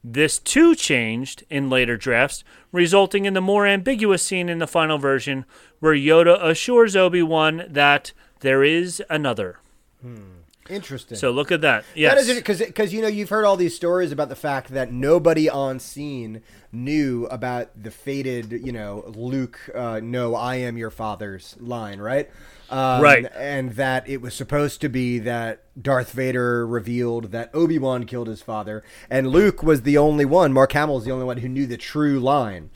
This 0.03 0.37
too 0.37 0.75
changed 0.75 1.43
in 1.49 1.69
later 1.69 1.95
drafts, 1.95 2.43
resulting 2.71 3.25
in 3.25 3.33
the 3.33 3.41
more 3.41 3.65
ambiguous 3.65 4.21
scene 4.21 4.49
in 4.49 4.59
the 4.59 4.67
final 4.67 4.97
version 4.97 5.45
where 5.79 5.95
Yoda 5.95 6.43
assures 6.43 6.95
Obi 6.95 7.23
Wan 7.23 7.63
that 7.69 8.11
there 8.41 8.63
is 8.63 9.01
another. 9.09 9.59
Hmm. 10.01 10.42
Interesting. 10.69 11.17
So 11.17 11.31
look 11.31 11.51
at 11.51 11.61
that. 11.61 11.83
Yes. 11.93 12.13
That 12.15 12.21
is 12.29 12.35
because 12.37 12.59
because 12.59 12.93
you 12.93 13.01
know 13.01 13.07
you've 13.09 13.29
heard 13.29 13.43
all 13.45 13.57
these 13.57 13.75
stories 13.75 14.11
about 14.11 14.29
the 14.29 14.35
fact 14.35 14.69
that 14.69 14.91
nobody 14.91 15.49
on 15.49 15.79
scene 15.79 16.41
knew 16.71 17.25
about 17.25 17.69
the 17.83 17.91
fated 17.91 18.51
you 18.51 18.71
know 18.71 19.03
Luke 19.15 19.59
uh, 19.75 19.99
no 20.01 20.35
I 20.35 20.55
am 20.55 20.77
your 20.77 20.89
father's 20.89 21.55
line 21.59 21.99
right 21.99 22.29
um, 22.69 23.01
Right. 23.01 23.25
and 23.35 23.73
that 23.73 24.07
it 24.09 24.21
was 24.21 24.33
supposed 24.33 24.79
to 24.81 24.89
be 24.89 25.19
that 25.19 25.63
Darth 25.79 26.13
Vader 26.13 26.65
revealed 26.65 27.31
that 27.31 27.51
Obi 27.53 27.77
Wan 27.77 28.05
killed 28.05 28.27
his 28.27 28.41
father 28.41 28.83
and 29.09 29.27
Luke 29.27 29.61
was 29.61 29.81
the 29.81 29.97
only 29.97 30.25
one 30.25 30.53
Mark 30.53 30.71
Hamill 30.71 30.97
is 30.97 31.03
the 31.03 31.11
only 31.11 31.25
one 31.25 31.37
who 31.37 31.49
knew 31.49 31.67
the 31.67 31.77
true 31.77 32.19
line. 32.19 32.69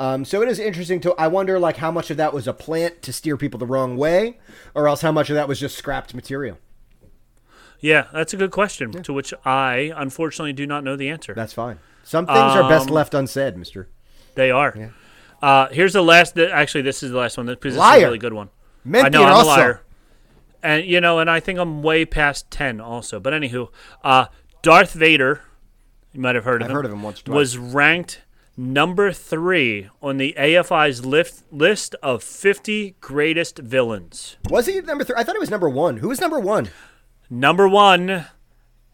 Um, 0.00 0.24
so 0.24 0.42
it 0.42 0.48
is 0.48 0.58
interesting 0.58 0.98
to. 1.02 1.14
I 1.14 1.28
wonder, 1.28 1.60
like, 1.60 1.76
how 1.76 1.92
much 1.92 2.10
of 2.10 2.16
that 2.16 2.34
was 2.34 2.48
a 2.48 2.52
plant 2.52 3.00
to 3.02 3.12
steer 3.12 3.36
people 3.36 3.60
the 3.60 3.66
wrong 3.66 3.96
way, 3.96 4.38
or 4.74 4.88
else 4.88 5.02
how 5.02 5.12
much 5.12 5.30
of 5.30 5.36
that 5.36 5.46
was 5.46 5.60
just 5.60 5.78
scrapped 5.78 6.12
material. 6.16 6.58
Yeah, 7.84 8.06
that's 8.14 8.32
a 8.32 8.38
good 8.38 8.50
question 8.50 9.02
to 9.02 9.12
which 9.12 9.34
I 9.44 9.92
unfortunately 9.94 10.54
do 10.54 10.66
not 10.66 10.84
know 10.84 10.96
the 10.96 11.10
answer. 11.10 11.34
That's 11.34 11.52
fine. 11.52 11.80
Some 12.02 12.24
things 12.24 12.38
are 12.38 12.66
best 12.66 12.88
Um, 12.88 12.94
left 12.94 13.12
unsaid, 13.12 13.58
Mister. 13.58 13.88
They 14.36 14.50
are. 14.50 14.92
Uh, 15.42 15.68
here's 15.68 15.92
the 15.92 16.02
last. 16.02 16.38
Actually, 16.38 16.80
this 16.80 17.02
is 17.02 17.10
the 17.10 17.18
last 17.18 17.36
one 17.36 17.44
because 17.44 17.74
this 17.74 17.84
is 17.84 18.02
a 18.02 18.04
really 18.06 18.16
good 18.18 18.32
one. 18.32 18.48
Mentira 18.86 19.04
I 19.04 19.08
know 19.10 19.24
I'm 19.24 19.44
a 19.44 19.46
liar, 19.46 19.82
and 20.62 20.86
you 20.86 20.98
know, 21.02 21.18
and 21.18 21.28
I 21.28 21.40
think 21.40 21.58
I'm 21.58 21.82
way 21.82 22.06
past 22.06 22.50
ten 22.50 22.80
also. 22.80 23.20
But 23.20 23.34
anywho, 23.34 23.68
uh, 24.02 24.26
Darth 24.62 24.94
Vader, 24.94 25.42
you 26.14 26.20
might 26.22 26.36
have 26.36 26.44
heard 26.44 26.62
of 26.62 26.66
I've 26.66 26.70
him. 26.70 26.76
heard 26.76 26.86
of 26.86 26.92
him 26.92 27.02
once. 27.02 27.22
Was 27.26 27.58
ranked 27.58 28.22
number 28.56 29.12
three 29.12 29.90
on 30.00 30.16
the 30.16 30.34
AFI's 30.38 31.04
lift, 31.04 31.42
list 31.52 31.94
of 32.02 32.22
50 32.22 32.96
greatest 33.02 33.58
villains. 33.58 34.38
Was 34.48 34.64
he 34.66 34.80
number 34.80 35.04
three? 35.04 35.16
I 35.18 35.22
thought 35.24 35.34
it 35.36 35.40
was 35.40 35.50
number 35.50 35.68
one. 35.68 35.98
Who 35.98 36.08
was 36.08 36.20
number 36.20 36.40
one? 36.40 36.70
Number 37.30 37.68
one. 37.68 38.26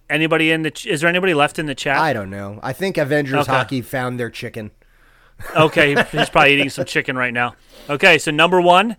Anybody 0.09 0.51
in 0.51 0.63
the? 0.63 0.71
Ch- 0.73 0.87
is 0.87 1.03
there 1.03 1.09
anybody 1.09 1.35
left 1.35 1.59
in 1.59 1.67
the 1.67 1.75
chat? 1.75 1.97
I 1.99 2.13
don't 2.13 2.31
know. 2.31 2.59
I 2.65 2.73
think 2.73 2.99
Avengers 2.99 3.43
Okay. 3.49 3.53
Hockey 3.53 3.81
found 3.83 4.19
their 4.19 4.31
chicken. 4.31 4.71
Okay, 5.57 5.95
he's 6.13 6.29
probably 6.29 6.53
eating 6.53 6.69
some 6.69 6.85
chicken 6.85 7.17
right 7.17 7.33
now. 7.33 7.55
Okay, 7.89 8.19
so 8.19 8.31
number 8.31 8.61
one, 8.61 8.97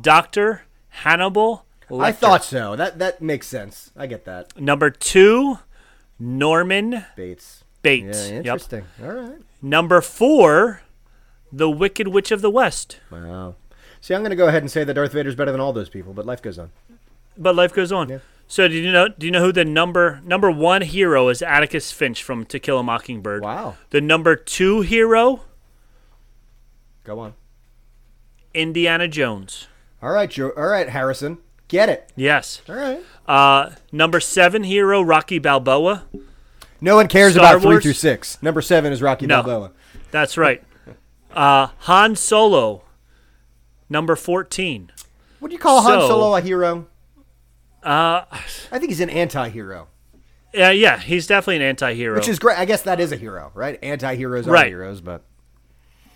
Doctor 0.00 0.62
Hannibal. 0.88 1.66
Lecter. 1.90 2.02
I 2.02 2.12
thought 2.12 2.44
so. 2.44 2.76
That 2.76 2.98
that 2.98 3.20
makes 3.20 3.46
sense. 3.46 3.90
I 3.94 4.06
get 4.06 4.24
that. 4.24 4.58
Number 4.58 4.88
two, 4.88 5.58
Norman 6.18 7.04
Bates. 7.16 7.64
Bates. 7.82 8.30
Yeah, 8.30 8.36
Yep. 8.36 8.44
interesting. 8.46 8.84
All 9.02 9.10
right. 9.12 9.38
Number 9.60 10.00
four, 10.00 10.80
the 11.52 11.68
Wicked 11.68 12.08
Witch 12.08 12.30
of 12.30 12.40
the 12.40 12.50
West. 12.50 12.98
Wow. 13.10 13.56
See, 14.00 14.14
I'm 14.14 14.22
going 14.22 14.30
to 14.30 14.36
go 14.36 14.48
ahead 14.48 14.62
and 14.62 14.70
say 14.70 14.84
that 14.84 14.94
Darth 14.94 15.12
Vader's 15.12 15.34
better 15.34 15.52
than 15.52 15.60
all 15.60 15.72
those 15.74 15.90
people, 15.90 16.14
but 16.14 16.24
life 16.24 16.40
goes 16.40 16.58
on. 16.58 16.70
But 17.36 17.54
life 17.54 17.74
goes 17.74 17.92
on. 17.92 18.22
So 18.52 18.68
do 18.68 18.74
you 18.74 18.92
know? 18.92 19.08
Do 19.08 19.24
you 19.24 19.32
know 19.32 19.40
who 19.40 19.50
the 19.50 19.64
number 19.64 20.20
number 20.26 20.50
one 20.50 20.82
hero 20.82 21.30
is? 21.30 21.40
Atticus 21.40 21.90
Finch 21.90 22.22
from 22.22 22.44
To 22.44 22.58
Kill 22.58 22.78
a 22.78 22.82
Mockingbird. 22.82 23.42
Wow. 23.42 23.76
The 23.88 24.02
number 24.02 24.36
two 24.36 24.82
hero, 24.82 25.40
Go 27.02 27.18
on. 27.18 27.32
Indiana 28.52 29.08
Jones. 29.08 29.68
All 30.02 30.10
right, 30.10 30.30
Joe. 30.30 30.50
All 30.54 30.66
right, 30.66 30.86
Harrison. 30.86 31.38
Get 31.68 31.88
it. 31.88 32.12
Yes. 32.14 32.60
All 32.68 32.74
right. 32.74 33.02
Uh, 33.26 33.70
number 33.90 34.20
seven 34.20 34.64
hero, 34.64 35.00
Rocky 35.00 35.38
Balboa. 35.38 36.04
No 36.78 36.96
one 36.96 37.08
cares 37.08 37.32
Star 37.32 37.56
about 37.56 37.62
three 37.62 37.80
through 37.80 37.94
six. 37.94 38.36
Number 38.42 38.60
seven 38.60 38.92
is 38.92 39.00
Rocky 39.00 39.24
No. 39.26 39.42
Balboa. 39.42 39.70
That's 40.10 40.36
right. 40.36 40.62
Uh, 41.32 41.68
Han 41.78 42.16
Solo, 42.16 42.82
number 43.88 44.14
14. 44.14 44.92
Would 45.40 45.52
you 45.52 45.58
call 45.58 45.80
Han 45.80 46.00
Solo 46.00 46.36
a 46.36 46.42
hero? 46.42 46.88
Uh, 47.82 48.24
I 48.70 48.78
think 48.78 48.90
he's 48.90 49.00
an 49.00 49.10
anti-hero, 49.10 49.88
yeah, 50.54 50.70
yeah, 50.70 50.98
he's 50.98 51.26
definitely 51.26 51.56
an 51.56 51.62
anti-hero. 51.62 52.14
which 52.14 52.28
is 52.28 52.38
great. 52.38 52.58
I 52.58 52.64
guess 52.64 52.82
that 52.82 53.00
is 53.00 53.10
a 53.10 53.16
hero, 53.16 53.50
right? 53.54 53.78
Anti-heroes 53.82 54.46
are 54.46 54.50
Right. 54.52 54.68
heroes, 54.68 55.00
but 55.00 55.24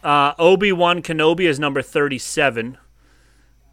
uh, 0.05 0.35
Obi-Wan 0.39 1.03
Kenobi 1.03 1.49
is 1.49 1.59
number 1.59 1.83
37. 1.83 2.79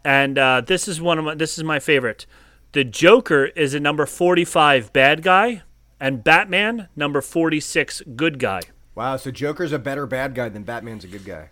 And 0.04 0.38
uh, 0.38 0.60
this 0.60 0.88
is 0.88 1.00
one 1.00 1.18
of 1.18 1.24
my 1.24 1.34
this 1.34 1.56
is 1.56 1.64
my 1.64 1.78
favorite. 1.78 2.26
The 2.72 2.84
Joker 2.84 3.46
is 3.46 3.72
a 3.74 3.80
number 3.80 4.04
45 4.04 4.92
bad 4.92 5.22
guy 5.22 5.62
and 6.00 6.22
Batman 6.24 6.88
number 6.96 7.20
46 7.22 8.02
good 8.16 8.38
guy. 8.38 8.60
wow. 8.94 9.16
So 9.16 9.30
Joker's 9.30 9.72
a 9.72 9.78
better 9.78 10.06
bad 10.06 10.34
guy 10.34 10.48
than 10.50 10.62
Batman's 10.64 11.04
a 11.04 11.08
good 11.08 11.24
guy. 11.24 11.50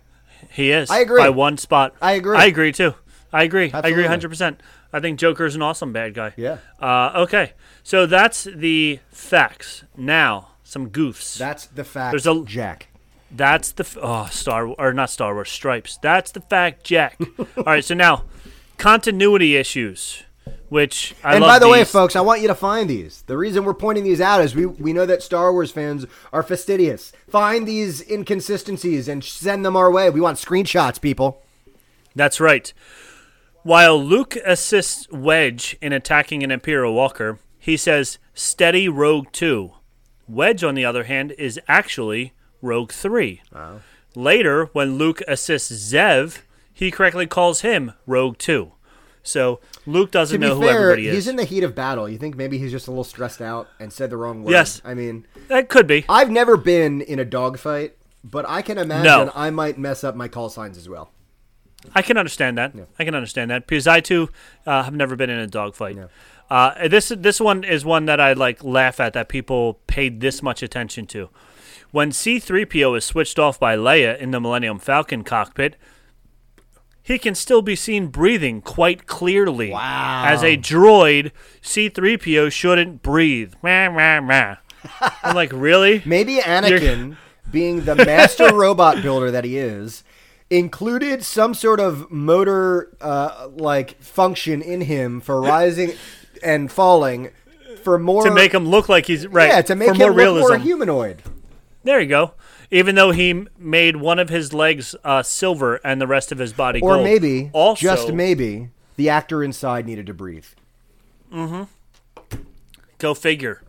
He 0.51 0.71
is. 0.71 0.89
I 0.91 0.99
agree. 0.99 1.19
By 1.21 1.29
one 1.29 1.57
spot. 1.57 1.95
I 2.01 2.11
agree. 2.13 2.37
I 2.37 2.45
agree 2.45 2.71
too. 2.71 2.93
I 3.31 3.43
agree. 3.43 3.71
I 3.73 3.79
agree 3.79 4.03
100%. 4.03 4.57
I 4.93 4.99
think 4.99 5.19
Joker's 5.19 5.55
an 5.55 5.61
awesome 5.63 5.91
bad 5.91 6.13
guy. 6.13 6.33
Yeah. 6.37 6.57
Uh, 6.79 7.11
okay. 7.23 7.53
So 7.83 8.05
that's 8.05 8.43
the 8.43 8.99
facts. 9.11 9.83
Now, 9.97 10.49
some 10.63 10.89
goofs. 10.91 11.37
That's 11.37 11.65
the 11.65 11.83
fact. 11.83 12.11
There's 12.11 12.27
a- 12.27 12.45
Jack. 12.45 12.87
That's 13.35 13.71
the 13.71 13.83
f- 13.83 13.97
oh 13.99 14.27
Star 14.31 14.67
or 14.67 14.93
not 14.93 15.09
Star 15.09 15.33
Wars 15.33 15.49
Stripes. 15.49 15.97
That's 16.03 16.31
the 16.31 16.41
fact, 16.41 16.83
Jack. 16.83 17.17
All 17.57 17.63
right, 17.65 17.83
so 17.83 17.95
now 17.95 18.25
continuity 18.77 19.55
issues, 19.55 20.21
which 20.69 21.15
I 21.23 21.35
and 21.35 21.41
by 21.41 21.57
the 21.57 21.67
way, 21.67 21.83
folks, 21.83 22.15
I 22.15 22.21
want 22.21 22.41
you 22.41 22.47
to 22.47 22.53
find 22.55 22.87
these. 22.87 23.23
The 23.25 23.35
reason 23.37 23.63
we're 23.65 23.73
pointing 23.73 24.03
these 24.03 24.21
out 24.21 24.41
is 24.41 24.53
we, 24.55 24.67
we 24.67 24.93
know 24.93 25.07
that 25.07 25.23
Star 25.23 25.51
Wars 25.51 25.71
fans 25.71 26.05
are 26.31 26.43
fastidious. 26.43 27.11
Find 27.27 27.67
these 27.67 28.01
inconsistencies 28.07 29.07
and 29.07 29.23
send 29.23 29.65
them 29.65 29.75
our 29.75 29.89
way. 29.89 30.11
We 30.11 30.21
want 30.21 30.37
screenshots, 30.37 31.01
people. 31.01 31.41
That's 32.15 32.39
right. 32.39 32.71
While 33.63 34.01
Luke 34.03 34.35
assists 34.45 35.09
Wedge 35.11 35.77
in 35.81 35.93
attacking 35.93 36.43
an 36.43 36.51
Imperial 36.51 36.93
Walker, 36.93 37.39
he 37.57 37.77
says, 37.77 38.17
"Steady, 38.33 38.89
Rogue 38.89 39.27
Two. 39.31 39.71
Wedge, 40.27 40.63
on 40.63 40.75
the 40.75 40.85
other 40.85 41.05
hand, 41.05 41.33
is 41.37 41.59
actually 41.67 42.33
Rogue 42.61 42.91
Three. 42.91 43.41
Later, 44.15 44.65
when 44.73 44.97
Luke 44.97 45.21
assists 45.27 45.71
Zev, 45.71 46.39
he 46.73 46.91
correctly 46.91 47.25
calls 47.25 47.61
him 47.61 47.93
Rogue 48.05 48.37
Two. 48.37 48.73
So 49.23 49.61
Luke 49.85 50.11
doesn't 50.11 50.41
know 50.41 50.59
be 50.59 50.65
who 50.65 50.69
everybody 50.69 51.07
is. 51.07 51.15
he's 51.15 51.27
in 51.29 51.37
the 51.37 51.45
heat 51.45 51.63
of 51.63 51.73
battle. 51.73 52.09
You 52.09 52.17
think 52.17 52.35
maybe 52.35 52.57
he's 52.57 52.71
just 52.71 52.87
a 52.87 52.91
little 52.91 53.05
stressed 53.05 53.41
out 53.41 53.69
and 53.79 53.93
said 53.93 54.09
the 54.09 54.17
wrong 54.17 54.43
word? 54.43 54.51
Yes. 54.51 54.81
I 54.83 54.93
mean, 54.93 55.25
that 55.47 55.69
could 55.69 55.87
be. 55.87 56.03
I've 56.09 56.29
never 56.29 56.57
been 56.57 56.99
in 56.99 57.19
a 57.19 57.25
dogfight, 57.25 57.95
but 58.25 58.45
I 58.47 58.61
can 58.61 58.77
imagine 58.77 59.27
No. 59.27 59.31
I 59.33 59.49
might 59.49 59.77
mess 59.77 60.03
up 60.03 60.15
my 60.15 60.27
call 60.27 60.49
signs 60.49 60.77
as 60.77 60.89
well. 60.89 61.11
I 61.93 62.01
can 62.01 62.17
understand 62.17 62.57
that. 62.57 62.73
I 62.97 63.05
can 63.05 63.15
understand 63.15 63.51
that 63.51 63.67
because 63.67 63.87
I 63.87 63.99
too 63.99 64.29
uh, 64.65 64.83
have 64.83 64.93
never 64.93 65.15
been 65.15 65.29
in 65.29 65.39
a 65.39 65.47
dogfight. 65.47 65.97
Uh, 66.49 66.87
this 66.87 67.09
this 67.09 67.39
one 67.39 67.63
is 67.63 67.83
one 67.85 68.05
that 68.05 68.19
I 68.19 68.33
like 68.33 68.63
laugh 68.63 68.99
at 68.99 69.13
that 69.13 69.29
people 69.29 69.79
paid 69.87 70.21
this 70.21 70.41
much 70.41 70.61
attention 70.63 71.07
to. 71.07 71.29
When 71.91 72.11
C-3PO 72.11 72.97
is 72.97 73.05
switched 73.05 73.37
off 73.37 73.59
by 73.59 73.75
Leia 73.75 74.17
in 74.17 74.31
the 74.31 74.39
Millennium 74.39 74.79
Falcon 74.79 75.23
cockpit, 75.23 75.75
he 77.03 77.19
can 77.19 77.35
still 77.35 77.61
be 77.61 77.75
seen 77.75 78.07
breathing 78.07 78.61
quite 78.61 79.05
clearly. 79.05 79.69
Wow. 79.69 80.23
As 80.25 80.41
a 80.41 80.57
droid, 80.57 81.31
C-3PO 81.61 82.51
shouldn't 82.51 83.03
breathe. 83.03 83.53
I'm 83.63 85.35
like, 85.35 85.51
really? 85.53 86.01
Maybe 86.03 86.37
Anakin, 86.37 87.17
being 87.51 87.85
the 87.85 87.95
master 87.95 88.53
robot 88.55 89.03
builder 89.03 89.29
that 89.29 89.43
he 89.43 89.57
is, 89.57 90.03
included 90.53 91.23
some 91.23 91.53
sort 91.55 91.79
of 91.79 92.11
motor 92.11 92.95
uh, 93.01 93.49
like 93.55 93.99
function 94.01 94.61
in 94.61 94.81
him 94.81 95.19
for 95.19 95.41
rising 95.41 95.93
and 96.43 96.71
falling 96.71 97.31
for 97.83 97.97
more 97.97 98.23
to 98.23 98.31
make 98.31 98.53
him 98.53 98.67
look 98.67 98.87
like 98.87 99.07
he's 99.07 99.25
right. 99.27 99.49
yeah 99.49 99.61
to 99.63 99.75
make 99.75 99.89
for 99.89 99.93
him 99.95 99.99
more 99.99 100.09
look 100.09 100.17
realism. 100.17 100.47
more 100.47 100.57
humanoid. 100.57 101.23
There 101.83 101.99
you 101.99 102.07
go. 102.07 102.33
Even 102.71 102.95
though 102.95 103.11
he 103.11 103.45
made 103.57 103.97
one 103.97 104.19
of 104.19 104.29
his 104.29 104.53
legs 104.53 104.95
uh, 105.03 105.21
silver 105.23 105.79
and 105.83 105.99
the 105.99 106.07
rest 106.07 106.31
of 106.31 106.37
his 106.37 106.53
body 106.53 106.79
Or 106.81 106.93
gold. 106.95 107.03
maybe, 107.03 107.49
also, 107.53 107.81
just 107.81 108.13
maybe, 108.13 108.69
the 108.95 109.09
actor 109.09 109.43
inside 109.43 109.85
needed 109.85 110.05
to 110.07 110.13
breathe. 110.13 110.45
Mm-hmm. 111.31 111.63
Go 112.99 113.13
figure. 113.13 113.61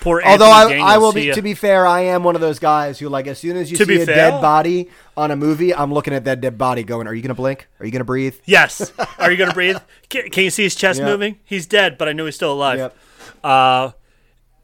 Poor 0.00 0.22
Although 0.24 0.50
I, 0.50 0.78
I 0.78 0.98
will 0.98 1.12
be, 1.12 1.32
to 1.32 1.42
be 1.42 1.54
fair, 1.54 1.86
I 1.86 2.00
am 2.02 2.24
one 2.24 2.34
of 2.34 2.40
those 2.40 2.58
guys 2.58 2.98
who, 2.98 3.08
like, 3.08 3.26
as 3.26 3.38
soon 3.38 3.56
as 3.56 3.70
you 3.70 3.76
To 3.76 3.84
see 3.84 3.96
be 3.96 4.02
a 4.02 4.06
fair? 4.06 4.14
dead 4.14 4.40
body 4.40 4.88
on 5.16 5.30
a 5.30 5.36
movie, 5.36 5.74
I'm 5.74 5.92
looking 5.92 6.14
at 6.14 6.24
that 6.24 6.40
dead 6.40 6.56
body, 6.56 6.82
going, 6.82 7.06
"Are 7.06 7.14
you 7.14 7.20
gonna 7.22 7.34
blink? 7.34 7.68
Are 7.78 7.84
you 7.86 7.92
gonna 7.92 8.04
breathe?" 8.04 8.36
Yes. 8.44 8.92
Are 9.18 9.30
you 9.30 9.36
gonna 9.36 9.52
breathe? 9.60 9.76
Can, 10.08 10.30
can 10.30 10.44
you 10.44 10.50
see 10.50 10.62
his 10.62 10.74
chest 10.74 11.02
moving? 11.02 11.40
He's 11.44 11.66
dead, 11.66 11.98
but 11.98 12.08
I 12.08 12.12
knew 12.12 12.24
he's 12.24 12.34
still 12.36 12.52
alive. 12.52 12.78
Yep. 12.78 12.96
Uh, 13.44 13.90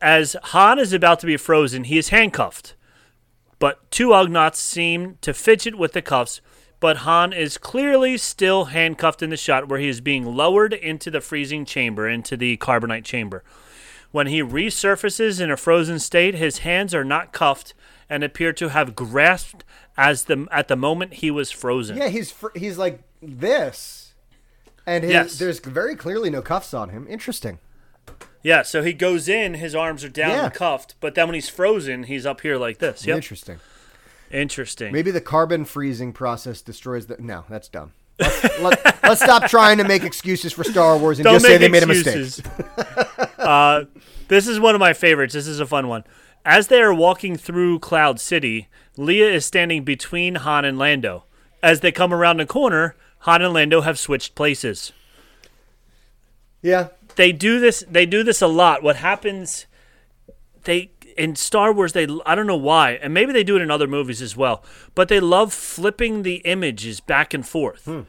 as 0.00 0.36
Han 0.44 0.78
is 0.78 0.92
about 0.92 1.18
to 1.20 1.26
be 1.26 1.36
frozen, 1.36 1.84
he 1.84 1.98
is 1.98 2.08
handcuffed. 2.10 2.74
But 3.58 3.90
two 3.90 4.08
Ugnaughts 4.10 4.54
seem 4.56 5.18
to 5.20 5.34
fidget 5.34 5.76
with 5.76 5.92
the 5.92 6.02
cuffs, 6.02 6.40
but 6.78 6.98
Han 6.98 7.32
is 7.32 7.58
clearly 7.58 8.16
still 8.16 8.66
handcuffed 8.66 9.20
in 9.22 9.30
the 9.30 9.36
shot 9.36 9.68
where 9.68 9.80
he 9.80 9.88
is 9.88 10.00
being 10.00 10.24
lowered 10.24 10.72
into 10.72 11.10
the 11.10 11.20
freezing 11.20 11.64
chamber, 11.64 12.08
into 12.08 12.36
the 12.36 12.56
carbonite 12.58 13.04
chamber. 13.04 13.42
When 14.10 14.26
he 14.26 14.42
resurfaces 14.42 15.40
in 15.40 15.50
a 15.50 15.56
frozen 15.56 15.98
state, 15.98 16.34
his 16.34 16.58
hands 16.58 16.94
are 16.94 17.04
not 17.04 17.32
cuffed 17.32 17.74
and 18.08 18.24
appear 18.24 18.52
to 18.54 18.68
have 18.70 18.96
grasped 18.96 19.64
as 19.96 20.24
the 20.24 20.46
at 20.50 20.68
the 20.68 20.76
moment 20.76 21.14
he 21.14 21.30
was 21.30 21.50
frozen. 21.50 21.96
Yeah, 21.98 22.08
he's 22.08 22.30
fr- 22.30 22.56
he's 22.56 22.78
like 22.78 23.02
this, 23.20 24.14
and 24.86 25.04
his, 25.04 25.12
Yes. 25.12 25.38
there's 25.38 25.60
very 25.60 25.94
clearly 25.94 26.30
no 26.30 26.40
cuffs 26.40 26.72
on 26.72 26.88
him. 26.90 27.06
Interesting. 27.08 27.58
Yeah, 28.42 28.62
so 28.62 28.82
he 28.82 28.92
goes 28.94 29.28
in, 29.28 29.54
his 29.54 29.74
arms 29.74 30.04
are 30.04 30.08
down 30.08 30.30
Yeah. 30.30 30.44
and 30.46 30.54
cuffed, 30.54 30.94
but 31.00 31.14
then 31.14 31.26
when 31.26 31.34
he's 31.34 31.48
frozen, 31.50 32.04
he's 32.04 32.24
up 32.24 32.40
here 32.40 32.56
like 32.56 32.78
this. 32.78 33.04
Yep. 33.06 33.16
Interesting. 33.16 33.58
Interesting. 34.30 34.92
Maybe 34.92 35.10
the 35.10 35.20
carbon 35.20 35.64
freezing 35.64 36.12
process 36.12 36.62
destroys 36.62 37.06
the. 37.06 37.16
No, 37.18 37.44
that's 37.48 37.68
dumb. 37.68 37.92
Let's, 38.18 38.58
let, 38.60 39.02
let's 39.02 39.22
stop 39.22 39.48
trying 39.50 39.78
to 39.78 39.84
make 39.84 40.02
excuses 40.04 40.52
for 40.52 40.64
Star 40.64 40.96
Wars 40.98 41.18
and 41.18 41.24
Don't 41.24 41.34
just 41.34 41.46
say 41.46 41.56
they 41.56 41.68
made 41.68 41.82
a 41.82 41.86
mistake. 41.86 42.44
uh, 43.38 43.84
this 44.28 44.46
is 44.46 44.60
one 44.60 44.74
of 44.74 44.80
my 44.80 44.92
favorites. 44.92 45.34
This 45.34 45.46
is 45.46 45.60
a 45.60 45.66
fun 45.66 45.88
one. 45.88 46.04
As 46.44 46.68
they 46.68 46.80
are 46.80 46.94
walking 46.94 47.36
through 47.36 47.80
Cloud 47.80 48.20
City, 48.20 48.68
Leia 48.96 49.32
is 49.32 49.44
standing 49.44 49.84
between 49.84 50.36
Han 50.36 50.64
and 50.64 50.78
Lando. 50.78 51.24
As 51.62 51.80
they 51.80 51.92
come 51.92 52.14
around 52.14 52.38
the 52.38 52.46
corner, 52.46 52.94
Han 53.20 53.42
and 53.42 53.52
Lando 53.52 53.80
have 53.82 53.98
switched 53.98 54.34
places. 54.34 54.92
Yeah, 56.62 56.88
They 57.16 57.32
do 57.32 57.60
this. 57.60 57.84
They 57.88 58.06
do 58.06 58.22
this 58.22 58.40
a 58.40 58.46
lot. 58.46 58.82
What 58.82 58.96
happens? 58.96 59.66
They 60.64 60.92
in 61.16 61.34
Star 61.36 61.72
Wars. 61.72 61.92
They 61.92 62.06
I 62.24 62.34
don't 62.34 62.46
know 62.46 62.56
why, 62.56 62.92
and 62.92 63.12
maybe 63.12 63.32
they 63.32 63.44
do 63.44 63.56
it 63.56 63.62
in 63.62 63.70
other 63.70 63.86
movies 63.86 64.22
as 64.22 64.36
well. 64.36 64.62
But 64.94 65.08
they 65.08 65.20
love 65.20 65.52
flipping 65.52 66.22
the 66.22 66.36
images 66.36 67.00
back 67.00 67.34
and 67.34 67.46
forth. 67.46 67.84
Hmm. 67.84 68.02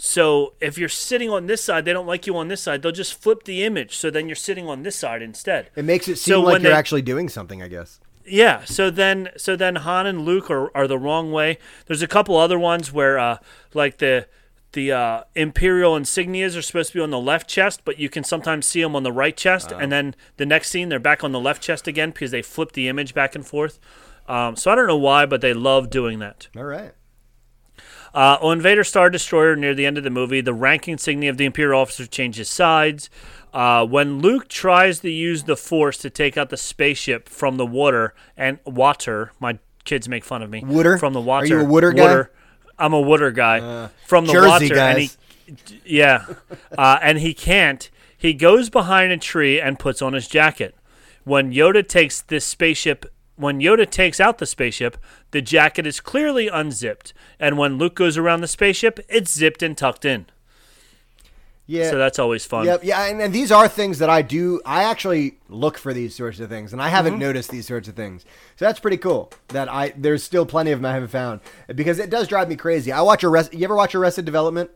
So 0.00 0.54
if 0.60 0.78
you're 0.78 0.88
sitting 0.88 1.28
on 1.28 1.46
this 1.46 1.62
side, 1.62 1.84
they 1.84 1.92
don't 1.92 2.06
like 2.06 2.26
you 2.26 2.36
on 2.36 2.48
this 2.48 2.62
side. 2.62 2.82
They'll 2.82 2.92
just 2.92 3.20
flip 3.20 3.44
the 3.44 3.64
image, 3.64 3.96
so 3.96 4.10
then 4.10 4.28
you're 4.28 4.36
sitting 4.36 4.68
on 4.68 4.82
this 4.84 4.94
side 4.96 5.22
instead. 5.22 5.70
it 5.74 5.84
makes 5.84 6.06
it 6.08 6.16
seem 6.16 6.32
So 6.34 6.40
like 6.42 6.62
you're 6.62 6.70
they- 6.70 6.76
actually 6.76 7.02
doing 7.02 7.28
something. 7.28 7.62
I 7.62 7.68
guess. 7.68 8.00
Yeah, 8.24 8.64
so 8.64 8.90
then 8.90 9.30
so 9.36 9.56
then 9.56 9.76
Han 9.76 10.06
and 10.06 10.20
Luke 10.22 10.50
are, 10.50 10.70
are 10.76 10.86
the 10.86 10.98
wrong 10.98 11.32
way. 11.32 11.58
There's 11.86 12.02
a 12.02 12.06
couple 12.06 12.36
other 12.36 12.58
ones 12.58 12.92
where 12.92 13.18
uh 13.18 13.38
like 13.74 13.98
the 13.98 14.26
the 14.72 14.92
uh, 14.92 15.22
imperial 15.34 15.94
insignias 15.98 16.54
are 16.54 16.60
supposed 16.60 16.92
to 16.92 16.98
be 16.98 17.02
on 17.02 17.08
the 17.08 17.18
left 17.18 17.48
chest, 17.48 17.80
but 17.86 17.98
you 17.98 18.10
can 18.10 18.22
sometimes 18.22 18.66
see 18.66 18.82
them 18.82 18.94
on 18.94 19.02
the 19.02 19.10
right 19.10 19.34
chest, 19.34 19.72
and 19.72 19.90
then 19.90 20.14
the 20.36 20.44
next 20.44 20.68
scene 20.70 20.90
they're 20.90 20.98
back 20.98 21.24
on 21.24 21.32
the 21.32 21.40
left 21.40 21.62
chest 21.62 21.88
again 21.88 22.10
because 22.10 22.30
they 22.32 22.42
flip 22.42 22.72
the 22.72 22.86
image 22.86 23.14
back 23.14 23.34
and 23.34 23.46
forth. 23.46 23.80
Um, 24.28 24.56
so 24.56 24.70
I 24.70 24.74
don't 24.74 24.86
know 24.86 24.94
why, 24.98 25.24
but 25.24 25.40
they 25.40 25.54
love 25.54 25.88
doing 25.88 26.18
that. 26.18 26.48
All 26.54 26.64
right. 26.64 26.92
Uh, 28.14 28.38
on 28.40 28.60
Vader 28.60 28.84
Star 28.84 29.10
Destroyer 29.10 29.56
near 29.56 29.74
the 29.74 29.86
end 29.86 29.98
of 29.98 30.04
the 30.04 30.10
movie, 30.10 30.40
the 30.40 30.54
rank 30.54 30.88
insignia 30.88 31.30
of 31.30 31.36
the 31.36 31.44
Imperial 31.44 31.80
officer 31.80 32.06
changes 32.06 32.48
sides. 32.48 33.10
Uh, 33.52 33.84
when 33.86 34.20
Luke 34.20 34.48
tries 34.48 35.00
to 35.00 35.10
use 35.10 35.44
the 35.44 35.56
Force 35.56 35.98
to 35.98 36.10
take 36.10 36.36
out 36.36 36.50
the 36.50 36.56
spaceship 36.56 37.28
from 37.28 37.56
the 37.56 37.66
water 37.66 38.14
and 38.36 38.58
water, 38.64 39.32
my 39.40 39.58
kids 39.84 40.08
make 40.08 40.24
fun 40.24 40.42
of 40.42 40.50
me. 40.50 40.62
Water? 40.64 40.98
from 40.98 41.12
the 41.12 41.20
water. 41.20 41.46
Are 41.46 41.48
water. 41.48 41.62
you 41.62 41.66
a 41.66 41.70
water 41.70 41.92
guy? 41.92 42.24
I'm 42.78 42.92
a 42.92 43.00
water 43.00 43.30
guy 43.30 43.88
from 44.06 44.26
the 44.26 44.32
Jersey 44.32 44.68
water, 44.68 44.78
and 44.78 44.98
he, 44.98 45.10
yeah, 45.84 46.26
uh, 46.78 46.98
and 47.02 47.18
he 47.18 47.34
can't. 47.34 47.90
He 48.16 48.34
goes 48.34 48.70
behind 48.70 49.12
a 49.12 49.16
tree 49.16 49.60
and 49.60 49.78
puts 49.78 50.02
on 50.02 50.12
his 50.12 50.28
jacket. 50.28 50.74
When 51.24 51.52
Yoda 51.52 51.86
takes 51.86 52.22
this 52.22 52.44
spaceship, 52.44 53.06
when 53.38 53.60
Yoda 53.60 53.88
takes 53.88 54.20
out 54.20 54.38
the 54.38 54.46
spaceship, 54.46 54.96
the 55.30 55.40
jacket 55.40 55.86
is 55.86 56.00
clearly 56.00 56.48
unzipped, 56.48 57.12
and 57.38 57.56
when 57.56 57.78
Luke 57.78 57.94
goes 57.94 58.16
around 58.18 58.40
the 58.40 58.48
spaceship, 58.48 58.98
it's 59.08 59.32
zipped 59.32 59.62
and 59.62 59.76
tucked 59.76 60.04
in. 60.04 60.26
Yeah. 61.70 61.90
So 61.90 61.98
that's 61.98 62.18
always 62.18 62.46
fun. 62.46 62.64
Yep, 62.64 62.80
yeah, 62.82 63.04
and, 63.10 63.20
and 63.20 63.34
these 63.34 63.52
are 63.52 63.68
things 63.68 63.98
that 63.98 64.08
I 64.08 64.22
do. 64.22 64.58
I 64.64 64.84
actually 64.84 65.36
look 65.50 65.76
for 65.76 65.92
these 65.92 66.14
sorts 66.16 66.40
of 66.40 66.48
things, 66.48 66.72
and 66.72 66.80
I 66.80 66.88
haven't 66.88 67.12
Mm-hmm. 67.14 67.20
noticed 67.20 67.50
these 67.50 67.66
sorts 67.66 67.88
of 67.88 67.94
things. 67.94 68.24
So 68.56 68.64
that's 68.64 68.80
pretty 68.80 68.96
cool. 68.96 69.30
That 69.48 69.68
I 69.68 69.92
there's 69.94 70.22
still 70.24 70.46
plenty 70.46 70.70
of 70.70 70.78
them 70.78 70.86
I 70.86 70.94
haven't 70.94 71.08
found 71.10 71.40
because 71.74 71.98
it 71.98 72.08
does 72.08 72.26
drive 72.26 72.48
me 72.48 72.56
crazy. 72.56 72.90
I 72.90 73.02
watch 73.02 73.22
Arrest. 73.22 73.52
You 73.52 73.64
ever 73.64 73.76
watch 73.76 73.94
Arrested 73.94 74.24
Development? 74.24 74.70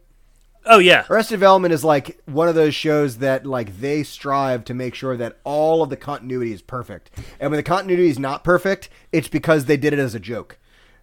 Oh 0.64 0.78
yeah, 0.78 1.04
Arrested 1.10 1.34
Development 1.34 1.74
is 1.74 1.82
like 1.82 2.20
one 2.26 2.48
of 2.48 2.54
those 2.54 2.74
shows 2.74 3.18
that 3.18 3.44
like 3.46 3.80
they 3.80 4.02
strive 4.02 4.64
to 4.66 4.74
make 4.74 4.94
sure 4.94 5.16
that 5.16 5.38
all 5.44 5.82
of 5.82 5.90
the 5.90 5.96
continuity 5.96 6.52
is 6.52 6.62
perfect, 6.62 7.10
and 7.40 7.50
when 7.50 7.56
the 7.58 7.62
continuity 7.64 8.08
is 8.08 8.18
not 8.18 8.44
perfect, 8.44 8.88
it's 9.10 9.28
because 9.28 9.64
they 9.64 9.76
did 9.76 9.92
it 9.92 9.98
as 9.98 10.14
a 10.14 10.20
joke. 10.20 10.58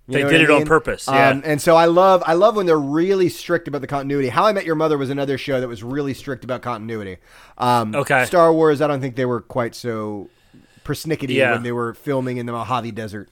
You 0.07 0.13
They 0.23 0.29
did 0.29 0.41
it 0.41 0.49
on 0.49 0.65
purpose, 0.65 1.07
yeah. 1.07 1.29
Um, 1.29 1.43
and 1.45 1.61
so 1.61 1.75
I 1.75 1.85
love 1.85 2.23
I 2.25 2.33
love 2.33 2.55
when 2.55 2.65
they're 2.65 2.79
really 2.79 3.29
strict 3.29 3.67
about 3.67 3.81
the 3.81 3.87
continuity. 3.87 4.29
How 4.29 4.45
I 4.45 4.53
Met 4.53 4.65
Your 4.65 4.75
Mother 4.75 4.97
was 4.97 5.09
another 5.11 5.37
show 5.37 5.59
that 5.59 5.67
was 5.67 5.83
really 5.83 6.13
strict 6.15 6.43
about 6.43 6.61
continuity. 6.63 7.17
Um, 7.57 7.93
Okay. 7.93 8.25
Star 8.25 8.51
Wars, 8.51 8.81
I 8.81 8.87
don't 8.87 9.01
think 9.01 9.15
they 9.17 9.25
were 9.25 9.41
quite 9.41 9.75
so 9.75 10.29
persnickety 10.83 11.35
Yeah. 11.35 11.51
when 11.51 11.63
they 11.63 11.71
were 11.71 11.93
filming 11.93 12.37
in 12.37 12.47
the 12.47 12.53
Mojave 12.53 12.91
Desert. 12.91 13.29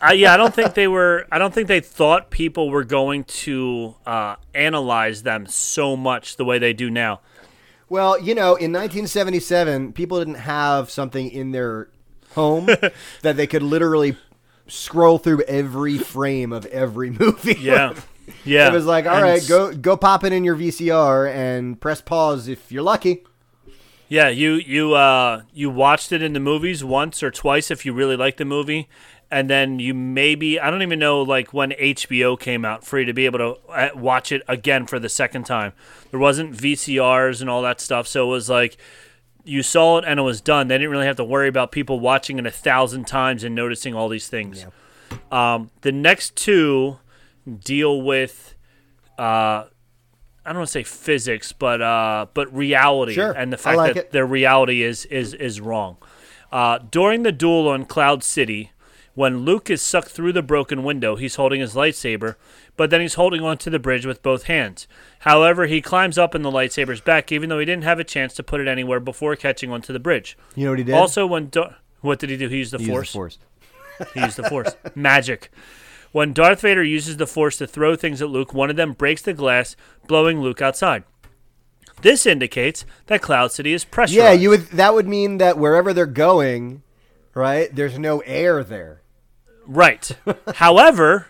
I, 0.00 0.12
yeah. 0.14 0.34
I 0.34 0.36
don't 0.36 0.54
think 0.54 0.74
they 0.74 0.88
were. 0.88 1.26
I 1.30 1.38
don't 1.38 1.54
think 1.54 1.68
they 1.68 1.80
thought 1.80 2.30
people 2.30 2.70
were 2.70 2.84
going 2.84 3.24
to 3.24 3.94
uh, 4.06 4.36
analyze 4.54 5.22
them 5.22 5.46
so 5.46 5.96
much 5.96 6.36
the 6.36 6.44
way 6.44 6.58
they 6.58 6.72
do 6.72 6.90
now. 6.90 7.20
Well, 7.88 8.20
you 8.20 8.34
know, 8.34 8.54
in 8.56 8.72
1977, 8.72 9.92
people 9.94 10.18
didn't 10.18 10.34
have 10.34 10.90
something 10.90 11.30
in 11.30 11.52
their 11.52 11.88
home 12.34 12.66
that 13.22 13.36
they 13.36 13.46
could 13.46 13.62
literally 13.62 14.16
scroll 14.66 15.18
through 15.18 15.42
every 15.42 15.96
frame 15.98 16.52
of 16.52 16.66
every 16.66 17.10
movie. 17.20 17.56
Yeah, 17.58 17.94
yeah. 18.44 18.68
it 18.68 18.72
was 18.72 18.84
like, 18.84 19.06
all 19.06 19.14
And 19.14 19.22
right, 19.22 19.46
go 19.46 19.72
go 19.72 19.96
pop 19.96 20.24
it 20.24 20.32
in 20.32 20.44
your 20.44 20.56
VCR 20.56 21.32
and 21.32 21.80
press 21.80 22.00
pause 22.00 22.48
if 22.48 22.70
you're 22.70 22.82
lucky. 22.82 23.24
Yeah, 24.08 24.28
you 24.28 24.54
you 24.54 24.94
uh 24.94 25.42
you 25.52 25.70
watched 25.70 26.12
it 26.12 26.22
in 26.22 26.32
the 26.32 26.40
movies 26.40 26.82
once 26.82 27.22
or 27.22 27.30
twice 27.30 27.70
if 27.70 27.84
you 27.84 27.92
really 27.92 28.16
liked 28.16 28.38
the 28.38 28.44
movie, 28.44 28.88
and 29.30 29.48
then 29.50 29.78
you 29.78 29.94
maybe 29.94 30.58
I 30.58 30.70
don't 30.70 30.82
even 30.82 30.98
know 30.98 31.22
like 31.22 31.52
when 31.52 31.70
HBO 31.72 32.38
came 32.38 32.64
out 32.64 32.84
for 32.84 32.98
you 32.98 33.04
to 33.04 33.12
be 33.12 33.26
able 33.26 33.38
to 33.38 33.70
uh, 33.70 33.88
watch 33.94 34.32
it 34.32 34.42
again 34.48 34.86
for 34.86 34.98
the 34.98 35.08
second 35.08 35.44
time. 35.44 35.72
There 36.10 36.20
wasn't 36.20 36.54
VCRs 36.54 37.40
and 37.40 37.50
all 37.50 37.62
that 37.62 37.80
stuff, 37.80 38.06
so 38.06 38.26
it 38.26 38.30
was 38.30 38.48
like 38.48 38.76
you 39.44 39.62
saw 39.62 39.98
it 39.98 40.04
and 40.06 40.18
it 40.20 40.22
was 40.22 40.40
done. 40.40 40.68
They 40.68 40.76
didn't 40.76 40.90
really 40.90 41.06
have 41.06 41.16
to 41.16 41.24
worry 41.24 41.48
about 41.48 41.72
people 41.72 42.00
watching 42.00 42.38
it 42.38 42.46
a 42.46 42.50
thousand 42.50 43.06
times 43.06 43.44
and 43.44 43.54
noticing 43.54 43.94
all 43.94 44.08
these 44.08 44.28
things. 44.28 44.66
Um, 45.30 45.70
the 45.80 45.92
next 45.92 46.36
two 46.36 46.98
deal 47.64 48.02
with 48.02 48.54
uh, 49.18 49.64
I 50.44 50.52
don't 50.52 50.60
want 50.60 50.68
to 50.68 50.72
say 50.72 50.82
physics, 50.84 51.52
but 51.52 51.82
uh, 51.82 52.26
but 52.32 52.54
reality 52.54 53.14
Sure, 53.14 53.32
and 53.32 53.52
the 53.52 53.58
fact 53.58 53.76
like 53.76 53.94
that 53.94 54.00
it. 54.06 54.12
their 54.12 54.26
reality 54.26 54.82
is 54.82 55.04
is 55.06 55.34
is 55.34 55.60
wrong. 55.60 55.98
Uh, 56.50 56.78
during 56.90 57.22
the 57.22 57.32
duel 57.32 57.68
on 57.68 57.84
Cloud 57.84 58.24
City, 58.24 58.70
when 59.18 59.38
Luke 59.44 59.68
is 59.68 59.82
sucked 59.82 60.10
through 60.10 60.32
the 60.32 60.42
broken 60.44 60.84
window, 60.84 61.16
he's 61.16 61.34
holding 61.34 61.60
his 61.60 61.74
lightsaber, 61.74 62.36
but 62.76 62.88
then 62.88 63.00
he's 63.00 63.14
holding 63.14 63.42
onto 63.42 63.68
the 63.68 63.80
bridge 63.80 64.06
with 64.06 64.22
both 64.22 64.44
hands. 64.44 64.86
However, 65.18 65.66
he 65.66 65.82
climbs 65.82 66.16
up 66.16 66.36
in 66.36 66.42
the 66.42 66.52
lightsaber's 66.52 67.00
back, 67.00 67.32
even 67.32 67.48
though 67.48 67.58
he 67.58 67.64
didn't 67.64 67.82
have 67.82 67.98
a 67.98 68.04
chance 68.04 68.32
to 68.34 68.44
put 68.44 68.60
it 68.60 68.68
anywhere 68.68 69.00
before 69.00 69.34
catching 69.34 69.72
onto 69.72 69.92
the 69.92 69.98
bridge. 69.98 70.38
You 70.54 70.66
know 70.66 70.70
what 70.70 70.78
he 70.78 70.84
did? 70.84 70.94
Also, 70.94 71.26
when 71.26 71.50
what 72.00 72.20
did 72.20 72.30
he 72.30 72.36
do? 72.36 72.46
He 72.48 72.58
used 72.58 72.72
the 72.72 72.78
He 72.78 72.84
used 72.84 73.10
force. 73.10 73.38
the 73.98 74.04
force. 74.04 74.10
He 74.14 74.20
used 74.20 74.36
the 74.36 74.48
Force. 74.48 74.76
Magic. 74.94 75.50
When 76.12 76.32
Darth 76.32 76.60
Vader 76.60 76.84
uses 76.84 77.16
the 77.16 77.26
Force 77.26 77.56
to 77.56 77.66
throw 77.66 77.96
things 77.96 78.22
at 78.22 78.28
Luke, 78.30 78.54
one 78.54 78.70
of 78.70 78.76
them 78.76 78.92
breaks 78.92 79.22
the 79.22 79.34
glass, 79.34 79.74
blowing 80.06 80.40
Luke 80.40 80.62
outside. 80.62 81.02
This 82.02 82.24
indicates 82.24 82.84
that 83.06 83.20
Cloud 83.20 83.50
City 83.50 83.72
is 83.72 83.84
pressurized. 83.84 84.14
Yeah, 84.16 84.30
you 84.30 84.50
would. 84.50 84.68
That 84.68 84.94
would 84.94 85.08
mean 85.08 85.38
that 85.38 85.58
wherever 85.58 85.92
they're 85.92 86.06
going, 86.06 86.84
right, 87.34 87.74
there's 87.74 87.98
no 87.98 88.20
air 88.20 88.62
there. 88.62 89.02
Right. 89.68 90.10
However, 90.56 91.26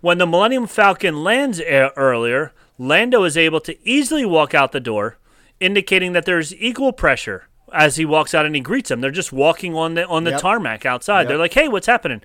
When 0.00 0.18
the 0.18 0.26
Millennium 0.26 0.66
Falcon 0.66 1.24
lands 1.24 1.60
e- 1.60 1.64
earlier, 1.64 2.52
Lando 2.78 3.24
is 3.24 3.36
able 3.36 3.60
to 3.60 3.76
easily 3.86 4.24
walk 4.24 4.54
out 4.54 4.72
the 4.72 4.80
door, 4.80 5.18
indicating 5.58 6.12
that 6.12 6.24
there's 6.24 6.54
equal 6.54 6.92
pressure 6.92 7.48
as 7.72 7.96
he 7.96 8.04
walks 8.06 8.32
out 8.34 8.46
and 8.46 8.54
he 8.54 8.60
greets 8.62 8.88
them. 8.88 9.00
They're 9.02 9.10
just 9.10 9.32
walking 9.32 9.74
on 9.76 9.94
the 9.94 10.06
on 10.06 10.24
the 10.24 10.30
Yep. 10.32 10.40
tarmac 10.40 10.86
outside. 10.86 11.20
Yep. 11.22 11.28
They're 11.28 11.38
like, 11.38 11.52
"Hey, 11.54 11.68
what's 11.68 11.86
happening?" 11.86 12.22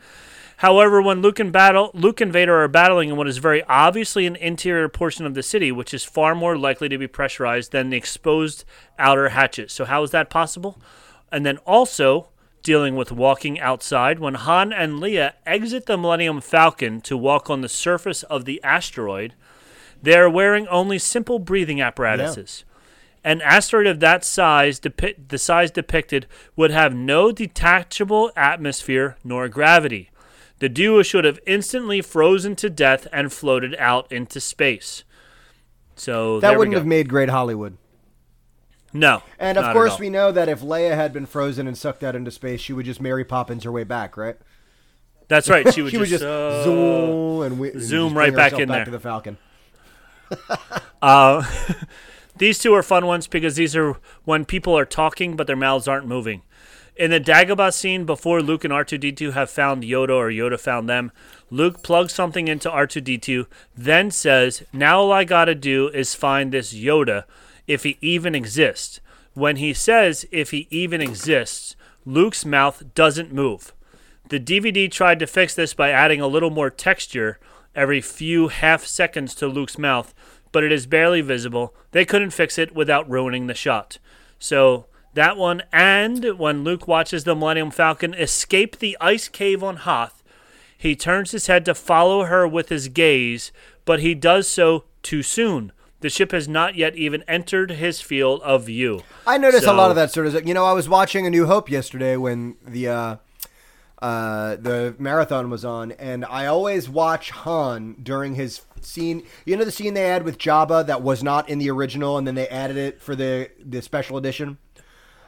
However, 0.59 1.01
when 1.01 1.21
Luke 1.21 1.37
and 1.39 1.51
battle, 1.51 1.91
Luke 1.93 2.21
and 2.21 2.31
Vader 2.31 2.55
are 2.63 2.69
battling 2.69 3.09
in 3.09 3.17
what 3.17 3.27
is 3.27 3.39
very 3.39 3.61
obviously 3.63 4.25
an 4.25 4.37
interior 4.37 4.87
portion 4.87 5.25
of 5.25 5.33
the 5.33 5.43
city, 5.43 5.69
which 5.71 5.93
is 5.93 6.05
far 6.05 6.33
more 6.33 6.57
likely 6.57 6.87
to 6.87 6.97
be 6.97 7.07
pressurized 7.07 7.73
than 7.73 7.89
the 7.89 7.97
exposed 7.97 8.63
outer 8.97 9.29
hatches. 9.29 9.73
So, 9.73 9.83
how 9.83 10.01
is 10.03 10.11
that 10.11 10.29
possible? 10.29 10.79
And 11.29 11.45
then 11.45 11.57
also 11.65 12.29
dealing 12.65 12.95
with 12.95 13.11
walking 13.11 13.59
outside 13.59 14.19
when 14.19 14.33
Han 14.33 14.73
and 14.73 14.99
Leia 14.99 15.33
exit 15.45 15.85
the 15.85 15.97
Millennium 15.97 16.41
Falcon 16.41 16.99
to 17.01 17.15
walk 17.15 17.47
on 17.49 17.61
the 17.61 17.69
surface 17.69 18.23
of 18.23 18.43
the 18.45 18.61
asteroid, 18.63 19.35
they 20.01 20.17
are 20.17 20.29
wearing 20.29 20.67
only 20.67 20.97
simple 20.97 21.37
breathing 21.39 21.79
apparatuses. 21.79 22.65
An 23.23 23.41
asteroid 23.41 23.87
of 23.87 23.99
that 24.01 24.25
size, 24.25 24.79
depi- 24.79 25.29
the 25.29 25.37
size 25.37 25.71
depicted, 25.71 26.25
would 26.55 26.71
have 26.71 26.93
no 26.93 27.31
detachable 27.31 28.31
atmosphere 28.35 29.15
nor 29.23 29.47
gravity. 29.47 30.09
The 30.59 30.69
duo 30.69 31.03
should 31.03 31.23
have 31.25 31.39
instantly 31.45 32.01
frozen 32.01 32.55
to 32.57 32.69
death 32.69 33.07
and 33.13 33.31
floated 33.31 33.75
out 33.77 34.11
into 34.11 34.39
space. 34.39 35.03
So 35.95 36.39
That 36.39 36.57
wouldn't 36.57 36.75
have 36.75 36.85
made 36.85 37.09
great 37.09 37.29
Hollywood. 37.29 37.77
No. 38.95 39.23
And 39.37 39.57
of 39.57 39.73
course, 39.73 39.99
we 39.99 40.09
know 40.09 40.31
that 40.31 40.49
if 40.49 40.61
Leia 40.61 40.95
had 40.95 41.13
been 41.13 41.25
frozen 41.25 41.67
and 41.67 41.77
sucked 41.77 42.03
out 42.03 42.15
into 42.15 42.31
space, 42.31 42.61
she 42.61 42.73
would 42.73 42.85
just 42.85 43.01
Mary 43.01 43.25
Poppins 43.25 43.63
her 43.63 43.71
way 43.71 43.83
back, 43.83 44.17
right? 44.17 44.37
That's 45.27 45.49
right. 45.49 45.73
She 45.73 45.81
would 45.83 45.91
she 45.91 45.97
just, 45.97 46.11
would 46.11 46.19
just 46.19 46.23
uh, 46.23 46.63
zoom 46.63 47.41
and, 47.43 47.59
we, 47.59 47.71
and 47.71 47.81
zoom 47.81 48.17
right 48.17 48.35
back 48.35 48.53
in 48.53 48.67
back 48.67 48.77
there. 48.77 48.85
to 48.85 48.91
the 48.91 48.99
Falcon. 48.99 49.37
These 52.37 52.59
two 52.59 52.73
are 52.73 52.83
fun 52.83 53.05
ones 53.05 53.27
because 53.27 53.55
these 53.55 53.75
are 53.77 53.97
when 54.25 54.43
people 54.43 54.77
are 54.77 54.85
talking 54.85 55.37
but 55.37 55.47
their 55.47 55.55
mouths 55.55 55.87
aren't 55.87 56.07
moving. 56.07 56.41
In 56.97 57.11
the 57.11 57.19
Dagobah 57.19 57.73
scene, 57.73 58.05
before 58.05 58.41
Luke 58.41 58.63
and 58.63 58.73
R2D2 58.73 59.33
have 59.33 59.49
found 59.49 59.83
Yoda 59.83 60.11
or 60.15 60.29
Yoda 60.29 60.59
found 60.59 60.87
them, 60.87 61.11
Luke 61.49 61.83
plugs 61.83 62.13
something 62.13 62.47
into 62.47 62.69
R2D2, 62.69 63.47
then 63.75 64.11
says, 64.11 64.63
Now 64.71 64.99
all 64.99 65.11
I 65.11 65.25
gotta 65.25 65.55
do 65.55 65.89
is 65.89 66.15
find 66.15 66.51
this 66.51 66.73
Yoda, 66.73 67.25
if 67.67 67.83
he 67.83 67.97
even 68.01 68.35
exists. 68.35 68.99
When 69.33 69.57
he 69.57 69.73
says, 69.73 70.25
if 70.31 70.51
he 70.51 70.67
even 70.69 71.01
exists, 71.01 71.75
Luke's 72.05 72.45
mouth 72.45 72.83
doesn't 72.95 73.33
move. 73.33 73.73
The 74.29 74.39
DVD 74.39 74.89
tried 74.89 75.19
to 75.19 75.27
fix 75.27 75.53
this 75.53 75.73
by 75.73 75.91
adding 75.91 76.21
a 76.21 76.27
little 76.27 76.49
more 76.49 76.69
texture 76.69 77.39
every 77.75 78.01
few 78.01 78.47
half 78.47 78.85
seconds 78.85 79.35
to 79.35 79.47
Luke's 79.47 79.77
mouth, 79.77 80.13
but 80.51 80.63
it 80.63 80.71
is 80.71 80.87
barely 80.87 81.21
visible. 81.21 81.75
They 81.91 82.05
couldn't 82.05 82.31
fix 82.31 82.57
it 82.57 82.73
without 82.73 83.09
ruining 83.09 83.47
the 83.47 83.53
shot. 83.53 83.99
So 84.39 84.85
that 85.13 85.37
one, 85.37 85.63
and 85.71 86.39
when 86.39 86.63
Luke 86.63 86.87
watches 86.87 87.23
the 87.23 87.35
Millennium 87.35 87.71
Falcon 87.71 88.13
escape 88.13 88.79
the 88.79 88.97
ice 88.99 89.27
cave 89.27 89.63
on 89.63 89.77
Hoth, 89.77 90.23
he 90.77 90.95
turns 90.95 91.31
his 91.31 91.47
head 91.47 91.65
to 91.65 91.75
follow 91.75 92.23
her 92.23 92.47
with 92.47 92.69
his 92.69 92.87
gaze, 92.87 93.51
but 93.85 93.99
he 93.99 94.13
does 94.13 94.47
so 94.47 94.85
too 95.03 95.23
soon. 95.23 95.71
The 96.05 96.11
ship 96.11 96.33
has 96.33 96.47
not 96.47 96.75
yet 96.75 96.95
even 96.95 97.23
entered 97.27 97.71
his 97.71 97.99
field 97.99 98.39
of 98.43 98.63
view. 98.67 99.01
I 99.25 99.39
noticed 99.39 99.65
a 99.65 99.73
lot 99.73 99.89
of 99.89 99.95
that 99.95 100.11
sort 100.11 100.27
of. 100.27 100.47
You 100.47 100.53
know, 100.53 100.63
I 100.63 100.71
was 100.71 100.87
watching 100.87 101.25
A 101.25 101.31
New 101.31 101.47
Hope 101.47 101.67
yesterday 101.67 102.15
when 102.15 102.57
the 102.63 102.87
uh, 102.89 103.15
uh, 104.03 104.55
the 104.57 104.95
marathon 104.99 105.49
was 105.49 105.65
on, 105.65 105.93
and 105.93 106.23
I 106.23 106.45
always 106.45 106.87
watch 106.87 107.31
Han 107.31 107.95
during 108.03 108.35
his 108.35 108.61
scene. 108.81 109.23
You 109.45 109.57
know 109.57 109.65
the 109.65 109.71
scene 109.71 109.95
they 109.95 110.07
had 110.07 110.21
with 110.21 110.37
Jabba 110.37 110.85
that 110.85 111.01
was 111.01 111.23
not 111.23 111.49
in 111.49 111.57
the 111.57 111.71
original, 111.71 112.19
and 112.19 112.27
then 112.27 112.35
they 112.35 112.47
added 112.49 112.77
it 112.77 113.01
for 113.01 113.15
the 113.15 113.49
the 113.59 113.81
special 113.81 114.15
edition. 114.15 114.59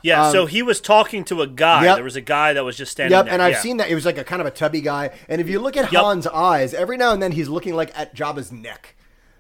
Yeah, 0.04 0.32
so 0.32 0.46
he 0.46 0.62
was 0.62 0.80
talking 0.80 1.24
to 1.24 1.42
a 1.42 1.48
guy. 1.48 1.80
Um, 1.80 1.86
Yep. 1.86 1.96
There 1.96 2.04
was 2.04 2.16
a 2.16 2.22
guy 2.22 2.54
that 2.54 2.64
was 2.64 2.78
just 2.78 2.92
standing 2.92 3.18
Yep, 3.18 3.26
there. 3.26 3.34
and 3.34 3.42
I've 3.42 3.54
yeah. 3.54 3.62
seen 3.62 3.78
that. 3.78 3.90
It 3.90 3.96
was 3.96 4.06
like 4.06 4.20
a 4.20 4.24
kind 4.24 4.42
of 4.42 4.46
a 4.46 4.52
tubby 4.52 4.82
guy, 4.82 5.10
and 5.28 5.42
if 5.42 5.50
you 5.50 5.60
look 5.60 5.76
at 5.76 5.92
Yep. 5.92 6.04
Han's 6.04 6.28
eyes, 6.28 6.76
every 6.76 6.98
now 6.98 7.14
and 7.14 7.24
then 7.24 7.32
he's 7.32 7.50
looking 7.50 7.74
like 7.74 7.98
at 7.98 8.14
Jabba's 8.16 8.52
neck, 8.52 8.94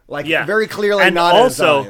like 0.08 0.26
Yeah. 0.26 0.46
very 0.46 0.68
clearly 0.68 1.04
And 1.04 1.16
not 1.16 1.36
also-. 1.36 1.88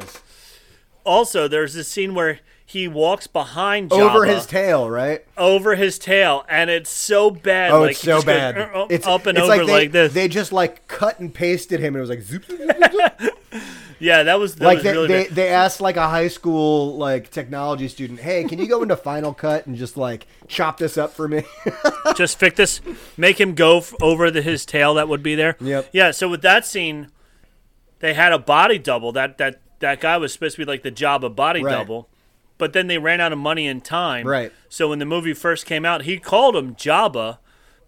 Also, 1.06 1.48
there's 1.48 1.74
this 1.74 1.88
scene 1.88 2.14
where 2.16 2.40
he 2.66 2.86
walks 2.88 3.28
behind 3.28 3.92
Jabba, 3.92 4.10
over 4.10 4.26
his 4.26 4.46
tail, 4.46 4.90
right? 4.90 5.24
over 5.38 5.76
his 5.76 5.98
tail, 5.98 6.46
and 6.50 6.70
it's 6.70 6.90
so 6.90 7.32
bad. 7.32 7.72
Oh, 7.72 7.82
like, 7.82 7.92
it's 7.92 8.02
so 8.02 8.16
just 8.18 8.26
goes, 8.26 8.36
bad. 8.36 8.58
"Uh, 8.58 8.62
uh," 8.84 8.88
it's 8.90 9.08
up 9.08 9.26
and 9.26 9.38
it's 9.38 9.46
over 9.48 9.58
like, 9.60 9.68
they, 9.68 9.72
like 9.74 9.92
this. 9.94 10.14
They 10.14 10.28
just 10.28 10.52
like 10.52 10.86
cut 10.90 11.20
and 11.22 11.34
pasted 11.34 11.80
him. 11.80 11.96
and 11.96 11.98
It 11.98 12.02
was 12.02 12.10
like 12.10 12.22
zoop, 12.22 12.44
zoop, 12.46 12.60
zoop, 12.60 12.92
zoop. 13.22 13.64
yeah, 14.00 14.24
that 14.24 14.38
was 14.38 14.56
that 14.56 14.66
like 14.66 14.76
was 14.80 14.84
they, 14.84 14.92
really 14.92 15.08
they, 15.08 15.28
they 15.28 15.48
asked 15.48 15.80
like 15.80 15.96
a 15.96 16.10
high 16.10 16.28
school 16.28 16.98
like 16.98 17.32
technology 17.32 17.88
student, 17.88 18.20
hey, 18.20 18.44
can 18.44 18.60
you 18.60 18.68
go 18.68 18.82
into 18.84 18.98
Final 18.98 19.34
Cut 19.34 19.66
and 19.66 19.78
just 19.78 19.96
like 19.96 20.28
chop 20.50 20.78
this 20.78 20.98
up 20.98 21.14
for 21.14 21.30
me? 21.30 21.44
just 22.18 22.38
fix 22.38 22.58
this, 22.58 22.82
make 23.16 23.40
him 23.40 23.56
go 23.56 23.78
f- 23.78 23.94
over 24.02 24.30
the, 24.30 24.42
his 24.42 24.66
tail 24.66 24.96
that 24.96 25.08
would 25.08 25.24
be 25.24 25.36
there. 25.36 25.56
Yep. 25.62 25.88
Yeah. 25.94 26.12
So 26.12 26.28
with 26.28 26.42
that 26.42 26.66
scene, 26.66 27.12
they 28.00 28.14
had 28.14 28.32
a 28.34 28.40
body 28.40 28.78
double. 28.78 29.12
That 29.12 29.38
that 29.38 29.60
that 29.80 30.00
guy 30.02 30.18
was 30.18 30.34
supposed 30.34 30.56
to 30.56 30.62
be 30.62 30.66
like 30.66 30.84
the 30.84 30.92
Jabba 30.92 31.36
body 31.36 31.64
Right. 31.64 31.72
double, 31.72 32.10
but 32.58 32.74
then 32.74 32.88
they 32.88 32.98
ran 32.98 33.22
out 33.22 33.32
of 33.32 33.40
money 33.40 33.68
and 33.68 33.84
time. 33.84 34.26
Right. 34.26 34.52
So 34.70 34.90
when 34.90 35.00
the 35.00 35.06
movie 35.06 35.34
first 35.34 35.66
came 35.66 35.86
out, 35.86 36.04
he 36.04 36.18
called 36.20 36.56
him 36.56 36.76
Jabba. 36.76 37.38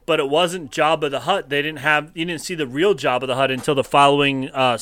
But 0.06 0.20
it 0.20 0.28
wasn't 0.28 0.72
Jabba 0.72 1.12
the 1.12 1.20
Hutt. 1.20 1.50
They 1.50 1.62
didn't 1.62 1.80
have. 1.80 2.10
You 2.16 2.26
didn't 2.26 2.42
see 2.42 2.56
the 2.56 2.66
real 2.66 2.96
Jabba 2.96 3.28
the 3.28 3.36
Hutt 3.36 3.52
until 3.52 3.76
the 3.76 3.84
following 3.84 4.50
uh, 4.50 4.80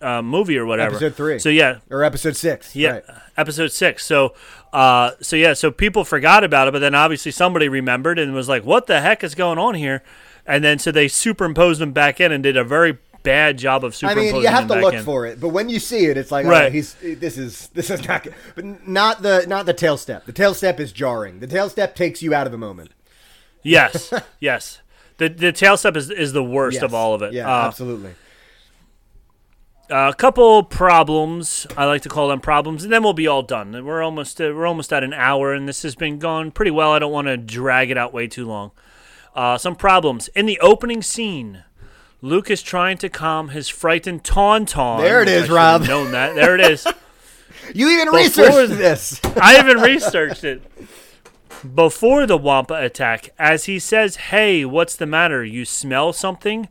uh, 0.00 0.20
movie 0.20 0.58
or 0.58 0.66
whatever. 0.66 0.96
Episode 0.96 1.14
three. 1.14 1.38
So 1.38 1.48
yeah, 1.48 1.78
or 1.90 2.02
episode 2.02 2.34
six? 2.34 2.74
yeah, 2.74 2.90
right. 2.90 3.04
episode 3.36 3.70
six. 3.70 4.04
So, 4.04 4.34
uh, 4.72 5.12
so 5.20 5.36
yeah, 5.36 5.52
so 5.52 5.70
people 5.70 6.02
forgot 6.02 6.42
about 6.42 6.66
it, 6.66 6.72
but 6.72 6.80
then 6.80 6.92
obviously 6.92 7.30
somebody 7.30 7.68
remembered 7.68 8.18
and 8.18 8.34
was 8.34 8.48
like, 8.48 8.64
"What 8.64 8.88
the 8.88 9.00
heck 9.00 9.22
is 9.22 9.36
going 9.36 9.58
on 9.58 9.76
here?" 9.76 10.02
And 10.44 10.64
then 10.64 10.80
so 10.80 10.90
they 10.90 11.06
superimposed 11.06 11.80
them 11.80 11.92
back 11.92 12.20
in 12.20 12.32
and 12.32 12.42
did 12.42 12.56
a 12.56 12.64
very 12.64 12.98
bad 13.24 13.58
job 13.58 13.82
of 13.84 13.96
superimposing. 13.96 14.30
I 14.30 14.32
mean, 14.34 14.42
you 14.42 14.48
have 14.48 14.68
to 14.68 14.76
look 14.80 14.94
in. 14.94 15.02
for 15.02 15.26
it, 15.26 15.40
but 15.40 15.48
when 15.48 15.68
you 15.68 15.80
see 15.80 16.04
it, 16.06 16.16
it's 16.16 16.30
like, 16.30 16.46
Right. 16.46 16.66
oh, 16.66 16.70
he's 16.70 16.94
this 16.94 17.36
is 17.36 17.68
this 17.74 17.90
is 17.90 18.06
not 18.06 18.22
good. 18.22 18.34
But 18.54 18.86
not 18.86 19.22
the 19.22 19.44
not 19.48 19.66
the 19.66 19.74
tail 19.74 19.96
step. 19.96 20.24
The 20.26 20.32
tail 20.32 20.54
step 20.54 20.78
is 20.78 20.92
jarring. 20.92 21.40
The 21.40 21.48
tail 21.48 21.68
step 21.68 21.96
takes 21.96 22.22
you 22.22 22.32
out 22.32 22.46
of 22.46 22.52
the 22.52 22.58
moment. 22.58 22.92
Yes, 23.62 24.12
yes. 24.40 24.80
The 25.16 25.28
the 25.28 25.50
tail 25.52 25.76
step 25.76 25.96
is 25.96 26.10
is 26.10 26.32
the 26.32 26.44
worst 26.44 26.76
Yes. 26.76 26.82
of 26.84 26.94
all 26.94 27.14
of 27.14 27.22
it. 27.22 27.32
Yeah, 27.32 27.48
Uh, 27.48 27.66
absolutely. 27.66 28.14
a 29.90 30.14
couple 30.16 30.62
problems. 30.62 31.66
I 31.76 31.84
like 31.84 32.02
to 32.02 32.08
call 32.08 32.28
them 32.28 32.40
problems, 32.40 32.84
and 32.84 32.92
then 32.92 33.02
we'll 33.02 33.12
be 33.12 33.26
all 33.26 33.42
done. 33.42 33.84
We're 33.84 34.02
almost 34.02 34.40
uh, 34.40 34.52
we're 34.54 34.66
almost 34.66 34.92
at 34.92 35.04
an 35.04 35.12
hour, 35.12 35.52
and 35.52 35.68
this 35.68 35.82
has 35.82 35.94
been 35.94 36.18
going 36.18 36.50
pretty 36.52 36.70
well. 36.70 36.92
I 36.92 36.98
don't 36.98 37.12
want 37.12 37.26
to 37.28 37.36
drag 37.36 37.90
it 37.90 37.98
out 37.98 38.12
way 38.12 38.26
too 38.26 38.46
long. 38.46 38.72
Uh, 39.34 39.58
some 39.58 39.74
problems 39.76 40.28
in 40.28 40.46
the 40.46 40.58
opening 40.60 41.02
scene. 41.02 41.64
Luke 42.24 42.48
is 42.48 42.62
trying 42.62 42.96
to 42.96 43.10
calm 43.10 43.50
his 43.50 43.68
frightened 43.68 44.24
tauntaun. 44.24 44.98
There 45.02 45.20
it 45.20 45.28
is, 45.28 45.50
Rob. 45.50 45.82
Known 45.82 46.12
that. 46.12 46.34
There 46.34 46.54
it 46.54 46.60
is. 46.62 46.86
You 47.74 47.88
even 47.88 48.06
Before 48.08 48.18
researched 48.18 48.68
the- 48.70 48.76
this. 48.76 49.20
I 49.40 49.58
even 49.58 49.78
researched 49.80 50.44
it. 50.44 50.60
Before 51.74 52.26
the 52.26 52.36
Wampa 52.36 52.74
attack, 52.74 53.30
as 53.38 53.64
he 53.64 53.78
says, 53.78 54.16
Hey, 54.16 54.66
what's 54.66 54.96
the 54.96 55.06
matter? 55.06 55.42
You 55.42 55.64
smell 55.64 56.12
something? 56.12 56.68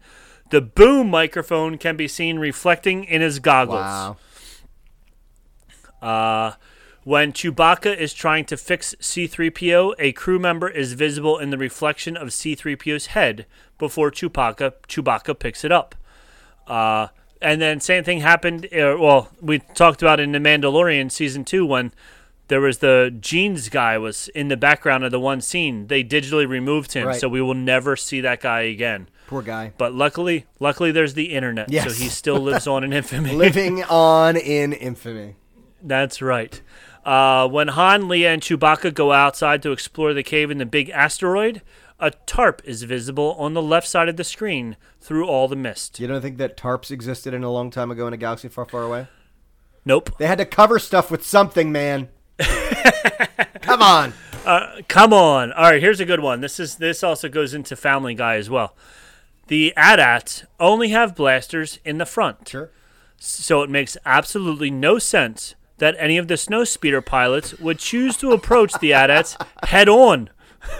The 0.51 0.61
boom 0.61 1.09
microphone 1.09 1.79
can 1.79 1.97
be 1.97 2.07
seen 2.07 2.37
reflecting 2.37 3.05
in 3.05 3.21
his 3.21 3.39
goggles. 3.39 4.17
Uh, 5.99 6.53
when 7.03 7.33
Chewbacca 7.33 7.97
is 7.97 8.13
trying 8.13 8.45
to 8.45 8.57
fix 8.57 8.93
C3PO, 9.01 9.95
a 9.97 10.11
crew 10.11 10.37
member 10.37 10.69
is 10.69 10.93
visible 10.93 11.39
in 11.39 11.49
the 11.49 11.57
reflection 11.57 12.15
of 12.15 12.27
C3PO's 12.29 13.07
head 13.07 13.47
before 13.78 14.11
Chewbacca 14.11 14.74
Chewbacca 14.88 15.38
picks 15.38 15.63
it 15.63 15.71
up. 15.71 15.95
Uh, 16.67 17.07
and 17.41 17.61
then 17.61 17.80
same 17.80 18.03
thing 18.03 18.21
happened. 18.21 18.65
Uh, 18.67 18.95
well, 18.99 19.30
we 19.41 19.59
talked 19.59 20.01
about 20.01 20.19
in 20.19 20.32
the 20.32 20.39
Mandalorian 20.39 21.11
season 21.11 21.43
two 21.43 21.65
when 21.65 21.91
there 22.47 22.61
was 22.61 22.80
the 22.80 23.15
jeans 23.19 23.69
guy 23.69 23.97
was 23.97 24.28
in 24.30 24.47
the 24.47 24.57
background 24.57 25.03
of 25.03 25.11
the 25.11 25.19
one 25.19 25.41
scene. 25.41 25.88
They 25.88 26.03
digitally 26.03 26.47
removed 26.47 26.93
him, 26.93 27.07
Right. 27.07 27.19
so 27.19 27.28
we 27.28 27.41
will 27.41 27.53
never 27.53 27.95
see 27.95 28.21
that 28.21 28.41
guy 28.41 28.61
again. 28.61 29.09
Poor 29.28 29.41
guy. 29.41 29.71
But 29.78 29.93
luckily, 29.93 30.45
luckily 30.59 30.91
there's 30.91 31.13
the 31.15 31.34
internet, 31.34 31.69
so 31.74 31.89
he 31.89 32.09
still 32.09 32.39
lives 32.39 32.67
on 32.67 32.84
in 32.84 32.93
infamy. 32.93 33.32
Living 33.34 33.84
on 33.86 34.36
in 34.38 34.74
infamy. 34.74 35.36
That's 35.82 36.21
right. 36.21 36.61
Uh, 37.03 37.47
when 37.49 37.69
Han, 37.69 38.03
Leia, 38.03 38.34
and 38.34 38.41
Chewbacca 38.41 38.93
go 38.93 39.11
outside 39.11 39.61
to 39.63 39.71
explore 39.71 40.13
the 40.13 40.24
cave 40.24 40.49
in 40.51 40.57
the 40.57 40.65
big 40.65 40.89
asteroid, 40.91 41.61
a 41.99 42.11
tarp 42.11 42.61
is 42.65 42.83
visible 42.83 43.35
on 43.37 43.53
the 43.53 43.61
left 43.61 43.87
side 43.87 44.09
of 44.09 44.17
the 44.17 44.23
screen 44.23 44.77
through 44.99 45.27
all 45.27 45.47
the 45.47 45.55
mist. 45.55 45.99
You 45.99 46.07
don't 46.07 46.21
think 46.21 46.37
that 46.37 46.57
tarps 46.57 46.91
existed 46.91 47.33
in 47.33 47.43
a 47.43 47.51
long 47.51 47.71
time 47.71 47.91
ago 47.91 48.07
in 48.07 48.13
a 48.13 48.17
galaxy 48.17 48.47
far, 48.47 48.65
far 48.65 48.83
away? 48.83 49.07
Nope. 49.85 50.17
They 50.17 50.27
had 50.27 50.37
to 50.37 50.45
cover 50.45 50.79
stuff 50.79 51.11
with 51.11 51.25
something, 51.25 51.71
man. 51.71 52.09
Come 53.61 53.81
on. 53.81 54.13
Uh, 54.45 54.81
come 54.89 55.13
on. 55.13 55.53
All 55.53 55.63
right, 55.63 55.81
here's 55.81 56.01
a 56.01 56.05
good 56.05 56.19
one. 56.19 56.41
This 56.41 56.59
is 56.59 56.75
this 56.75 57.01
also 57.01 57.29
goes 57.29 57.53
into 57.53 57.77
Family 57.77 58.13
Guy 58.13 58.35
as 58.35 58.49
well. 58.49 58.75
The 59.47 59.73
AT-ATs 59.77 60.45
only 60.59 60.89
have 60.89 61.15
blasters 61.15 61.79
in 61.85 61.97
the 61.97 62.05
front. 62.05 62.49
Sure. 62.49 62.69
So 63.17 63.61
it 63.61 63.69
makes 63.69 63.95
absolutely 64.05 64.69
no 64.69 64.99
sense 64.99 65.55
that 65.77 65.95
any 65.97 66.17
of 66.17 66.27
the 66.27 66.33
snowspeeder 66.33 67.05
pilots 67.05 67.57
would 67.59 67.79
choose 67.79 68.17
to 68.17 68.31
approach 68.31 68.73
the 68.79 68.93
AT-ATs 68.93 69.37
head 69.63 69.87
on. 69.87 70.29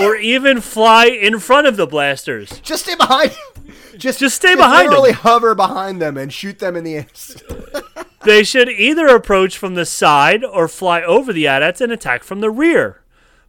or 0.00 0.16
even 0.16 0.60
fly 0.60 1.06
in 1.06 1.38
front 1.38 1.66
of 1.66 1.76
the 1.76 1.86
blasters. 1.86 2.60
Just 2.60 2.84
stay 2.84 2.94
behind. 2.94 3.32
Just 3.96 4.20
Just 4.20 4.36
stay 4.36 4.54
behind 4.54 4.86
'em. 4.86 4.90
Literally 4.90 5.12
hover 5.12 5.54
behind 5.54 6.02
them 6.02 6.16
and 6.16 6.32
shoot 6.32 6.58
them 6.58 6.76
in 6.76 6.84
the 6.84 6.98
ass. 6.98 7.42
They 8.24 8.42
should 8.42 8.68
either 8.68 9.06
approach 9.06 9.56
from 9.56 9.74
the 9.76 9.86
side 9.86 10.44
or 10.44 10.66
fly 10.66 11.00
over 11.00 11.32
the 11.32 11.46
AT-ATs 11.46 11.80
and 11.80 11.92
attack 11.92 12.24
from 12.24 12.40
the 12.40 12.50
rear. 12.50 13.00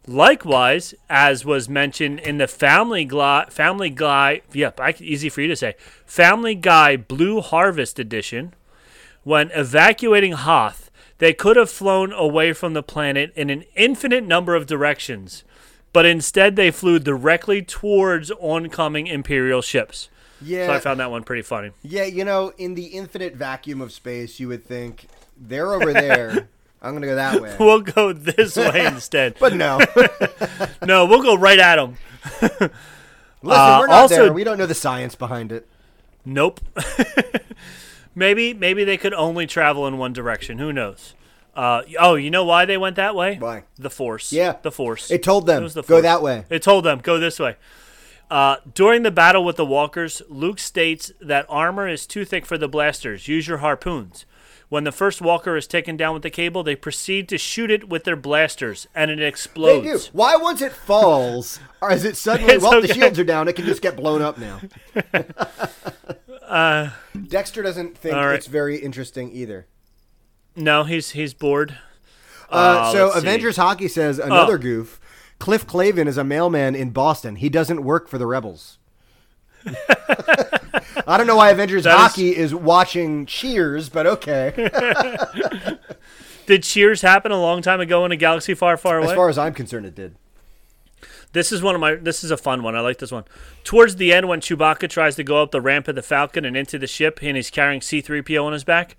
Likewise, 0.06 0.94
as 1.10 1.44
was 1.44 1.68
mentioned 1.68 2.20
in 2.20 2.38
the 2.38 2.46
Family 2.46 3.04
Guy, 3.04 3.46
Family 3.50 3.90
Guy, 3.90 4.42
yep, 4.52 4.78
I, 4.78 4.94
easy 5.00 5.28
for 5.28 5.40
you 5.40 5.48
to 5.48 5.56
say, 5.56 5.74
Family 6.06 6.54
Guy 6.54 6.96
Blue 6.96 7.40
Harvest 7.40 7.98
Edition, 7.98 8.54
when 9.24 9.50
evacuating 9.50 10.32
Hoth, 10.32 10.92
they 11.18 11.32
could 11.32 11.56
have 11.56 11.68
flown 11.70 12.12
away 12.12 12.52
from 12.52 12.72
the 12.74 12.82
planet 12.82 13.32
in 13.34 13.50
an 13.50 13.64
infinite 13.74 14.24
number 14.24 14.54
of 14.54 14.66
directions, 14.66 15.42
but 15.92 16.06
instead 16.06 16.56
they 16.56 16.70
flew 16.70 16.98
directly 16.98 17.62
towards 17.62 18.30
oncoming 18.40 19.06
Imperial 19.06 19.62
ships. 19.62 20.08
Yeah. 20.40 20.66
So 20.68 20.72
I 20.74 20.78
found 20.80 21.00
that 21.00 21.10
one 21.10 21.24
pretty 21.24 21.42
funny. 21.42 21.70
Yeah, 21.82 22.04
you 22.04 22.24
know, 22.24 22.52
in 22.58 22.74
the 22.74 22.86
infinite 22.86 23.34
vacuum 23.34 23.80
of 23.80 23.92
space, 23.92 24.38
you 24.38 24.48
would 24.48 24.64
think 24.64 25.08
they're 25.36 25.72
over 25.72 25.92
there. 25.92 26.48
I'm 26.82 26.92
gonna 26.94 27.08
go 27.08 27.16
that 27.16 27.40
way. 27.42 27.56
We'll 27.58 27.80
go 27.80 28.12
this 28.12 28.54
way 28.56 28.86
instead. 28.86 29.36
But 29.40 29.54
no. 29.54 29.80
No, 30.86 31.06
we'll 31.06 31.22
go 31.22 31.36
right 31.36 31.58
at 31.58 31.76
them. 31.76 31.96
Listen, 32.40 32.70
Uh, 33.42 33.76
we're 33.80 33.86
not 33.88 33.90
also- 33.90 34.14
there. 34.24 34.32
We 34.32 34.44
don't 34.44 34.58
know 34.58 34.66
the 34.66 34.74
science 34.74 35.14
behind 35.16 35.50
it. 35.52 35.66
Nope. 36.24 36.60
maybe 38.14 38.54
maybe 38.54 38.84
they 38.84 38.96
could 38.96 39.14
only 39.14 39.46
travel 39.46 39.86
in 39.86 39.98
one 39.98 40.12
direction. 40.12 40.58
Who 40.58 40.72
knows? 40.72 41.14
Uh, 41.54 41.82
oh, 41.98 42.14
you 42.14 42.30
know 42.30 42.44
why 42.44 42.64
they 42.64 42.76
went 42.76 42.96
that 42.96 43.14
way? 43.16 43.36
Why? 43.38 43.64
The 43.76 43.90
Force. 43.90 44.32
Yeah. 44.32 44.56
the 44.62 44.70
Force. 44.70 45.10
It 45.10 45.22
told 45.22 45.46
them, 45.46 45.62
was 45.64 45.74
the 45.74 45.82
"Go 45.82 46.00
that 46.00 46.22
way." 46.22 46.44
It 46.50 46.62
told 46.62 46.84
them 46.84 46.98
go 47.00 47.18
this 47.18 47.38
way. 47.40 47.56
Uh, 48.30 48.56
during 48.74 49.02
the 49.02 49.10
battle 49.10 49.42
with 49.44 49.56
the 49.56 49.64
Walkers, 49.66 50.20
Luke 50.28 50.58
states 50.58 51.10
that 51.20 51.46
armor 51.48 51.88
is 51.88 52.06
too 52.06 52.24
thick 52.24 52.44
for 52.46 52.58
the 52.58 52.68
blasters. 52.68 53.26
Use 53.26 53.48
your 53.48 53.58
harpoons. 53.58 54.24
When 54.68 54.84
the 54.84 54.92
first 54.92 55.22
Walker 55.22 55.56
is 55.56 55.66
taken 55.66 55.96
down 55.96 56.12
with 56.12 56.22
the 56.22 56.28
cable, 56.28 56.62
they 56.62 56.76
proceed 56.76 57.26
to 57.30 57.38
shoot 57.38 57.70
it 57.70 57.88
with 57.88 58.04
their 58.04 58.16
blasters, 58.16 58.86
and 58.94 59.10
it 59.10 59.16
They 59.16 59.26
explodes. 59.26 60.04
do. 60.08 60.10
Why 60.12 60.36
once 60.36 60.60
it 60.60 60.72
falls, 60.72 61.58
or 61.80 61.90
is 61.90 62.04
it 62.04 62.18
suddenly? 62.18 62.52
It's 62.52 62.62
well, 62.62 62.82
the 62.82 62.88
shields 62.92 63.18
are 63.18 63.24
down. 63.24 63.48
It 63.48 63.56
can 63.56 63.64
just 63.64 63.80
get 63.80 63.96
blown 63.96 64.20
up 64.20 64.36
now. 64.36 64.60
Dexter 67.28 67.62
doesn't 67.62 67.96
think 67.96 68.14
Uh, 68.14 68.18
right. 68.26 68.34
it's 68.34 68.46
very 68.46 68.76
interesting 68.76 69.32
either. 69.32 69.66
No, 70.58 70.84
he's 70.84 71.10
he's 71.12 71.34
bored. 71.34 71.78
Uh, 72.50 72.92
so 72.92 73.10
see. 73.12 73.18
Avengers 73.18 73.56
Hockey 73.56 73.88
says 73.88 74.18
another 74.18 74.54
Oh. 74.54 74.58
goof. 74.58 75.00
Cliff 75.38 75.66
Clavin 75.66 76.06
is 76.08 76.16
a 76.18 76.24
mailman 76.24 76.74
in 76.74 76.90
Boston. 76.90 77.36
He 77.36 77.48
doesn't 77.48 77.84
work 77.84 78.08
for 78.08 78.18
the 78.18 78.26
Rebels. 78.26 78.78
I 81.06 81.16
don't 81.16 81.26
know 81.26 81.36
why 81.36 81.50
Avengers 81.50 81.84
That 81.84 81.94
is- 81.94 82.00
Hockey 82.00 82.36
is 82.36 82.54
watching 82.54 83.26
Cheers, 83.26 83.88
but 83.88 84.06
okay. 84.06 84.68
Did 86.46 86.62
Cheers 86.62 87.02
happen 87.02 87.30
a 87.30 87.40
long 87.40 87.60
time 87.62 87.80
ago 87.80 88.04
in 88.04 88.12
a 88.12 88.16
galaxy 88.16 88.54
far, 88.54 88.76
far 88.76 88.98
away? 88.98 89.08
As 89.08 89.12
far 89.14 89.28
as 89.28 89.36
I'm 89.38 89.52
concerned, 89.54 89.86
it 89.86 89.94
did. 89.94 90.16
This 91.32 91.52
is 91.52 91.60
one 91.62 91.74
of 91.74 91.80
my. 91.80 91.94
This 91.96 92.24
is 92.24 92.30
a 92.30 92.38
fun 92.38 92.62
one. 92.62 92.74
I 92.74 92.80
like 92.80 92.98
this 92.98 93.12
one. 93.12 93.24
Towards 93.62 93.96
the 93.96 94.14
end, 94.14 94.28
when 94.28 94.40
Chewbacca 94.40 94.88
tries 94.88 95.14
to 95.16 95.22
go 95.24 95.42
up 95.42 95.50
the 95.50 95.60
ramp 95.60 95.86
of 95.86 95.94
the 95.94 96.00
Falcon 96.02 96.46
and 96.46 96.56
into 96.56 96.78
the 96.78 96.86
ship, 96.86 97.18
and 97.22 97.36
he's 97.36 97.50
carrying 97.50 97.82
C-3PO 97.82 98.42
on 98.42 98.54
his 98.54 98.64
back, 98.64 98.96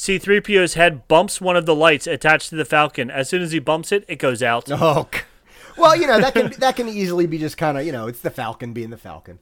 C-3PO's 0.00 0.74
head 0.74 1.06
bumps 1.08 1.42
one 1.42 1.56
of 1.56 1.66
the 1.66 1.74
lights 1.74 2.06
attached 2.06 2.48
to 2.50 2.56
the 2.56 2.64
Falcon. 2.64 3.10
As 3.10 3.28
soon 3.28 3.42
as 3.42 3.52
he 3.52 3.58
bumps 3.58 3.92
it, 3.92 4.04
it 4.08 4.16
goes 4.16 4.42
out. 4.42 4.68
Oh, 4.80 5.06
well, 5.76 5.94
you 5.96 6.06
know 6.06 6.20
that 6.20 6.34
can 6.34 6.50
that 6.58 6.76
can 6.76 6.88
easily 6.88 7.26
be 7.26 7.38
just 7.38 7.56
kind 7.56 7.78
of 7.78 7.86
you 7.86 7.92
know 7.92 8.06
it's 8.08 8.20
the 8.20 8.28
Falcon 8.30 8.72
being 8.72 8.90
the 8.90 8.96
Falcon. 8.98 9.38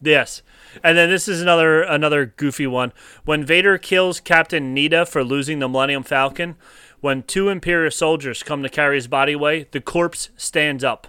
Yes, 0.00 0.42
and 0.82 0.96
then 0.96 1.10
this 1.10 1.28
is 1.28 1.42
another 1.42 1.82
another 1.82 2.24
goofy 2.26 2.66
one. 2.66 2.92
When 3.24 3.44
Vader 3.44 3.76
kills 3.76 4.20
Captain 4.20 4.74
Needa 4.74 5.06
for 5.08 5.22
losing 5.24 5.58
the 5.58 5.68
Millennium 5.68 6.02
Falcon, 6.02 6.56
when 7.00 7.24
two 7.24 7.48
Imperial 7.48 7.90
soldiers 7.90 8.42
come 8.42 8.62
to 8.62 8.68
carry 8.70 8.94
his 8.96 9.08
body 9.08 9.32
away, 9.32 9.66
the 9.72 9.80
corpse 9.80 10.30
stands 10.36 10.84
up. 10.84 11.08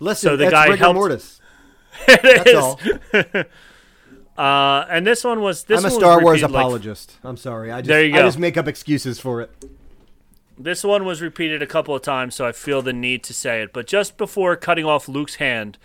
Listen, 0.00 0.30
So 0.30 0.36
the 0.36 0.44
that's 0.44 0.52
guy 0.52 0.64
rigor 0.66 0.76
helped- 0.78 0.94
mortis. 0.96 1.40
It 2.08 2.22
That's 2.22 3.34
is. 3.36 3.44
Uh, 4.36 4.84
and 4.90 5.06
this 5.06 5.22
one 5.22 5.40
was 5.40 5.64
this 5.64 5.80
I'm 5.80 5.86
a 5.86 5.90
Star 5.90 6.20
Wars 6.22 6.42
repeated, 6.42 6.54
like, 6.54 6.60
apologist. 6.62 7.16
I'm 7.22 7.36
sorry. 7.36 7.70
I 7.70 7.80
just 7.80 7.88
There 7.88 8.04
you 8.04 8.12
go. 8.12 8.20
I 8.20 8.22
just 8.22 8.38
make 8.38 8.56
up 8.56 8.66
excuses 8.66 9.20
for 9.20 9.40
it. 9.40 9.50
This 10.58 10.84
one 10.84 11.04
was 11.04 11.20
repeated 11.20 11.62
a 11.62 11.66
couple 11.66 11.94
of 11.94 12.02
times, 12.02 12.34
so 12.34 12.46
I 12.46 12.52
feel 12.52 12.80
the 12.82 12.92
need 12.92 13.24
to 13.24 13.34
say 13.34 13.62
it. 13.62 13.72
But 13.72 13.86
just 13.86 14.16
before 14.16 14.54
cutting 14.56 14.84
off 14.84 15.08
Luke's 15.08 15.36
hand, 15.36 15.78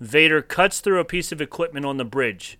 Vader 0.00 0.42
cuts 0.42 0.80
through 0.80 0.98
a 1.00 1.04
piece 1.04 1.30
of 1.30 1.40
equipment 1.40 1.84
on 1.84 1.98
the 1.98 2.04
bridge. 2.04 2.58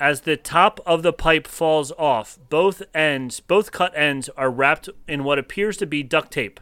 As 0.00 0.22
the 0.22 0.36
top 0.36 0.80
of 0.84 1.02
the 1.04 1.12
pipe 1.12 1.46
falls 1.46 1.92
off, 1.92 2.38
both 2.48 2.82
ends, 2.92 3.38
both 3.38 3.70
cut 3.70 3.96
ends, 3.96 4.28
are 4.36 4.50
wrapped 4.50 4.88
in 5.06 5.22
what 5.22 5.38
appears 5.38 5.76
to 5.78 5.86
be 5.86 6.02
duct 6.02 6.32
tape, 6.32 6.58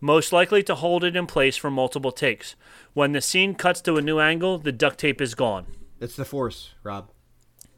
most 0.00 0.32
likely 0.32 0.62
to 0.64 0.74
hold 0.74 1.04
it 1.04 1.14
in 1.14 1.26
place 1.26 1.56
for 1.56 1.70
multiple 1.70 2.10
takes. 2.12 2.56
When 2.92 3.12
the 3.12 3.20
scene 3.20 3.54
cuts 3.54 3.80
to 3.82 3.96
a 3.96 4.02
new 4.02 4.18
angle, 4.18 4.58
the 4.58 4.72
duct 4.72 4.98
tape 4.98 5.20
is 5.20 5.36
gone. 5.36 5.66
It's 6.00 6.16
the 6.16 6.24
Force, 6.24 6.70
Rob. 6.82 7.10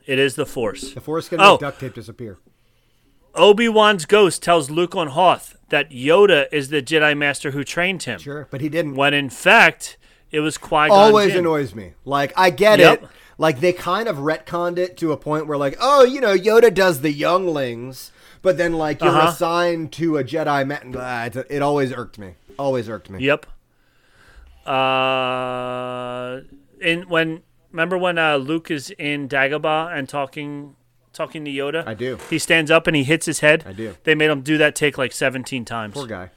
It 0.07 0.19
is 0.19 0.35
the 0.37 0.47
Force. 0.47 0.93
The 0.95 1.01
Force 1.01 1.29
can 1.29 1.41
Oh. 1.41 1.53
make 1.53 1.61
duct 1.61 1.81
tape 1.81 1.95
disappear. 1.95 2.39
Obi 3.35 3.69
Wan's 3.69 4.07
ghost 4.07 4.43
tells 4.43 4.71
Luke 4.71 4.95
on 4.95 5.09
Hoth 5.09 5.57
that 5.69 5.91
Yoda 5.91 6.47
is 6.53 6.71
the 6.71 6.81
Jedi 6.81 7.17
Master 7.17 7.51
who 7.51 7.65
trained 7.65 8.05
him. 8.05 8.19
Sure, 8.21 8.49
but 8.51 8.61
he 8.61 8.69
didn't. 8.69 8.95
when 8.95 9.13
in 9.13 9.29
fact 9.29 9.99
it 10.31 10.41
was 10.41 10.57
Qui 10.57 10.89
Gon. 10.89 10.91
Always 10.91 11.29
Jinn. 11.33 11.41
annoys 11.41 11.75
me. 11.75 11.93
Like 12.05 12.33
I 12.37 12.51
get 12.51 12.79
Yep. 12.79 13.03
it. 13.03 13.09
Like 13.39 13.61
they 13.61 13.73
kind 13.75 14.09
of 14.09 14.17
retconned 14.17 14.79
it 14.79 14.97
to 14.99 15.13
a 15.13 15.17
point 15.17 15.47
where 15.47 15.59
like, 15.59 15.77
oh, 15.81 16.05
you 16.05 16.21
know, 16.21 16.35
Yoda 16.35 16.73
does 16.73 17.03
the 17.03 17.13
younglings, 17.13 18.11
but 18.41 18.57
then 18.57 18.73
like 18.75 19.03
you're 19.03 19.11
Uh-huh. 19.11 19.29
assigned 19.29 19.93
to 19.95 20.17
a 20.17 20.25
Jedi. 20.25 20.67
Ma- 20.67 21.25
it, 21.41 21.47
it 21.51 21.61
always 21.63 21.93
irked 21.93 22.19
me. 22.19 22.35
Always 22.59 22.89
irked 22.89 23.11
me. 23.11 23.23
Yep. 23.23 23.45
Uh, 24.67 26.41
in 26.81 27.03
when 27.09 27.43
remember 27.73 27.99
when 27.99 28.19
uh, 28.19 28.37
Luke 28.37 28.71
is 28.71 28.91
in 28.99 29.29
Dagobah 29.29 29.97
and 29.97 30.09
talking 30.09 30.77
talking 31.13 31.45
to 31.45 31.51
Yoda? 31.51 31.87
I 31.87 31.95
do. 31.95 32.19
He 32.31 32.39
stands 32.39 32.71
up 32.71 32.87
and 32.87 32.95
he 32.97 33.05
hits 33.05 33.27
his 33.27 33.41
head. 33.41 33.65
I 33.67 33.73
do. 33.73 33.97
They 34.05 34.15
made 34.15 34.31
him 34.31 34.43
do 34.43 34.59
that 34.59 34.75
take 34.75 34.99
like 34.99 35.13
seventeen 35.13 35.65
times. 35.65 35.95
Poor 35.95 36.07
guy. 36.07 36.31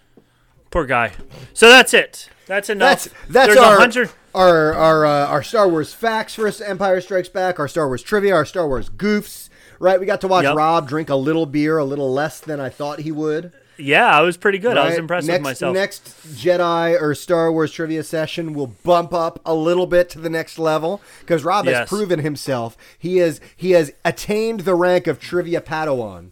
Poor 0.71 0.85
guy. 0.85 1.11
So 1.53 1.67
that's 1.69 1.93
it. 1.93 2.29
That's 2.45 2.69
enough. 2.69 3.03
That's 3.03 3.15
that's 3.29 3.47
There's 3.47 3.57
our 3.57 3.77
hundred. 3.77 4.09
our 4.33 4.73
our 4.73 5.05
uh, 5.05 5.27
our 5.27 5.43
Star 5.43 5.67
Wars 5.67 5.93
facts 5.93 6.35
for 6.35 6.51
Empire 6.63 7.01
Strikes 7.01 7.29
Back. 7.29 7.59
Our 7.59 7.67
Star 7.67 7.87
Wars 7.87 8.03
trivia. 8.03 8.33
Our 8.35 8.45
Star 8.45 8.67
Wars 8.67 8.89
goofs. 8.89 9.49
Right, 9.81 9.97
we 9.97 10.05
got 10.05 10.19
to 10.21 10.27
watch 10.27 10.43
Yep. 10.43 10.57
Rob 10.57 10.89
drink 10.89 11.09
a 11.09 11.15
little 11.15 11.45
beer, 11.45 11.77
a 11.77 11.85
little 11.85 12.11
less 12.11 12.41
than 12.41 12.59
I 12.59 12.67
thought 12.67 12.99
he 12.99 13.13
would. 13.13 13.53
Yeah, 13.79 14.05
I 14.05 14.21
was 14.21 14.37
pretty 14.37 14.57
good. 14.57 14.77
I 14.77 14.89
was 14.89 14.97
impressed 14.97 15.27
next, 15.27 15.39
with 15.39 15.43
myself. 15.43 15.73
Next 15.73 16.03
Jedi 16.35 16.99
or 16.99 17.15
Star 17.15 17.51
Wars 17.51 17.71
trivia 17.71 18.03
session 18.03 18.53
will 18.53 18.67
bump 18.67 19.13
up 19.13 19.39
a 19.45 19.53
little 19.53 19.87
bit 19.87 20.09
to 20.11 20.19
the 20.19 20.29
next 20.29 20.59
level 20.59 21.01
because 21.21 21.43
Rob 21.43 21.65
has 21.65 21.87
proven 21.87 22.19
himself. 22.19 22.77
He 22.97 23.17
has 23.17 23.39
he 23.55 23.71
has 23.71 23.91
attained 24.03 24.61
the 24.61 24.75
rank 24.75 25.07
of 25.07 25.19
trivia 25.19 25.61
Padawan. 25.61 26.31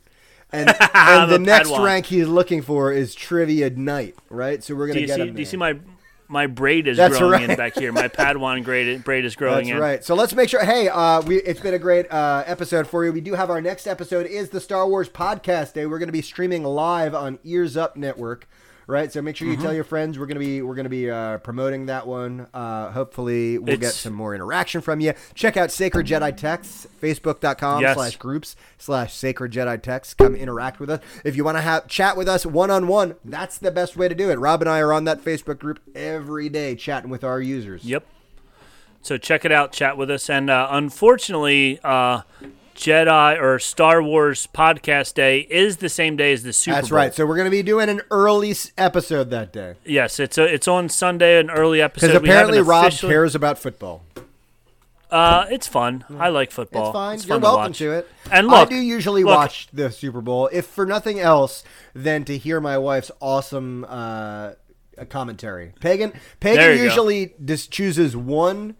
And, 0.49 0.69
and 0.93 1.29
the 1.29 1.39
next 1.39 1.69
Padawan. 1.69 1.85
rank 1.85 2.05
he's 2.05 2.27
looking 2.27 2.61
for 2.61 2.91
is 2.91 3.13
trivia 3.13 3.69
knight, 3.69 4.15
right? 4.29 4.63
So 4.63 4.75
we're 4.75 4.87
gonna 4.87 5.01
you 5.01 5.07
get 5.07 5.15
see? 5.15 5.21
him. 5.21 5.33
Do 5.33 5.39
you 5.39 5.45
see 5.45 5.57
my 5.57 5.77
my 6.27 6.47
braid 6.47 6.87
is 6.87 6.97
That's 6.97 7.17
growing 7.17 7.49
in 7.49 7.55
back 7.55 7.75
here? 7.75 7.91
My 7.91 8.07
Padawan 8.07 8.63
braid 8.63 9.03
braid 9.03 9.25
is 9.25 9.35
growing 9.35 9.67
That's 9.67 9.75
in. 9.75 9.77
right. 9.77 10.03
So 10.03 10.15
let's 10.15 10.33
make 10.33 10.49
sure. 10.49 10.63
Hey, 10.63 10.89
uh, 10.89 11.21
we 11.21 11.37
it's 11.37 11.59
been 11.59 11.73
a 11.73 11.79
great 11.79 12.11
uh, 12.11 12.43
episode 12.45 12.87
for 12.87 13.05
you. 13.05 13.11
We 13.13 13.21
do 13.21 13.33
have 13.33 13.49
our 13.49 13.61
next 13.61 13.87
episode 13.87 14.25
is 14.25 14.49
the 14.49 14.59
Star 14.59 14.87
Wars 14.87 15.09
podcast 15.09 15.73
day. 15.73 15.85
We're 15.85 15.99
going 15.99 16.09
to 16.09 16.13
be 16.13 16.21
streaming 16.21 16.63
live 16.63 17.15
on 17.15 17.39
Ears 17.43 17.77
Up 17.77 17.95
Network. 17.95 18.47
Right, 18.89 19.11
so 19.11 19.21
make 19.21 19.35
sure 19.35 19.49
you 19.49 19.55
Mm-hmm. 19.55 19.63
tell 19.63 19.73
your 19.73 19.83
friends. 19.83 20.17
We're 20.17 20.27
gonna 20.27 20.39
be 20.39 20.61
we're 20.61 20.73
gonna 20.75 20.87
be 20.87 21.11
uh, 21.11 21.39
promoting 21.39 21.87
that 21.87 22.07
one. 22.07 22.47
Uh, 22.53 22.89
hopefully, 22.91 23.57
we'll 23.57 23.75
get 23.75 23.91
some 23.91 24.13
more 24.13 24.33
interaction 24.33 24.79
from 24.79 25.01
you. 25.01 25.13
Check 25.35 25.57
out 25.57 25.71
Sacred 25.71 26.07
Jedi 26.07 26.35
Texts, 26.37 26.87
Facebook.com 27.01 27.81
Yes. 27.81 27.95
slash 27.97 28.15
groups 28.15 28.55
slash 28.77 29.13
Sacred 29.13 29.51
Jedi 29.51 29.81
Texts. 29.81 30.13
Come 30.13 30.35
interact 30.37 30.79
with 30.79 30.89
us. 30.89 31.01
If 31.25 31.35
you 31.35 31.43
want 31.43 31.57
to 31.57 31.61
have 31.61 31.87
chat 31.89 32.15
with 32.15 32.29
us 32.29 32.45
one 32.45 32.71
on 32.71 32.87
one, 32.87 33.15
that's 33.25 33.57
the 33.57 33.71
best 33.71 33.97
way 33.97 34.07
to 34.07 34.15
do 34.15 34.29
it. 34.29 34.39
Rob 34.39 34.61
and 34.61 34.69
I 34.69 34.79
are 34.79 34.93
on 34.93 35.03
that 35.03 35.21
Facebook 35.21 35.59
group 35.59 35.81
every 35.93 36.47
day, 36.47 36.73
chatting 36.73 37.09
with 37.09 37.25
our 37.25 37.41
users. 37.41 37.83
Yep. 37.83 38.05
So 39.01 39.17
check 39.17 39.43
it 39.43 39.51
out, 39.51 39.73
chat 39.73 39.97
with 39.97 40.09
us, 40.09 40.29
and 40.29 40.49
uh, 40.49 40.69
unfortunately, 40.71 41.79
uh, 41.83 42.21
Jedi 42.77 43.41
or 43.41 43.57
Star 43.57 44.01
Wars 44.03 44.47
podcast 44.53 45.15
day 45.15 45.39
is 45.49 45.77
the 45.77 45.89
same 45.89 46.15
day 46.15 46.31
as 46.31 46.43
the 46.43 46.53
Super 46.53 46.73
Bowl. 46.75 46.77
That's 46.81 46.89
Bowl. 46.89 46.95
right. 46.97 47.13
So 47.13 47.25
we're 47.25 47.35
going 47.35 47.47
to 47.47 47.51
be 47.51 47.63
doing 47.63 47.89
an 47.89 48.01
early 48.11 48.53
episode 48.77 49.31
that 49.31 49.51
day 49.51 49.73
Yes, 49.83 50.19
it's 50.19 50.37
a, 50.37 50.43
it's 50.45 50.67
on 50.67 50.87
Sunday, 50.87 51.39
an 51.39 51.49
early 51.49 51.81
episode. 51.81 52.07
because 52.07 52.21
apparently 52.21 52.61
Rob 52.61 52.85
officially- 52.85 53.11
cares 53.11 53.33
about 53.35 53.57
football. 53.57 54.03
Uh, 55.09 55.45
it's 55.49 55.65
fun. 55.67 56.03
I 56.19 56.27
like 56.29 56.51
football. 56.51 56.87
It's 56.89 56.93
fine. 56.93 57.15
It's 57.15 57.25
You're 57.25 57.35
fun 57.35 57.41
welcome 57.41 57.63
watch. 57.71 57.77
to, 57.77 57.91
it. 57.93 58.07
And 58.29 58.47
I 58.51 58.59
look, 58.59 58.69
do 58.69 58.75
usually 58.75 59.23
look, 59.23 59.37
watch 59.37 59.69
the 59.71 59.89
Super 59.89 60.19
Bowl, 60.21 60.49
if 60.51 60.65
for 60.65 60.85
nothing 60.85 61.17
else 61.19 61.63
than 61.95 62.25
to 62.25 62.37
hear 62.37 62.59
my 62.59 62.77
wife's 62.77 63.09
awesome 63.21 63.85
uh, 63.87 64.51
commentary. 65.09 65.71
Pagan, 65.79 66.11
Pagan 66.41 66.71
you 66.71 66.77
go. 66.77 66.83
usually 66.83 67.33
just 67.43 67.71
chooses 67.71 68.17
one 68.17 68.75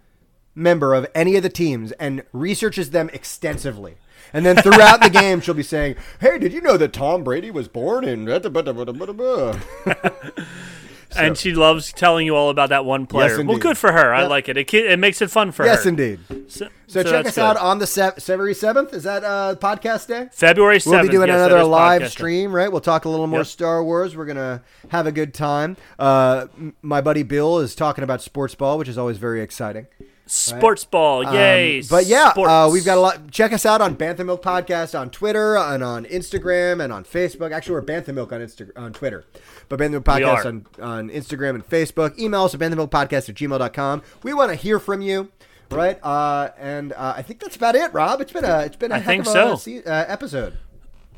member 0.57 0.93
of 0.93 1.07
any 1.15 1.35
of 1.35 1.43
the 1.43 1.49
teams 1.49 1.91
and 1.93 2.23
researches 2.33 2.89
them 2.89 3.09
extensively. 3.13 3.95
And 4.33 4.45
then 4.45 4.57
throughout 4.57 5.01
the 5.01 5.09
game, 5.09 5.39
she'll 5.39 5.53
be 5.53 5.63
saying, 5.63 5.95
"Hey, 6.19 6.37
did 6.37 6.51
you 6.51 6.59
know 6.59 6.75
that 6.75 6.91
Tom 6.91 7.23
Brady 7.23 7.49
was 7.51 7.67
born 7.69 8.03
in?" 8.03 8.25
And 11.15 11.37
she 11.37 11.53
loves 11.53 11.93
telling 11.93 12.25
you 12.25 12.35
all 12.35 12.49
about 12.49 12.69
that 12.69 12.83
one 12.83 13.07
player. 13.07 13.41
well, 13.43 13.57
good 13.57 13.77
for 13.77 13.91
her. 13.93 14.13
I 14.13 14.27
like 14.27 14.49
it. 14.49 14.57
It, 14.57 14.71
it 14.73 14.99
makes 14.99 15.21
it 15.21 15.31
fun 15.31 15.51
for 15.53 15.65
yes, 15.65 15.77
her. 15.77 15.79
Yes, 15.79 15.85
indeed. 15.85 16.19
So, 16.47 16.67
So, 16.87 17.01
check 17.01 17.23
that's 17.23 17.29
us 17.29 17.37
out 17.37 17.57
on 17.57 17.79
the 17.79 17.87
se- 17.87 18.19
February 18.19 18.53
seventh. 18.53 18.93
Is 18.93 19.03
that 19.03 19.23
uh, 19.23 19.55
podcast 19.57 20.07
day? 20.07 20.27
February 20.33 20.79
7th. 20.79 20.91
We'll 20.91 21.01
be 21.03 21.09
doing 21.09 21.27
yes, 21.29 21.37
another 21.37 21.63
live 21.63 22.01
podcasting. 22.01 22.09
stream, 22.09 22.53
right? 22.53 22.69
We'll 22.71 22.81
talk 22.81 23.05
a 23.05 23.09
little 23.09 23.27
more 23.27 23.39
Yep. 23.39 23.47
Star 23.47 23.83
Wars. 23.83 24.15
We're 24.17 24.25
gonna 24.25 24.61
have 24.89 25.07
a 25.07 25.11
good 25.11 25.33
time. 25.33 25.77
Uh, 25.97 26.47
m- 26.57 26.75
my 26.81 26.99
buddy 27.01 27.23
Bill 27.23 27.59
is 27.59 27.73
talking 27.73 28.03
about 28.03 28.21
sports 28.21 28.53
ball, 28.53 28.77
which 28.77 28.89
is 28.89 28.97
always 28.97 29.17
very 29.17 29.41
exciting. 29.41 29.87
Sports 30.27 30.83
ball. 30.85 31.23
Yay. 31.33 31.79
Um, 31.79 31.85
but 31.89 32.05
yeah, 32.05 32.29
uh, 32.35 32.69
we've 32.71 32.85
got 32.85 32.97
a 32.97 33.01
lot. 33.01 33.31
Check 33.31 33.53
us 33.53 33.65
out 33.65 33.81
on 33.81 33.95
Bantha 33.95 34.25
Milk 34.25 34.41
Podcast 34.43 34.97
on 34.99 35.09
Twitter 35.09 35.57
and 35.57 35.83
on 35.83 36.05
Instagram 36.05 36.83
and 36.83 36.91
on 36.93 37.03
Facebook. 37.03 37.51
Actually, 37.51 37.73
we're 37.73 37.81
Bantha 37.83 38.13
Milk 38.13 38.31
on 38.31 38.41
Insta- 38.41 38.71
on 38.77 38.93
Twitter, 38.93 39.25
but 39.69 39.79
Bantha 39.79 39.91
Milk 39.91 40.03
Podcast 40.05 40.45
on, 40.45 40.65
on 40.81 41.09
Instagram 41.09 41.55
and 41.55 41.67
Facebook. 41.67 42.17
Email 42.19 42.43
us 42.43 42.53
at 42.53 42.59
banthamilkpodcast 42.59 43.29
at 43.29 43.35
gmail.com. 43.35 44.01
We 44.23 44.33
want 44.33 44.49
to 44.51 44.55
hear 44.55 44.79
from 44.79 45.01
you. 45.01 45.31
Right, 45.69 45.99
uh, 46.01 46.51
and 46.57 46.93
uh, 46.93 47.15
I 47.17 47.21
think 47.23 47.41
that's 47.41 47.57
about 47.57 47.75
it, 47.75 47.93
Rob. 47.93 48.21
It's 48.21 48.31
been 48.31 48.45
a 48.45 48.59
it's 48.61 48.77
been 48.77 48.93
a 48.93 48.95
I 48.95 48.99
heck 48.99 49.19
of 49.19 49.27
a 49.27 49.31
so. 49.31 49.55
se- 49.57 49.83
uh, 49.83 50.05
episode. 50.07 50.57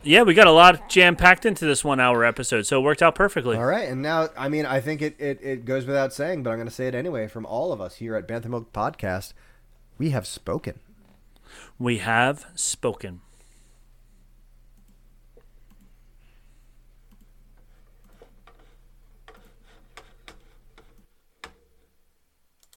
Yeah, 0.01 0.23
we 0.23 0.33
got 0.33 0.47
a 0.47 0.51
lot 0.51 0.87
jam 0.89 1.17
packed 1.17 1.45
into 1.45 1.65
this 1.65 1.83
one 1.83 1.99
hour 1.99 2.23
episode, 2.23 2.65
so 2.65 2.79
it 2.79 2.83
worked 2.83 3.01
out 3.01 3.15
perfectly. 3.15 3.57
All 3.57 3.65
right, 3.65 3.89
and 3.89 4.01
now 4.01 4.29
I 4.37 4.47
mean 4.47 4.65
I 4.65 4.79
think 4.79 5.01
it, 5.01 5.19
it, 5.19 5.39
it 5.41 5.65
goes 5.65 5.85
without 5.85 6.13
saying, 6.13 6.43
but 6.43 6.51
I'm 6.51 6.57
going 6.57 6.67
to 6.67 6.73
say 6.73 6.87
it 6.87 6.95
anyway. 6.95 7.27
From 7.27 7.45
all 7.45 7.73
of 7.73 7.81
us 7.81 7.95
here 7.95 8.15
at 8.15 8.27
Bantha 8.27 8.45
Milk 8.45 8.71
Podcast, 8.71 9.33
we 9.97 10.11
have 10.11 10.25
spoken. 10.25 10.79
We 11.77 11.97
have 11.97 12.45
spoken. 12.55 13.21